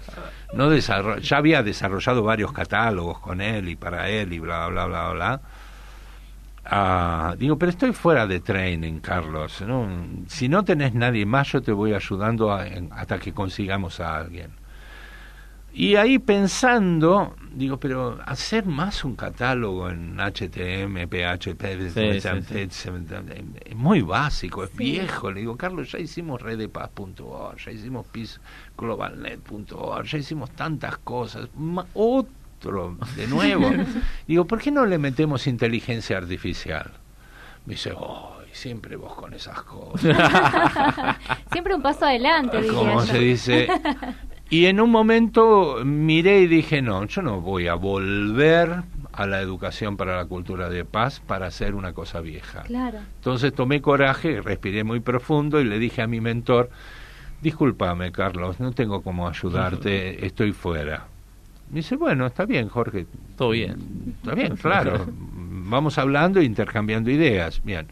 no 0.53 0.75
ya 0.75 1.37
había 1.37 1.63
desarrollado 1.63 2.21
varios 2.21 2.53
catálogos 2.53 3.17
con 3.17 3.41
él 3.41 3.69
y 3.69 3.75
para 3.75 4.07
él 4.07 4.33
y 4.33 4.37
bla, 4.37 4.67
bla, 4.67 4.85
bla, 4.85 5.09
bla. 5.09 5.41
Ah, 6.63 7.33
digo, 7.39 7.57
pero 7.57 7.71
estoy 7.71 7.91
fuera 7.91 8.27
de 8.27 8.39
training, 8.39 8.99
Carlos. 8.99 9.59
¿no? 9.61 9.89
Si 10.27 10.47
no 10.47 10.63
tenés 10.63 10.93
nadie 10.93 11.25
más, 11.25 11.51
yo 11.51 11.63
te 11.63 11.71
voy 11.71 11.95
ayudando 11.95 12.51
hasta 12.51 13.17
que 13.17 13.33
consigamos 13.33 13.99
a 13.99 14.15
alguien. 14.15 14.51
Y 15.73 15.95
ahí 15.95 16.19
pensando, 16.19 17.35
digo, 17.53 17.77
pero 17.79 18.19
hacer 18.25 18.65
más 18.65 19.03
un 19.03 19.15
catálogo 19.15 19.89
en 19.89 20.17
HTML, 20.17 21.07
PHP, 21.07 21.63
es 23.65 23.75
muy 23.75 24.01
básico, 24.01 24.63
es 24.63 24.75
viejo. 24.75 25.31
Le 25.31 25.41
digo, 25.41 25.55
Carlos, 25.57 25.91
ya 25.91 25.99
hicimos 25.99 26.41
redepaz.org, 26.41 27.57
ya 27.57 27.71
hicimos 27.71 28.07
peaceglobalnet.org, 28.07 30.05
ya 30.05 30.17
hicimos 30.17 30.51
tantas 30.51 30.97
cosas. 30.97 31.47
Otro, 31.93 32.97
de 33.15 33.27
nuevo. 33.27 33.69
digo, 34.27 34.45
¿por 34.45 34.59
qué 34.59 34.71
no 34.71 34.85
le 34.85 34.97
metemos 34.97 35.45
inteligencia 35.47 36.17
artificial? 36.17 36.91
Me 37.65 37.75
dice, 37.75 37.93
oh, 37.95 38.39
siempre 38.51 38.95
vos 38.95 39.13
con 39.15 39.33
esas 39.33 39.61
cosas. 39.63 40.17
siempre 41.51 41.75
un 41.75 41.81
paso 41.81 42.05
adelante, 42.05 42.67
Como 42.73 43.01
se 43.01 43.19
dice, 43.19 43.67
y 44.49 44.65
en 44.65 44.81
un 44.81 44.89
momento 44.89 45.81
miré 45.85 46.41
y 46.41 46.47
dije, 46.47 46.81
no, 46.81 47.05
yo 47.05 47.21
no 47.21 47.39
voy 47.39 47.67
a 47.67 47.75
volver 47.75 48.83
a 49.13 49.27
la 49.27 49.41
educación 49.41 49.95
para 49.95 50.17
la 50.17 50.25
cultura 50.25 50.69
de 50.69 50.85
paz 50.85 51.19
para 51.19 51.47
hacer 51.47 51.75
una 51.75 51.93
cosa 51.93 52.19
vieja. 52.21 52.63
Claro. 52.63 52.99
Entonces 53.15 53.53
tomé 53.53 53.81
coraje, 53.81 54.41
respiré 54.41 54.83
muy 54.83 55.01
profundo 55.01 55.61
y 55.61 55.65
le 55.65 55.77
dije 55.77 56.01
a 56.01 56.07
mi 56.07 56.19
mentor, 56.19 56.71
discúlpame 57.41 58.11
Carlos, 58.11 58.59
no 58.59 58.71
tengo 58.71 59.03
cómo 59.03 59.27
ayudarte, 59.27 60.25
estoy 60.25 60.51
fuera. 60.51 61.05
Me 61.69 61.77
dice, 61.77 61.95
bueno, 61.95 62.25
está 62.25 62.45
bien 62.45 62.69
Jorge. 62.69 63.05
Todo 63.35 63.51
bien. 63.51 64.15
Está 64.23 64.33
bien, 64.33 64.55
claro. 64.55 65.05
Vamos 65.11 65.99
hablando 65.99 66.39
e 66.39 66.43
intercambiando 66.43 67.11
ideas. 67.11 67.61
Bien. 67.63 67.87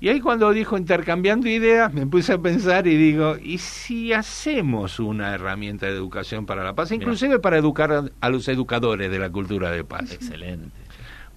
Y 0.00 0.08
ahí 0.08 0.20
cuando 0.20 0.52
dijo 0.52 0.78
intercambiando 0.78 1.48
ideas, 1.48 1.92
me 1.92 2.06
puse 2.06 2.34
a 2.34 2.38
pensar 2.38 2.86
y 2.86 2.96
digo, 2.96 3.36
¿y 3.42 3.58
si 3.58 4.12
hacemos 4.12 5.00
una 5.00 5.34
herramienta 5.34 5.86
de 5.86 5.92
educación 5.92 6.46
para 6.46 6.62
la 6.62 6.74
paz? 6.74 6.92
Inclusive 6.92 7.40
para 7.40 7.58
educar 7.58 8.04
a, 8.20 8.28
los 8.30 8.46
educadores 8.46 9.10
de 9.10 9.18
la 9.18 9.28
cultura 9.30 9.72
de 9.72 9.82
paz. 9.82 10.12
Excelente. 10.12 10.70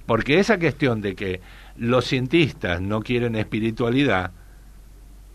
Porque 0.06 0.40
esa 0.40 0.60
cuestión 0.60 1.02
de 1.02 1.16
que 1.16 1.42
los 1.76 2.06
cientistas 2.06 2.82
no 2.82 3.02
quieren 3.02 3.36
espiritualidad, 3.36 4.32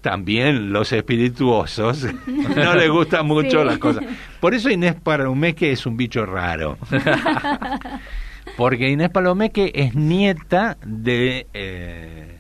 también 0.02 0.72
los 0.72 0.92
espirituosos 0.92 2.06
no 2.26 2.74
les 2.76 2.90
gustan 2.90 3.26
mucho 3.26 3.64
las 3.64 3.78
cosas. 3.78 4.04
Por 4.38 4.54
eso 4.54 4.70
Inés 4.70 4.94
Palomeque 4.94 5.72
es 5.72 5.84
un 5.84 5.96
bicho 5.96 6.24
raro. 6.26 6.78
Porque 8.56 8.88
Inés 8.88 9.10
Palomeque 9.10 9.72
es 9.74 9.96
nieta 9.96 10.78
de... 10.84 11.48
Eh, 11.52 12.35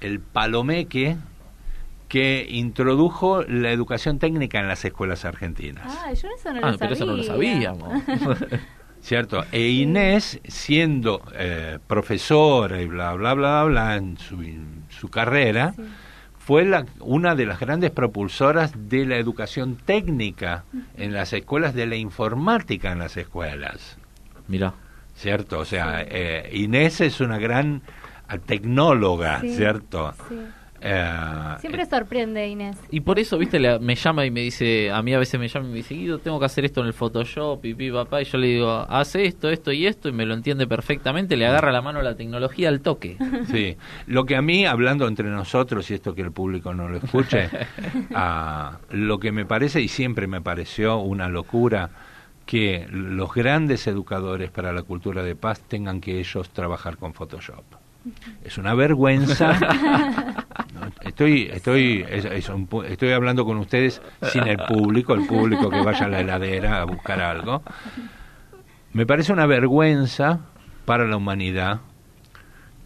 el 0.00 0.20
palomeque 0.20 1.16
que 2.08 2.46
introdujo 2.48 3.42
la 3.42 3.72
educación 3.72 4.18
técnica 4.18 4.60
en 4.60 4.68
las 4.68 4.84
escuelas 4.84 5.24
argentinas. 5.24 5.84
Ah, 5.86 6.12
yo 6.12 6.28
eso 6.28 6.52
no 6.52 6.60
lo 6.60 6.66
ah, 6.66 6.76
pero 6.78 6.92
eso 6.92 7.06
no 7.06 7.14
lo 7.14 7.22
sabíamos. 7.22 8.02
¿Cierto? 9.00 9.44
E 9.52 9.68
Inés, 9.68 10.40
siendo 10.44 11.22
eh, 11.34 11.78
profesora 11.86 12.80
y 12.80 12.86
bla, 12.86 13.12
bla, 13.14 13.34
bla, 13.34 13.64
bla, 13.64 13.96
en 13.96 14.16
su, 14.18 15.08
carrera, 15.08 15.74
fue 16.38 16.64
la, 16.64 16.86
una 17.00 17.34
de 17.36 17.46
las 17.46 17.60
grandes 17.60 17.90
propulsoras 17.90 18.72
de 18.88 19.06
la 19.06 19.16
educación 19.16 19.76
técnica 19.76 20.64
en 20.96 21.12
las 21.12 21.32
escuelas, 21.32 21.74
de 21.74 21.86
la 21.86 21.96
informática 21.96 22.90
en 22.92 22.98
las 22.98 23.16
escuelas. 23.16 23.98
Mira. 24.48 24.74
¿Cierto? 25.14 25.60
O 25.60 25.64
sea, 25.64 26.02
eh, 26.02 26.50
Inés 26.52 27.00
es 27.00 27.20
una 27.20 27.38
gran 27.38 27.82
tecnóloga, 28.46 29.40
¿cierto? 29.40 30.12
Eh, 30.80 31.56
Siempre 31.60 31.82
eh, 31.82 31.86
sorprende 31.86 32.46
Inés. 32.46 32.76
Y 32.90 33.00
por 33.00 33.18
eso, 33.18 33.38
viste, 33.38 33.58
me 33.80 33.94
llama 33.94 34.26
y 34.26 34.30
me 34.30 34.42
dice, 34.42 34.90
a 34.90 35.02
mí 35.02 35.14
a 35.14 35.18
veces 35.18 35.40
me 35.40 35.48
llama 35.48 35.66
y 35.66 35.70
me 35.70 35.76
dice, 35.76 35.94
Guido, 35.94 36.18
tengo 36.18 36.38
que 36.38 36.44
hacer 36.44 36.64
esto 36.64 36.80
en 36.82 36.88
el 36.88 36.92
Photoshop, 36.92 37.64
y 37.64 37.74
pi, 37.74 37.90
papá, 37.90 38.22
y 38.22 38.24
yo 38.24 38.38
le 38.38 38.46
digo, 38.48 38.70
hace 38.88 39.24
esto, 39.24 39.48
esto 39.48 39.72
y 39.72 39.86
esto, 39.86 40.08
y 40.08 40.12
me 40.12 40.26
lo 40.26 40.34
entiende 40.34 40.66
perfectamente, 40.66 41.36
le 41.36 41.46
agarra 41.46 41.72
la 41.72 41.82
mano 41.82 42.00
a 42.00 42.02
la 42.02 42.14
tecnología 42.14 42.68
al 42.68 42.80
toque. 42.80 43.16
Sí, 43.46 43.76
lo 44.06 44.24
que 44.26 44.36
a 44.36 44.42
mí, 44.42 44.66
hablando 44.66 45.06
entre 45.06 45.28
nosotros, 45.28 45.90
y 45.90 45.94
esto 45.94 46.14
que 46.14 46.22
el 46.22 46.32
público 46.32 46.74
no 46.74 46.88
lo 46.88 46.96
escuche, 46.96 47.48
a, 48.14 48.78
lo 48.90 49.18
que 49.18 49.32
me 49.32 49.46
parece, 49.46 49.80
y 49.80 49.88
siempre 49.88 50.26
me 50.26 50.40
pareció 50.40 50.98
una 50.98 51.28
locura, 51.28 51.90
que 52.44 52.86
los 52.90 53.32
grandes 53.34 53.86
educadores 53.86 54.50
para 54.50 54.72
la 54.72 54.82
cultura 54.82 55.22
de 55.22 55.34
paz 55.34 55.62
tengan 55.62 56.00
que 56.00 56.20
ellos 56.20 56.50
trabajar 56.50 56.96
con 56.96 57.12
Photoshop. 57.12 57.64
Es 58.44 58.58
una 58.58 58.74
vergüenza. 58.74 59.58
estoy, 61.00 61.50
estoy, 61.52 62.04
estoy 62.08 63.12
hablando 63.12 63.44
con 63.44 63.58
ustedes 63.58 64.00
sin 64.32 64.46
el 64.46 64.58
público, 64.58 65.14
el 65.14 65.26
público 65.26 65.70
que 65.70 65.82
vaya 65.82 66.06
a 66.06 66.08
la 66.08 66.20
heladera 66.20 66.82
a 66.82 66.84
buscar 66.84 67.20
algo. 67.20 67.62
Me 68.92 69.06
parece 69.06 69.32
una 69.32 69.46
vergüenza 69.46 70.40
para 70.84 71.06
la 71.06 71.16
humanidad 71.16 71.80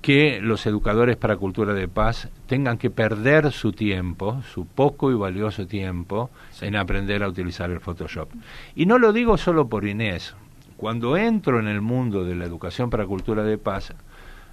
que 0.02 0.40
los 0.40 0.66
educadores 0.66 1.16
para 1.16 1.36
cultura 1.36 1.74
de 1.74 1.86
paz 1.86 2.28
tengan 2.46 2.78
que 2.78 2.90
perder 2.90 3.52
su 3.52 3.72
tiempo, 3.72 4.42
su 4.52 4.66
poco 4.66 5.10
y 5.10 5.14
valioso 5.14 5.66
tiempo, 5.66 6.30
en 6.60 6.76
aprender 6.76 7.22
a 7.22 7.28
utilizar 7.28 7.70
el 7.70 7.80
Photoshop. 7.80 8.30
Y 8.74 8.86
no 8.86 8.98
lo 8.98 9.12
digo 9.12 9.36
solo 9.36 9.68
por 9.68 9.86
Inés. 9.86 10.34
Cuando 10.76 11.18
entro 11.18 11.60
en 11.60 11.68
el 11.68 11.82
mundo 11.82 12.24
de 12.24 12.34
la 12.34 12.46
educación 12.46 12.88
para 12.88 13.06
cultura 13.06 13.42
de 13.42 13.58
paz, 13.58 13.92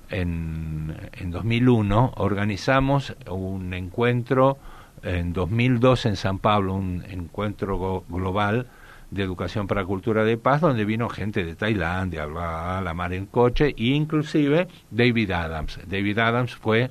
en, 0.09 0.95
en 1.13 1.31
2001 1.31 2.13
organizamos 2.17 3.15
un 3.29 3.73
encuentro 3.73 4.57
en 5.03 5.33
2002 5.33 6.05
en 6.05 6.15
San 6.15 6.39
Pablo, 6.39 6.73
un 6.73 7.03
encuentro 7.07 8.03
global 8.09 8.67
de 9.11 9.23
educación 9.23 9.67
para 9.67 9.85
cultura 9.85 10.23
de 10.23 10.37
paz, 10.37 10.61
donde 10.61 10.85
vino 10.85 11.07
gente 11.09 11.45
de 11.45 11.55
Tailandia, 11.55 12.23
a 12.23 12.81
la 12.81 12.93
mar 12.93 13.13
en 13.13 13.25
coche, 13.25 13.67
e 13.77 13.85
inclusive 13.85 14.67
David 14.91 15.31
Adams. 15.31 15.79
David 15.87 16.19
Adams 16.19 16.55
fue 16.55 16.89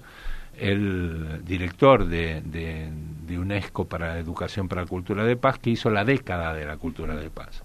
el 0.59 1.45
director 1.45 2.07
de, 2.07 2.41
de, 2.41 2.91
de, 3.27 3.39
UNESCO 3.39 3.85
para 3.85 4.19
Educación 4.19 4.69
para 4.69 4.87
Cultura 4.87 5.25
de 5.25 5.37
Paz, 5.37 5.59
que 5.59 5.71
hizo 5.71 5.91
la 5.91 6.05
década 6.05 6.55
de 6.55 6.65
la 6.65 6.79
cultura 6.79 7.15
de 7.15 7.29
paz, 7.29 7.63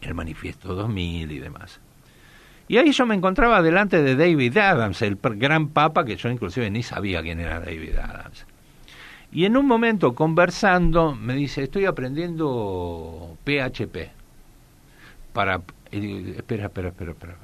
el 0.00 0.14
Manifiesto 0.14 0.74
2000 0.74 1.32
y 1.32 1.38
demás. 1.40 1.80
Y 2.68 2.76
ahí 2.76 2.92
yo 2.92 3.06
me 3.06 3.14
encontraba 3.14 3.62
delante 3.62 4.02
de 4.02 4.14
David 4.14 4.56
Adams, 4.58 5.00
el 5.02 5.16
gran 5.16 5.68
papa 5.68 6.04
que 6.04 6.16
yo 6.16 6.28
inclusive 6.28 6.70
ni 6.70 6.82
sabía 6.82 7.22
quién 7.22 7.40
era 7.40 7.60
David 7.60 7.96
Adams. 7.96 8.44
Y 9.32 9.44
en 9.46 9.56
un 9.56 9.66
momento 9.66 10.14
conversando 10.14 11.14
me 11.14 11.34
dice, 11.34 11.64
estoy 11.64 11.86
aprendiendo 11.86 13.36
PHP. 13.44 14.10
Para... 15.32 15.62
espera, 15.90 16.66
espera, 16.66 16.88
espera, 16.88 17.10
espera. 17.12 17.36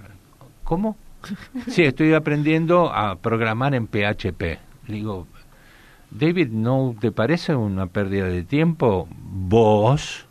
¿Cómo? 0.63 0.97
Sí, 1.69 1.83
estoy 1.83 2.13
aprendiendo 2.13 2.93
a 2.93 3.17
programar 3.17 3.75
en 3.75 3.87
PHP. 3.87 4.43
Le 4.89 4.95
digo, 4.95 5.27
David, 6.11 6.49
¿no 6.51 6.95
te 7.01 7.13
parece 7.13 7.55
una 7.55 7.87
pérdida 7.87 8.27
de 8.27 8.43
tiempo? 8.43 9.09
Vos 9.11 10.27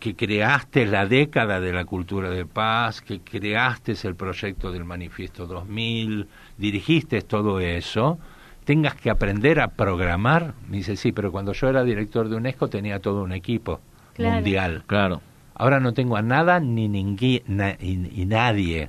que 0.00 0.16
creaste 0.16 0.86
la 0.86 1.06
década 1.06 1.60
de 1.60 1.72
la 1.72 1.84
cultura 1.84 2.30
de 2.30 2.46
paz, 2.46 3.02
que 3.02 3.20
creaste 3.20 3.94
el 4.02 4.16
proyecto 4.16 4.72
del 4.72 4.84
Manifiesto 4.84 5.46
2000, 5.46 6.26
dirigiste 6.56 7.20
todo 7.20 7.60
eso, 7.60 8.18
tengas 8.64 8.94
que 8.94 9.10
aprender 9.10 9.60
a 9.60 9.68
programar. 9.68 10.54
Me 10.68 10.78
dice, 10.78 10.96
sí, 10.96 11.12
pero 11.12 11.30
cuando 11.30 11.52
yo 11.52 11.68
era 11.68 11.84
director 11.84 12.30
de 12.30 12.36
UNESCO 12.36 12.68
tenía 12.68 12.98
todo 12.98 13.22
un 13.22 13.32
equipo 13.32 13.80
mundial. 14.18 14.84
Claro. 14.86 15.20
Ahora 15.54 15.78
no 15.80 15.92
tengo 15.92 16.16
a 16.16 16.22
nada 16.22 16.60
ni, 16.60 16.88
ni, 16.88 17.16
y 17.20 18.24
nadie. 18.26 18.88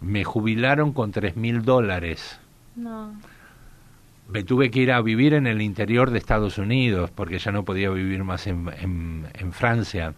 Me 0.00 0.22
jubilaron 0.22 0.92
con 0.92 1.10
tres 1.10 1.36
mil 1.36 1.62
dólares. 1.62 2.38
No 2.76 3.14
me 4.32 4.44
tuve 4.44 4.70
que 4.70 4.80
ir 4.80 4.92
a 4.92 5.00
vivir 5.00 5.34
en 5.34 5.46
el 5.46 5.60
interior 5.62 6.10
de 6.10 6.18
Estados 6.18 6.58
Unidos 6.58 7.10
porque 7.10 7.38
ya 7.38 7.52
no 7.52 7.64
podía 7.64 7.90
vivir 7.90 8.24
más 8.24 8.46
en, 8.46 8.70
en, 9.34 9.52
Francia. 9.52 10.14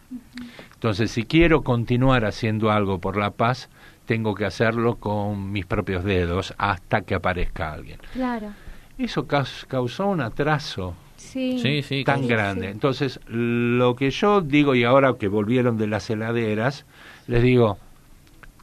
Entonces, 0.74 1.10
si 1.10 1.24
quiero 1.24 1.62
continuar 1.62 2.24
haciendo 2.24 2.70
algo 2.70 3.00
por 3.00 3.16
la 3.16 3.30
paz, 3.30 3.68
tengo 4.06 4.34
que 4.34 4.44
hacerlo 4.44 4.96
con 4.96 5.52
mis 5.52 5.66
propios 5.66 6.04
dedos 6.04 6.54
hasta 6.58 7.02
que 7.02 7.14
aparezca 7.14 7.72
alguien. 7.72 7.98
Claro. 8.12 8.52
Eso 8.98 9.26
causó 9.26 10.06
un 10.06 10.20
atraso 10.20 10.94
sí. 11.16 11.82
Sí, 11.82 12.04
tan 12.04 12.26
grande. 12.26 12.68
Entonces, 12.68 13.20
lo 13.26 13.96
que 13.96 14.10
yo 14.10 14.40
digo, 14.40 14.74
y 14.74 14.84
ahora 14.84 15.14
que 15.18 15.28
volvieron 15.28 15.78
de 15.78 15.86
las 15.86 16.10
heladeras, 16.10 16.84
les 17.26 17.42
digo, 17.42 17.78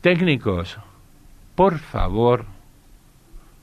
técnicos, 0.02 0.78
por 1.56 1.80
favor, 1.80 2.46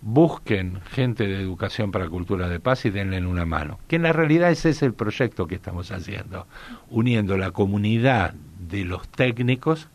busquen 0.03 0.81
gente 0.91 1.27
de 1.27 1.41
educación 1.41 1.91
para 1.91 2.09
cultura 2.09 2.49
de 2.49 2.61
paz 2.61 2.85
y 2.85 2.91
denle 2.91 3.25
una 3.27 3.45
mano. 3.45 3.79
Que 3.89 3.97
en 3.97 4.03
la 4.03 4.13
realidad 4.13 4.51
ese 4.51 4.71
es 4.71 4.83
el 4.83 4.95
proyecto 4.95 5.47
que 5.47 5.57
estamos 5.57 5.91
haciendo, 5.91 6.47
uniendo 6.91 7.37
la 7.37 7.51
comunidad 7.51 8.35
de 8.59 8.85
los 8.85 9.09
técnicos 9.09 9.89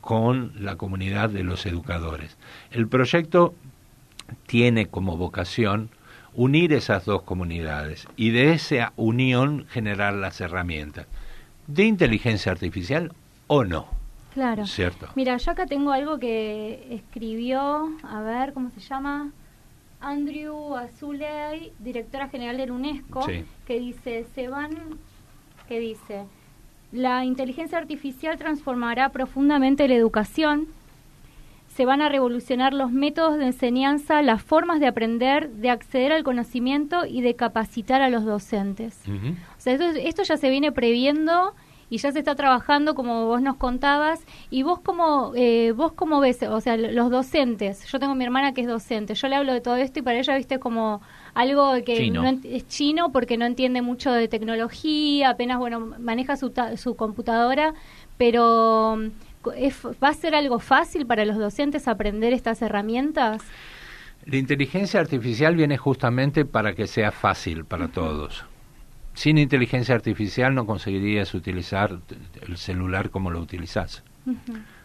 con 0.00 0.52
la 0.58 0.76
comunidad 0.76 1.30
de 1.30 1.42
los 1.42 1.66
educadores. 1.66 2.36
El 2.70 2.88
proyecto 2.88 3.54
tiene 4.46 4.86
como 4.86 5.16
vocación 5.16 5.90
unir 6.34 6.72
esas 6.72 7.04
dos 7.04 7.22
comunidades 7.22 8.06
y 8.16 8.30
de 8.30 8.52
esa 8.52 8.92
unión 8.96 9.66
generar 9.68 10.14
las 10.14 10.40
herramientas 10.40 11.06
de 11.66 11.84
inteligencia 11.84 12.52
artificial 12.52 13.12
o 13.48 13.64
no. 13.64 13.88
Claro. 14.34 14.66
¿Cierto? 14.66 15.08
Mira, 15.16 15.36
yo 15.36 15.50
acá 15.50 15.66
tengo 15.66 15.90
algo 15.90 16.18
que 16.18 16.86
escribió, 16.90 17.90
a 18.04 18.20
ver, 18.20 18.52
¿cómo 18.52 18.70
se 18.70 18.80
llama? 18.80 19.32
Andrew 20.00 20.76
Azuley, 20.76 21.72
directora 21.78 22.28
general 22.28 22.56
de 22.56 22.70
UNESCO, 22.70 23.26
que 23.66 23.80
dice, 23.80 24.26
se 24.34 24.48
van, 24.48 24.70
que 25.66 25.80
dice, 25.80 26.24
la 26.92 27.24
inteligencia 27.24 27.78
artificial 27.78 28.38
transformará 28.38 29.10
profundamente 29.10 29.88
la 29.88 29.94
educación, 29.94 30.68
se 31.74 31.84
van 31.84 32.02
a 32.02 32.08
revolucionar 32.08 32.74
los 32.74 32.90
métodos 32.90 33.38
de 33.38 33.46
enseñanza, 33.46 34.22
las 34.22 34.42
formas 34.42 34.80
de 34.80 34.88
aprender, 34.88 35.50
de 35.50 35.70
acceder 35.70 36.12
al 36.12 36.24
conocimiento 36.24 37.06
y 37.06 37.20
de 37.20 37.34
capacitar 37.34 38.02
a 38.02 38.08
los 38.08 38.24
docentes. 38.24 38.98
O 39.06 39.60
sea, 39.60 39.74
esto, 39.74 39.86
esto 39.86 40.22
ya 40.24 40.36
se 40.36 40.50
viene 40.50 40.72
previendo 40.72 41.54
y 41.90 41.98
ya 41.98 42.12
se 42.12 42.18
está 42.18 42.34
trabajando 42.34 42.94
como 42.94 43.26
vos 43.26 43.40
nos 43.40 43.56
contabas 43.56 44.20
y 44.50 44.62
vos 44.62 44.80
como 44.80 45.32
eh, 45.34 45.72
vos 45.72 45.92
cómo 45.92 46.20
ves 46.20 46.42
o 46.42 46.60
sea 46.60 46.76
los 46.76 47.10
docentes 47.10 47.86
yo 47.90 47.98
tengo 47.98 48.14
mi 48.14 48.24
hermana 48.24 48.52
que 48.52 48.62
es 48.62 48.66
docente 48.66 49.14
yo 49.14 49.28
le 49.28 49.36
hablo 49.36 49.52
de 49.52 49.60
todo 49.60 49.76
esto 49.76 50.00
y 50.00 50.02
para 50.02 50.18
ella 50.18 50.36
viste 50.36 50.58
como 50.58 51.00
algo 51.34 51.72
que 51.84 52.10
No 52.10 52.26
es 52.26 52.68
chino 52.68 53.12
porque 53.12 53.36
no 53.36 53.46
entiende 53.46 53.82
mucho 53.82 54.12
de 54.12 54.28
tecnología 54.28 55.30
apenas 55.30 55.58
bueno 55.58 55.80
maneja 55.80 56.36
su, 56.36 56.52
su 56.76 56.96
computadora 56.96 57.74
pero 58.16 58.98
va 60.02 60.08
a 60.08 60.14
ser 60.14 60.34
algo 60.34 60.58
fácil 60.58 61.06
para 61.06 61.24
los 61.24 61.38
docentes 61.38 61.88
aprender 61.88 62.32
estas 62.32 62.60
herramientas 62.60 63.42
la 64.24 64.36
inteligencia 64.36 65.00
artificial 65.00 65.56
viene 65.56 65.78
justamente 65.78 66.44
para 66.44 66.74
que 66.74 66.86
sea 66.86 67.12
fácil 67.12 67.64
para 67.64 67.88
todos 67.88 68.44
sin 69.18 69.36
inteligencia 69.36 69.96
artificial 69.96 70.54
no 70.54 70.64
conseguirías 70.64 71.34
utilizar 71.34 71.98
el 72.46 72.56
celular 72.56 73.10
como 73.10 73.32
lo 73.32 73.40
utilizas. 73.40 74.04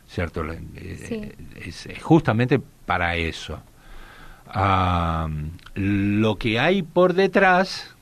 ¿Cierto? 0.08 0.44
Eh, 0.52 1.36
es, 1.64 1.88
justamente 2.02 2.60
para 2.88 3.16
eso. 3.16 3.62
lo 5.76 6.36
que 6.40 6.60
hay 6.60 6.82
por 6.82 7.14
detrás 7.14 7.96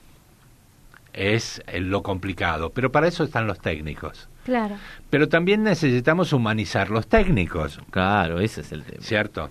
es 1.11 1.61
lo 1.73 2.01
complicado, 2.01 2.69
pero 2.69 2.93
para 2.93 3.09
eso 3.09 3.25
están 3.25 3.45
los 3.45 3.59
técnicos. 3.59 4.29
Claro. 4.45 4.77
Pero 5.09 5.27
también 5.27 5.63
necesitamos 5.63 6.31
humanizar 6.31 6.91
los 6.91 7.07
técnicos. 7.07 7.81
Claro, 7.89 8.39
ese 8.39 8.61
es 8.61 8.71
el 8.71 8.83
tema. 8.83 9.01
¿Cierto? 9.03 9.49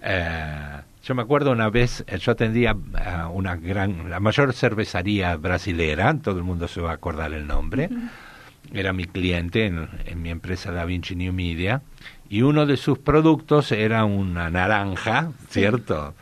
Eh, 0.00 0.80
yo 1.02 1.14
me 1.14 1.22
acuerdo 1.22 1.52
una 1.52 1.70
vez, 1.70 2.04
eh, 2.06 2.18
yo 2.18 2.32
atendía 2.32 2.76
a 3.04 3.28
una 3.28 3.56
gran, 3.56 4.10
la 4.10 4.20
mayor 4.20 4.52
cervecería 4.52 5.36
brasilera, 5.36 6.14
todo 6.18 6.38
el 6.38 6.44
mundo 6.44 6.68
se 6.68 6.80
va 6.80 6.90
a 6.90 6.94
acordar 6.94 7.32
el 7.32 7.46
nombre, 7.46 7.88
era 8.72 8.92
mi 8.92 9.06
cliente 9.06 9.66
en, 9.66 10.22
mi 10.22 10.30
empresa 10.30 10.72
Da 10.72 10.84
Vinci 10.84 11.16
New 11.16 11.32
Media, 11.32 11.82
y 12.28 12.42
uno 12.42 12.66
de 12.66 12.76
sus 12.76 12.98
productos 12.98 13.72
era 13.72 14.04
una 14.04 14.50
naranja, 14.50 15.32
¿cierto? 15.48 16.14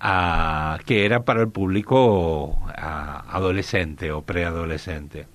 Ah, 0.00 0.78
que 0.84 1.04
era 1.04 1.24
para 1.24 1.40
el 1.40 1.48
público 1.48 2.60
ah, 2.76 3.24
adolescente 3.30 4.12
o 4.12 4.22
preadolescente. 4.22 5.26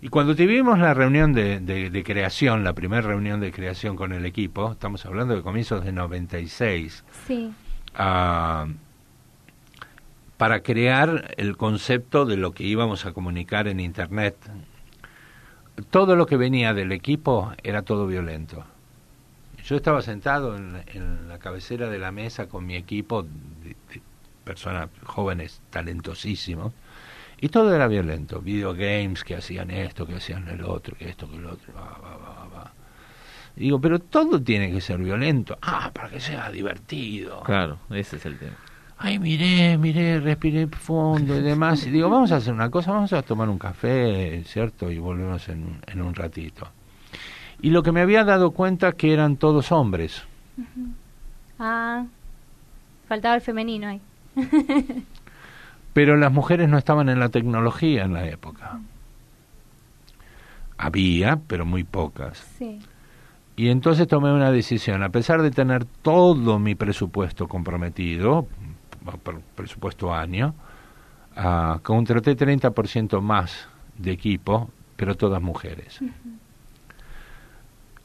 Y 0.00 0.08
cuando 0.08 0.36
tuvimos 0.36 0.78
la 0.78 0.94
reunión 0.94 1.32
de, 1.32 1.58
de 1.58 2.04
creación, 2.04 2.62
la 2.62 2.72
primera 2.72 3.02
reunión 3.02 3.40
de 3.40 3.50
creación 3.50 3.96
con 3.96 4.12
el 4.12 4.24
equipo, 4.26 4.70
estamos 4.72 5.04
hablando 5.04 5.34
de 5.34 5.42
comienzos 5.42 5.84
de 5.84 5.90
96, 5.90 7.04
sí 7.26 7.52
para 7.98 8.68
crear 10.62 11.34
el 11.36 11.56
concepto 11.56 12.24
de 12.24 12.36
lo 12.36 12.52
que 12.52 12.62
íbamos 12.62 13.06
a 13.06 13.12
comunicar 13.12 13.66
en 13.66 13.80
Internet. 13.80 14.36
Todo 15.90 16.14
lo 16.14 16.26
que 16.26 16.36
venía 16.36 16.74
del 16.74 16.92
equipo 16.92 17.52
era 17.62 17.82
todo 17.82 18.06
violento. 18.06 18.64
Yo 19.64 19.76
estaba 19.76 20.00
sentado 20.00 20.56
en, 20.56 21.28
la 21.28 21.38
cabecera 21.38 21.90
de 21.90 21.98
la 21.98 22.12
mesa 22.12 22.48
con 22.48 22.64
mi 22.64 22.76
equipo 22.76 23.26
personas 24.44 24.88
jóvenes 25.04 25.60
talentosísimos 25.68 26.72
y 27.40 27.48
todo 27.48 27.74
era 27.74 27.88
violento. 27.88 28.40
Videogames 28.40 29.24
que 29.24 29.34
hacían 29.34 29.70
esto, 29.70 30.06
que 30.06 30.14
hacían 30.14 30.48
el 30.48 30.64
otro, 30.64 30.96
que 30.96 31.08
esto, 31.08 31.28
que 31.28 31.36
el 31.36 31.46
otro. 31.46 31.74
Digo, 33.58 33.80
pero 33.80 33.98
todo 33.98 34.40
tiene 34.40 34.70
que 34.70 34.80
ser 34.80 34.98
violento. 34.98 35.58
Ah, 35.62 35.90
para 35.92 36.08
que 36.08 36.20
sea 36.20 36.50
divertido. 36.50 37.42
Claro, 37.42 37.78
ese 37.90 38.16
es 38.16 38.26
el 38.26 38.38
tema. 38.38 38.54
Ay, 38.98 39.18
miré, 39.18 39.76
miré, 39.76 40.20
respiré 40.20 40.66
fondo 40.68 41.36
y 41.36 41.42
demás. 41.42 41.84
Y 41.86 41.90
digo, 41.90 42.08
vamos 42.08 42.30
a 42.30 42.36
hacer 42.36 42.54
una 42.54 42.70
cosa, 42.70 42.92
vamos 42.92 43.12
a 43.12 43.22
tomar 43.22 43.48
un 43.48 43.58
café, 43.58 44.42
¿cierto? 44.44 44.90
Y 44.90 44.98
volvemos 44.98 45.48
en, 45.48 45.80
en 45.86 46.02
un 46.02 46.14
ratito. 46.14 46.68
Y 47.60 47.70
lo 47.70 47.82
que 47.82 47.90
me 47.90 48.00
había 48.00 48.24
dado 48.24 48.52
cuenta 48.52 48.92
que 48.92 49.12
eran 49.12 49.36
todos 49.36 49.72
hombres. 49.72 50.22
Ah, 51.58 52.04
faltaba 53.08 53.34
el 53.34 53.40
femenino 53.40 53.88
ahí. 53.88 54.00
pero 55.92 56.16
las 56.16 56.32
mujeres 56.32 56.68
no 56.68 56.78
estaban 56.78 57.08
en 57.08 57.18
la 57.18 57.28
tecnología 57.28 58.04
en 58.04 58.12
la 58.12 58.28
época. 58.28 58.78
Había, 60.76 61.40
pero 61.48 61.66
muy 61.66 61.82
pocas. 61.82 62.38
Sí. 62.56 62.78
Y 63.58 63.70
entonces 63.70 64.06
tomé 64.06 64.32
una 64.32 64.52
decisión, 64.52 65.02
a 65.02 65.08
pesar 65.08 65.42
de 65.42 65.50
tener 65.50 65.84
todo 65.84 66.60
mi 66.60 66.76
presupuesto 66.76 67.48
comprometido, 67.48 68.46
presupuesto 69.56 70.14
año, 70.14 70.54
uh, 71.36 71.80
contraté 71.80 72.36
30% 72.36 73.20
más 73.20 73.68
de 73.96 74.12
equipo, 74.12 74.70
pero 74.94 75.16
todas 75.16 75.42
mujeres. 75.42 75.98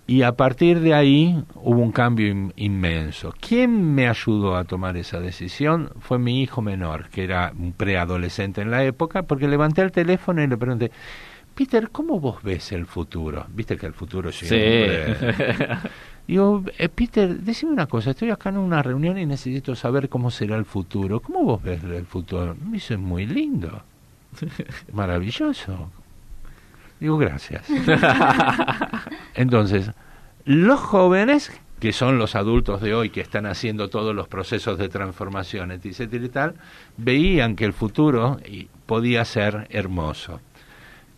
Y 0.08 0.24
a 0.24 0.32
partir 0.32 0.80
de 0.80 0.95
ahí 0.95 1.43
hubo 1.54 1.82
un 1.84 1.91
cambio 1.91 2.51
inmenso. 2.56 3.32
¿Quién 3.39 3.93
me 3.93 4.08
ayudó 4.08 4.56
a 4.56 4.64
tomar 4.64 4.97
esa 4.97 5.20
decisión? 5.20 5.91
Fue 5.99 6.18
mi 6.18 6.41
hijo 6.41 6.64
menor, 6.64 7.10
que 7.10 7.26
era 7.26 7.54
un 7.56 7.74
preadolescente 7.74 8.62
en 8.62 8.72
la 8.72 8.84
época, 8.84 9.22
porque 9.22 9.47
levanté 9.47 9.84
el 9.84 9.91
teléfono 9.91 10.41
y 10.41 10.47
le 10.47 10.58
pregunté, 10.58 10.91
Peter, 11.56 11.89
¿cómo 11.91 12.20
vos 12.20 12.41
ves 12.41 12.72
el 12.72 12.86
futuro? 12.86 13.45
Viste 13.49 13.78
que 13.78 13.86
el 13.86 13.93
futuro 13.93 14.32
siempre... 14.32 15.16
Sí. 15.16 15.88
Digo, 16.28 16.64
eh, 16.78 16.88
Peter, 16.88 17.38
decime 17.38 17.74
una 17.74 17.86
cosa, 17.86 18.12
estoy 18.12 18.30
acá 18.30 18.49
en 18.49 18.58
una 18.58 18.82
reunión 18.82 19.18
y 19.18 19.26
necesito 19.26 19.76
saber 19.76 20.08
cómo 20.08 20.32
será 20.32 20.56
el 20.56 20.66
futuro. 20.66 21.20
¿Cómo 21.20 21.43
vos 21.43 21.62
ves 21.62 21.84
el 21.84 22.06
futuro? 22.06 22.56
Me 22.64 22.74
dice, 22.74 22.95
muy 22.95 23.26
lindo, 23.26 23.84
maravilloso. 24.93 25.91
Digo, 26.99 27.18
gracias. 27.18 27.66
Entonces, 29.36 29.91
los 30.45 30.80
jóvenes, 30.80 31.51
que 31.82 31.91
son 31.91 32.18
los 32.18 32.36
adultos 32.36 32.82
de 32.82 32.95
hoy 32.95 33.10
que 33.10 33.20
están 33.20 33.45
haciendo 33.45 33.89
todos 33.89 34.16
los 34.16 34.30
procesos 34.30 34.78
de 34.78 34.88
transformación, 34.88 35.72
etcétera 35.72 36.26
y 36.26 36.30
tal, 36.30 36.56
veían 36.95 37.58
que 37.58 37.66
el 37.66 37.74
futuro 37.74 38.39
podía 38.86 39.26
ser 39.26 39.68
hermoso. 39.70 40.39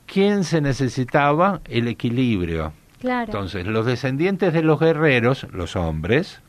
¿Quién 0.06 0.44
se 0.44 0.62
necesitaba? 0.62 1.62
El 1.66 1.88
equilibrio. 1.88 2.74
Entonces, 3.02 3.68
los 3.68 3.86
descendientes 3.86 4.54
de 4.54 4.64
los 4.64 4.80
guerreros, 4.80 5.46
los 5.52 5.76
hombres, 5.76 6.42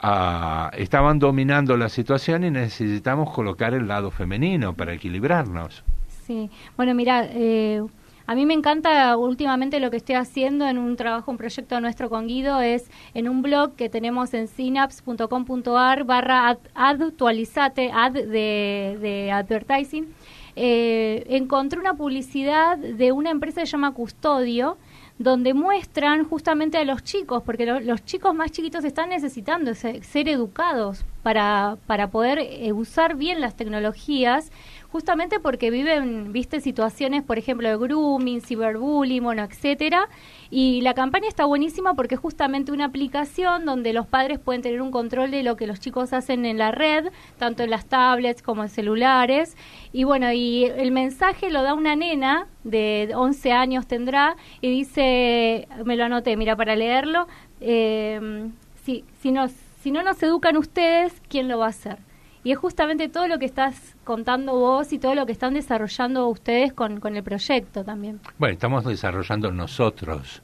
ah, 0.00 0.70
estaban 0.74 1.18
dominando 1.18 1.76
la 1.76 1.88
situación 1.88 2.44
y 2.44 2.50
necesitamos 2.50 3.30
colocar 3.30 3.74
el 3.74 3.86
lado 3.86 4.10
femenino 4.10 4.72
para 4.72 4.94
equilibrarnos. 4.94 5.82
Sí, 6.26 6.50
bueno, 6.76 6.94
mira, 6.94 7.26
eh, 7.28 7.82
a 8.26 8.34
mí 8.34 8.46
me 8.46 8.54
encanta 8.54 9.16
últimamente 9.16 9.80
lo 9.80 9.90
que 9.90 9.96
estoy 9.96 10.14
haciendo 10.14 10.66
en 10.68 10.78
un 10.78 10.96
trabajo, 10.96 11.30
un 11.30 11.36
proyecto 11.36 11.80
nuestro 11.80 12.08
con 12.08 12.28
Guido, 12.28 12.60
es 12.60 12.88
en 13.12 13.28
un 13.28 13.42
blog 13.42 13.74
que 13.74 13.88
tenemos 13.88 14.32
en 14.34 14.46
synapse.com.ar 14.46 16.04
barra 16.04 16.56
actualizate, 16.74 17.90
ad 17.92 18.12
de, 18.12 18.98
de 19.00 19.32
advertising 19.32 20.14
eh, 20.56 21.24
encontré 21.28 21.78
una 21.78 21.94
publicidad 21.94 22.78
de 22.78 23.12
una 23.12 23.30
empresa 23.30 23.60
que 23.60 23.66
se 23.66 23.72
llama 23.72 23.92
Custodio, 23.92 24.76
donde 25.18 25.52
muestran 25.52 26.24
justamente 26.24 26.78
a 26.78 26.84
los 26.84 27.04
chicos, 27.04 27.42
porque 27.44 27.66
los 27.66 28.04
chicos 28.06 28.34
más 28.34 28.52
chiquitos 28.52 28.84
están 28.84 29.10
necesitando 29.10 29.74
ser, 29.74 30.00
educados 30.28 31.04
para, 31.22 31.76
para 31.86 32.08
poder 32.08 32.38
eh, 32.38 32.72
usar 32.72 33.16
bien 33.16 33.42
las 33.42 33.54
tecnologías, 33.54 34.50
justamente 34.92 35.38
porque 35.38 35.70
viven, 35.70 36.32
viste, 36.32 36.60
situaciones, 36.60 37.22
por 37.22 37.38
ejemplo, 37.38 37.68
de 37.68 37.76
grooming, 37.76 38.40
ciberbullying, 38.40 39.22
bueno, 39.22 39.44
etcétera. 39.44 40.08
Y 40.50 40.80
la 40.80 40.94
campaña 40.94 41.28
está 41.28 41.44
buenísima 41.44 41.94
porque 41.94 42.16
es 42.16 42.20
justamente 42.20 42.72
una 42.72 42.86
aplicación 42.86 43.64
donde 43.64 43.92
los 43.92 44.06
padres 44.06 44.40
pueden 44.40 44.62
tener 44.62 44.82
un 44.82 44.90
control 44.90 45.30
de 45.30 45.44
lo 45.44 45.56
que 45.56 45.68
los 45.68 45.78
chicos 45.78 46.12
hacen 46.12 46.44
en 46.44 46.58
la 46.58 46.72
red, 46.72 47.12
tanto 47.38 47.62
en 47.62 47.70
las 47.70 47.86
tablets 47.86 48.42
como 48.42 48.64
en 48.64 48.68
celulares. 48.68 49.56
Y 49.92 50.04
bueno, 50.04 50.32
y 50.32 50.64
el 50.64 50.90
mensaje 50.90 51.50
lo 51.50 51.62
da 51.62 51.74
una 51.74 51.94
nena 51.94 52.48
de 52.64 53.12
11 53.14 53.52
años 53.52 53.86
tendrá 53.86 54.36
y 54.60 54.70
dice, 54.70 55.68
me 55.84 55.96
lo 55.96 56.04
anoté, 56.04 56.36
mira, 56.36 56.56
para 56.56 56.74
leerlo, 56.74 57.28
eh, 57.60 58.50
si, 58.84 59.04
si, 59.20 59.30
nos, 59.30 59.52
si 59.82 59.92
no 59.92 60.02
nos 60.02 60.20
educan 60.22 60.56
ustedes, 60.56 61.22
¿quién 61.28 61.46
lo 61.46 61.58
va 61.58 61.66
a 61.66 61.70
hacer? 61.70 61.98
Y 62.42 62.52
es 62.52 62.58
justamente 62.58 63.08
todo 63.08 63.28
lo 63.28 63.38
que 63.38 63.44
estás 63.44 63.96
contando 64.10 64.54
vos 64.54 64.92
y 64.92 64.98
todo 64.98 65.14
lo 65.14 65.24
que 65.24 65.30
están 65.30 65.54
desarrollando 65.54 66.26
ustedes 66.26 66.72
con, 66.72 66.98
con 66.98 67.14
el 67.14 67.22
proyecto 67.22 67.84
también. 67.84 68.18
Bueno, 68.38 68.54
estamos 68.54 68.84
desarrollando 68.84 69.52
nosotros. 69.52 70.42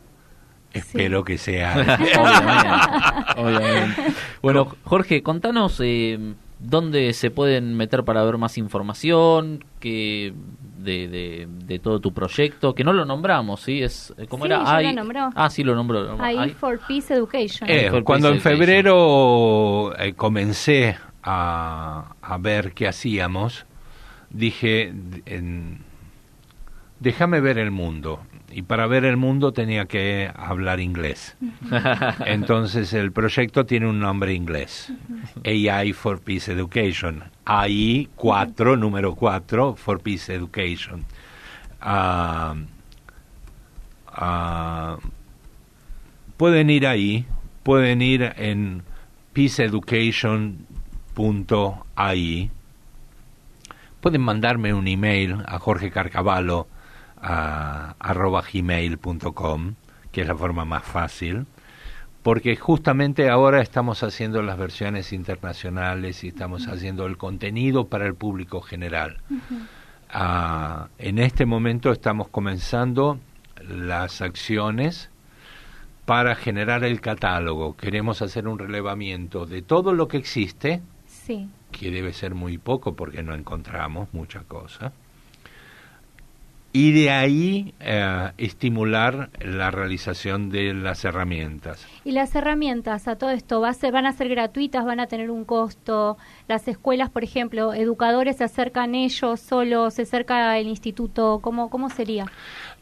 Espero 0.73 1.25
que 1.25 1.37
sea. 1.37 1.75
obviamente, 3.37 4.03
Bueno, 4.41 4.69
Jorge, 4.85 5.21
contanos 5.25 5.81
eh, 5.83 6.17
dónde 6.61 7.13
se 7.13 7.33
pueden 7.33 7.77
meter 7.77 8.05
para 8.05 8.23
ver 8.23 8.39
más 8.39 8.57
información 8.57 9.65
que 9.81 10.33
de, 10.79 11.49
de, 11.49 11.79
todo 11.81 11.99
tu 11.99 12.13
proyecto, 12.13 12.73
que 12.73 12.85
no 12.85 12.93
lo 12.93 13.05
nombramos, 13.05 13.63
¿sí? 13.63 13.83
Es, 13.83 14.15
¿Cómo 14.29 14.47
era? 14.47 14.63
Ah, 15.35 15.51
sí, 15.51 15.65
lo 15.65 15.75
nombró. 15.75 16.17
I 16.25 16.51
for 16.51 16.79
Peace 16.87 17.13
Education. 17.13 17.69
Eh, 17.69 17.91
cuando 18.05 18.29
en 18.29 18.41
febrero 18.41 19.93
eh, 19.99 20.13
comencé 20.15 20.97
a, 21.27 22.39
ver 22.41 22.73
qué 22.73 22.87
hacíamos, 22.87 23.67
dije, 24.31 24.93
déjame 27.01 27.41
ver 27.41 27.59
el 27.59 27.71
mundo. 27.71 28.21
Y 28.53 28.63
para 28.63 28.87
ver 28.87 29.05
el 29.05 29.17
mundo 29.17 29.53
tenía 29.53 29.87
que 29.87 30.31
hablar 30.35 30.81
inglés. 30.81 31.37
Entonces 32.25 32.93
el 32.93 33.13
proyecto 33.13 33.67
tiene 33.67 33.89
un 33.89 33.99
nombre 33.99 34.33
inglés. 34.33 34.93
AI 35.45 35.93
for 35.93 36.21
Peace 36.21 36.51
Education. 36.53 37.25
AI 37.45 38.09
4, 38.15 38.77
número 38.77 39.15
4, 39.15 39.75
for 39.75 40.01
Peace 40.01 40.33
Education. 40.33 41.05
Ah, 41.81 42.55
ah, 44.07 44.97
pueden 46.37 46.71
ir 46.71 46.87
ahí, 46.87 47.27
pueden 47.63 48.01
ir 48.01 48.33
en 48.37 48.83
Peace 49.35 49.63
Education 49.63 50.67
ahí 51.95 52.51
Pueden 54.01 54.21
mandarme 54.21 54.73
un 54.73 54.87
email 54.87 55.43
a 55.47 55.59
Jorge 55.59 55.91
Carcavallo 55.91 56.69
arroba 57.21 58.43
gmail.com, 58.43 59.75
que 60.13 60.21
es 60.21 60.29
la 60.29 60.37
forma 60.37 60.65
más 60.65 60.85
fácil, 60.85 61.47
porque 62.23 62.55
justamente 62.57 63.29
ahora 63.31 63.61
estamos 63.63 64.03
haciendo 64.03 64.43
las 64.43 64.59
versiones 64.59 65.13
internacionales 65.13 66.23
y 66.23 66.29
estamos 66.29 66.69
haciendo 66.69 67.07
el 67.07 67.17
contenido 67.17 67.89
para 67.89 68.07
el 68.07 68.15
público 68.15 68.61
general. 68.61 69.19
Ah, 70.11 70.89
en 70.99 71.19
este 71.19 71.47
momento 71.47 71.91
estamos 71.91 72.29
comenzando 72.29 73.19
las 73.69 74.21
acciones 74.21 75.11
para 76.05 76.37
generar 76.37 76.85
el 76.85 77.01
catálogo. 77.01 77.77
Queremos 77.77 78.23
hacer 78.23 78.47
un 78.47 78.59
relevamiento 78.59 79.47
de 79.47 79.63
todo 79.63 79.93
lo 79.93 80.07
que 80.07 80.19
existe, 80.19 80.81
que 81.73 81.91
debe 81.91 82.13
ser 82.13 82.35
muy 82.35 82.59
poco 82.59 82.95
porque 82.95 83.23
no 83.23 83.35
encontramos 83.35 84.13
mucha 84.13 84.41
cosa. 84.45 84.93
Y 86.73 86.93
de 86.93 87.11
ahí 87.11 87.73
eh, 87.81 88.33
estimular 88.37 89.31
la 89.41 89.71
realización 89.71 90.51
de 90.51 90.75
las 90.75 91.07
herramientas. 91.07 91.87
¿Y 92.05 92.13
las 92.13 92.35
herramientas 92.35 93.09
a 93.09 93.17
todo 93.17 93.31
esto 93.31 93.63
va 93.63 93.71
a 93.71 93.91
van 93.91 94.05
a 94.05 94.13
ser 94.13 94.29
gratuitas, 94.29 94.85
van 94.85 95.01
a 95.01 95.07
tener 95.07 95.31
un 95.31 95.47
costo? 95.47 96.19
Las 96.49 96.69
escuelas, 96.69 97.09
por 97.09 97.25
ejemplo, 97.25 97.73
educadores 97.73 98.37
se 98.37 98.45
acercan 98.45 98.95
ellos 98.95 99.41
solos, 99.41 99.95
se 99.95 100.03
acerca 100.03 100.59
el 100.59 100.67
instituto, 100.67 101.39
¿cómo, 101.41 101.71
cómo 101.71 101.89
sería? 101.89 102.27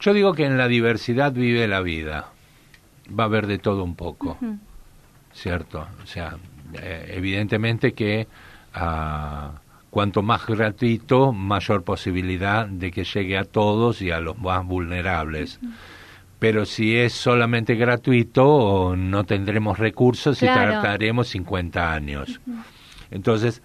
Yo 0.01 0.11
digo 0.13 0.33
que 0.33 0.43
en 0.43 0.57
la 0.57 0.67
diversidad 0.67 1.31
vive 1.31 1.65
la 1.69 1.81
vida. 1.81 2.33
Va 3.17 3.23
a 3.23 3.27
haber 3.27 3.47
de 3.47 3.59
todo 3.59 3.83
un 3.85 3.95
poco, 3.95 4.37
¿cierto? 5.31 5.87
O 6.03 6.05
sea, 6.05 6.35
eh, 6.81 7.13
evidentemente 7.15 7.93
que 7.93 8.27
ah, 8.73 9.51
cuanto 9.89 10.21
más 10.21 10.45
gratuito, 10.45 11.31
mayor 11.31 11.83
posibilidad 11.83 12.67
de 12.67 12.91
que 12.91 13.03
llegue 13.03 13.37
a 13.37 13.45
todos 13.45 14.01
y 14.01 14.11
a 14.11 14.19
los 14.19 14.37
más 14.37 14.65
vulnerables. 14.65 15.59
Pero 16.37 16.65
si 16.65 16.97
es 16.97 17.13
solamente 17.13 17.75
gratuito, 17.75 18.95
no 18.97 19.23
tendremos 19.23 19.79
recursos 19.79 20.43
y 20.43 20.45
trataremos 20.45 21.29
50 21.29 21.93
años. 21.93 22.41
Entonces, 23.09 23.61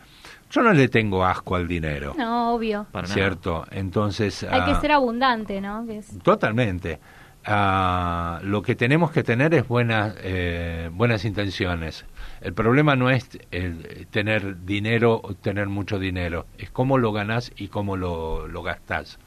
yo 0.51 0.63
no 0.63 0.73
le 0.73 0.89
tengo 0.89 1.25
asco 1.25 1.57
al 1.57 1.67
dinero. 1.67 2.15
No, 2.17 2.55
obvio. 2.55 2.87
¿Cierto? 3.05 3.65
Entonces... 3.71 4.45
Hay 4.45 4.65
que 4.65 4.73
ah, 4.73 4.81
ser 4.81 4.93
abundante, 4.93 5.61
¿no? 5.61 5.85
Totalmente. 6.23 7.01
Ah, 7.45 8.41
lo 8.43 8.61
que 8.63 8.75
tenemos 8.75 9.11
que 9.13 9.23
tener 9.23 9.55
es 9.55 9.67
buenas, 9.67 10.15
eh, 10.23 10.91
buenas 10.93 11.25
intenciones. 11.25 12.05
El 12.41 12.55
problema 12.55 12.97
no 12.97 13.11
es 13.11 13.29
el 13.51 14.07
tener 14.11 14.65
dinero 14.65 15.21
o 15.23 15.35
tener 15.35 15.69
mucho 15.69 15.99
dinero, 15.99 16.47
es 16.59 16.71
cómo 16.71 16.97
lo 16.97 17.13
ganás 17.13 17.53
y 17.57 17.69
cómo 17.69 17.97
lo, 17.97 18.49
lo 18.49 18.63
gastás. 18.63 19.19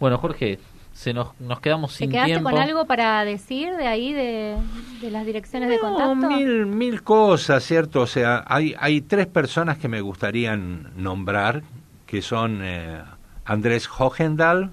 Bueno, 0.00 0.16
Jorge, 0.18 0.58
se 0.92 1.12
nos, 1.12 1.38
nos 1.40 1.60
quedamos 1.60 1.92
sin 1.92 2.10
¿Te 2.10 2.16
quedaste 2.16 2.42
con 2.42 2.56
algo 2.58 2.86
para 2.86 3.24
decir 3.24 3.74
de 3.76 3.86
ahí, 3.86 4.12
de, 4.12 4.58
las 5.10 5.24
direcciones 5.26 5.68
de 5.68 5.78
contacto? 5.78 6.14
Mil, 6.14 6.66
mil 6.66 7.02
cosas, 7.02 7.64
¿cierto? 7.64 8.02
O 8.02 8.06
sea, 8.06 8.44
hay, 8.46 8.74
hay 8.78 9.00
tres 9.00 9.26
personas 9.26 9.78
que 9.78 9.88
me 9.88 10.00
gustarían 10.00 10.90
nombrar, 10.96 11.62
que 12.06 12.22
son 12.22 12.60
eh, 12.62 13.00
Andrés 13.44 13.88
Hogendal, 13.98 14.70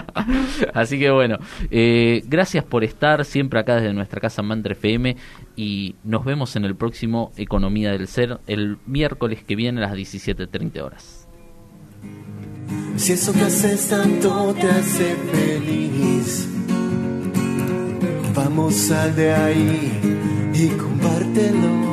Así 0.73 0.99
que 0.99 1.11
bueno, 1.11 1.37
eh, 1.69 2.23
gracias 2.25 2.63
por 2.63 2.83
estar 2.83 3.25
siempre 3.25 3.59
acá 3.59 3.75
desde 3.75 3.93
nuestra 3.93 4.21
casa 4.21 4.41
Mantra 4.41 4.73
FM 4.73 5.17
y 5.55 5.95
nos 6.03 6.25
vemos 6.25 6.55
en 6.55 6.65
el 6.65 6.75
próximo 6.75 7.31
Economía 7.37 7.91
del 7.91 8.07
Ser 8.07 8.39
el 8.47 8.77
miércoles 8.85 9.43
que 9.43 9.55
viene 9.55 9.83
a 9.83 9.89
las 9.89 9.97
17.30 9.97 10.81
horas. 10.81 11.27
Si 12.95 13.13
eso 13.13 13.33
que 13.33 13.41
haces 13.41 13.89
tanto 13.89 14.53
te 14.53 14.69
hace 14.69 15.15
feliz, 15.33 16.47
vamos 18.35 18.75
sal 18.75 19.15
de 19.15 19.33
ahí 19.33 19.91
y 20.53 20.67
compártelo. 20.69 21.83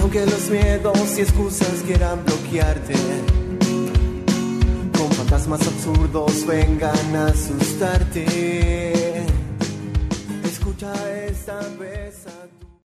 Aunque 0.00 0.24
los 0.26 0.48
miedos 0.50 1.18
y 1.18 1.20
excusas 1.20 1.82
quieran 1.86 2.24
bloquearte, 2.24 2.94
con 4.96 5.10
fantasmas 5.12 5.60
absurdos 5.66 6.46
vengan 6.46 7.16
a 7.16 7.26
asustarte. 7.26 9.24
Escucha 10.44 10.92
esta 11.26 11.60
vez 11.78 12.26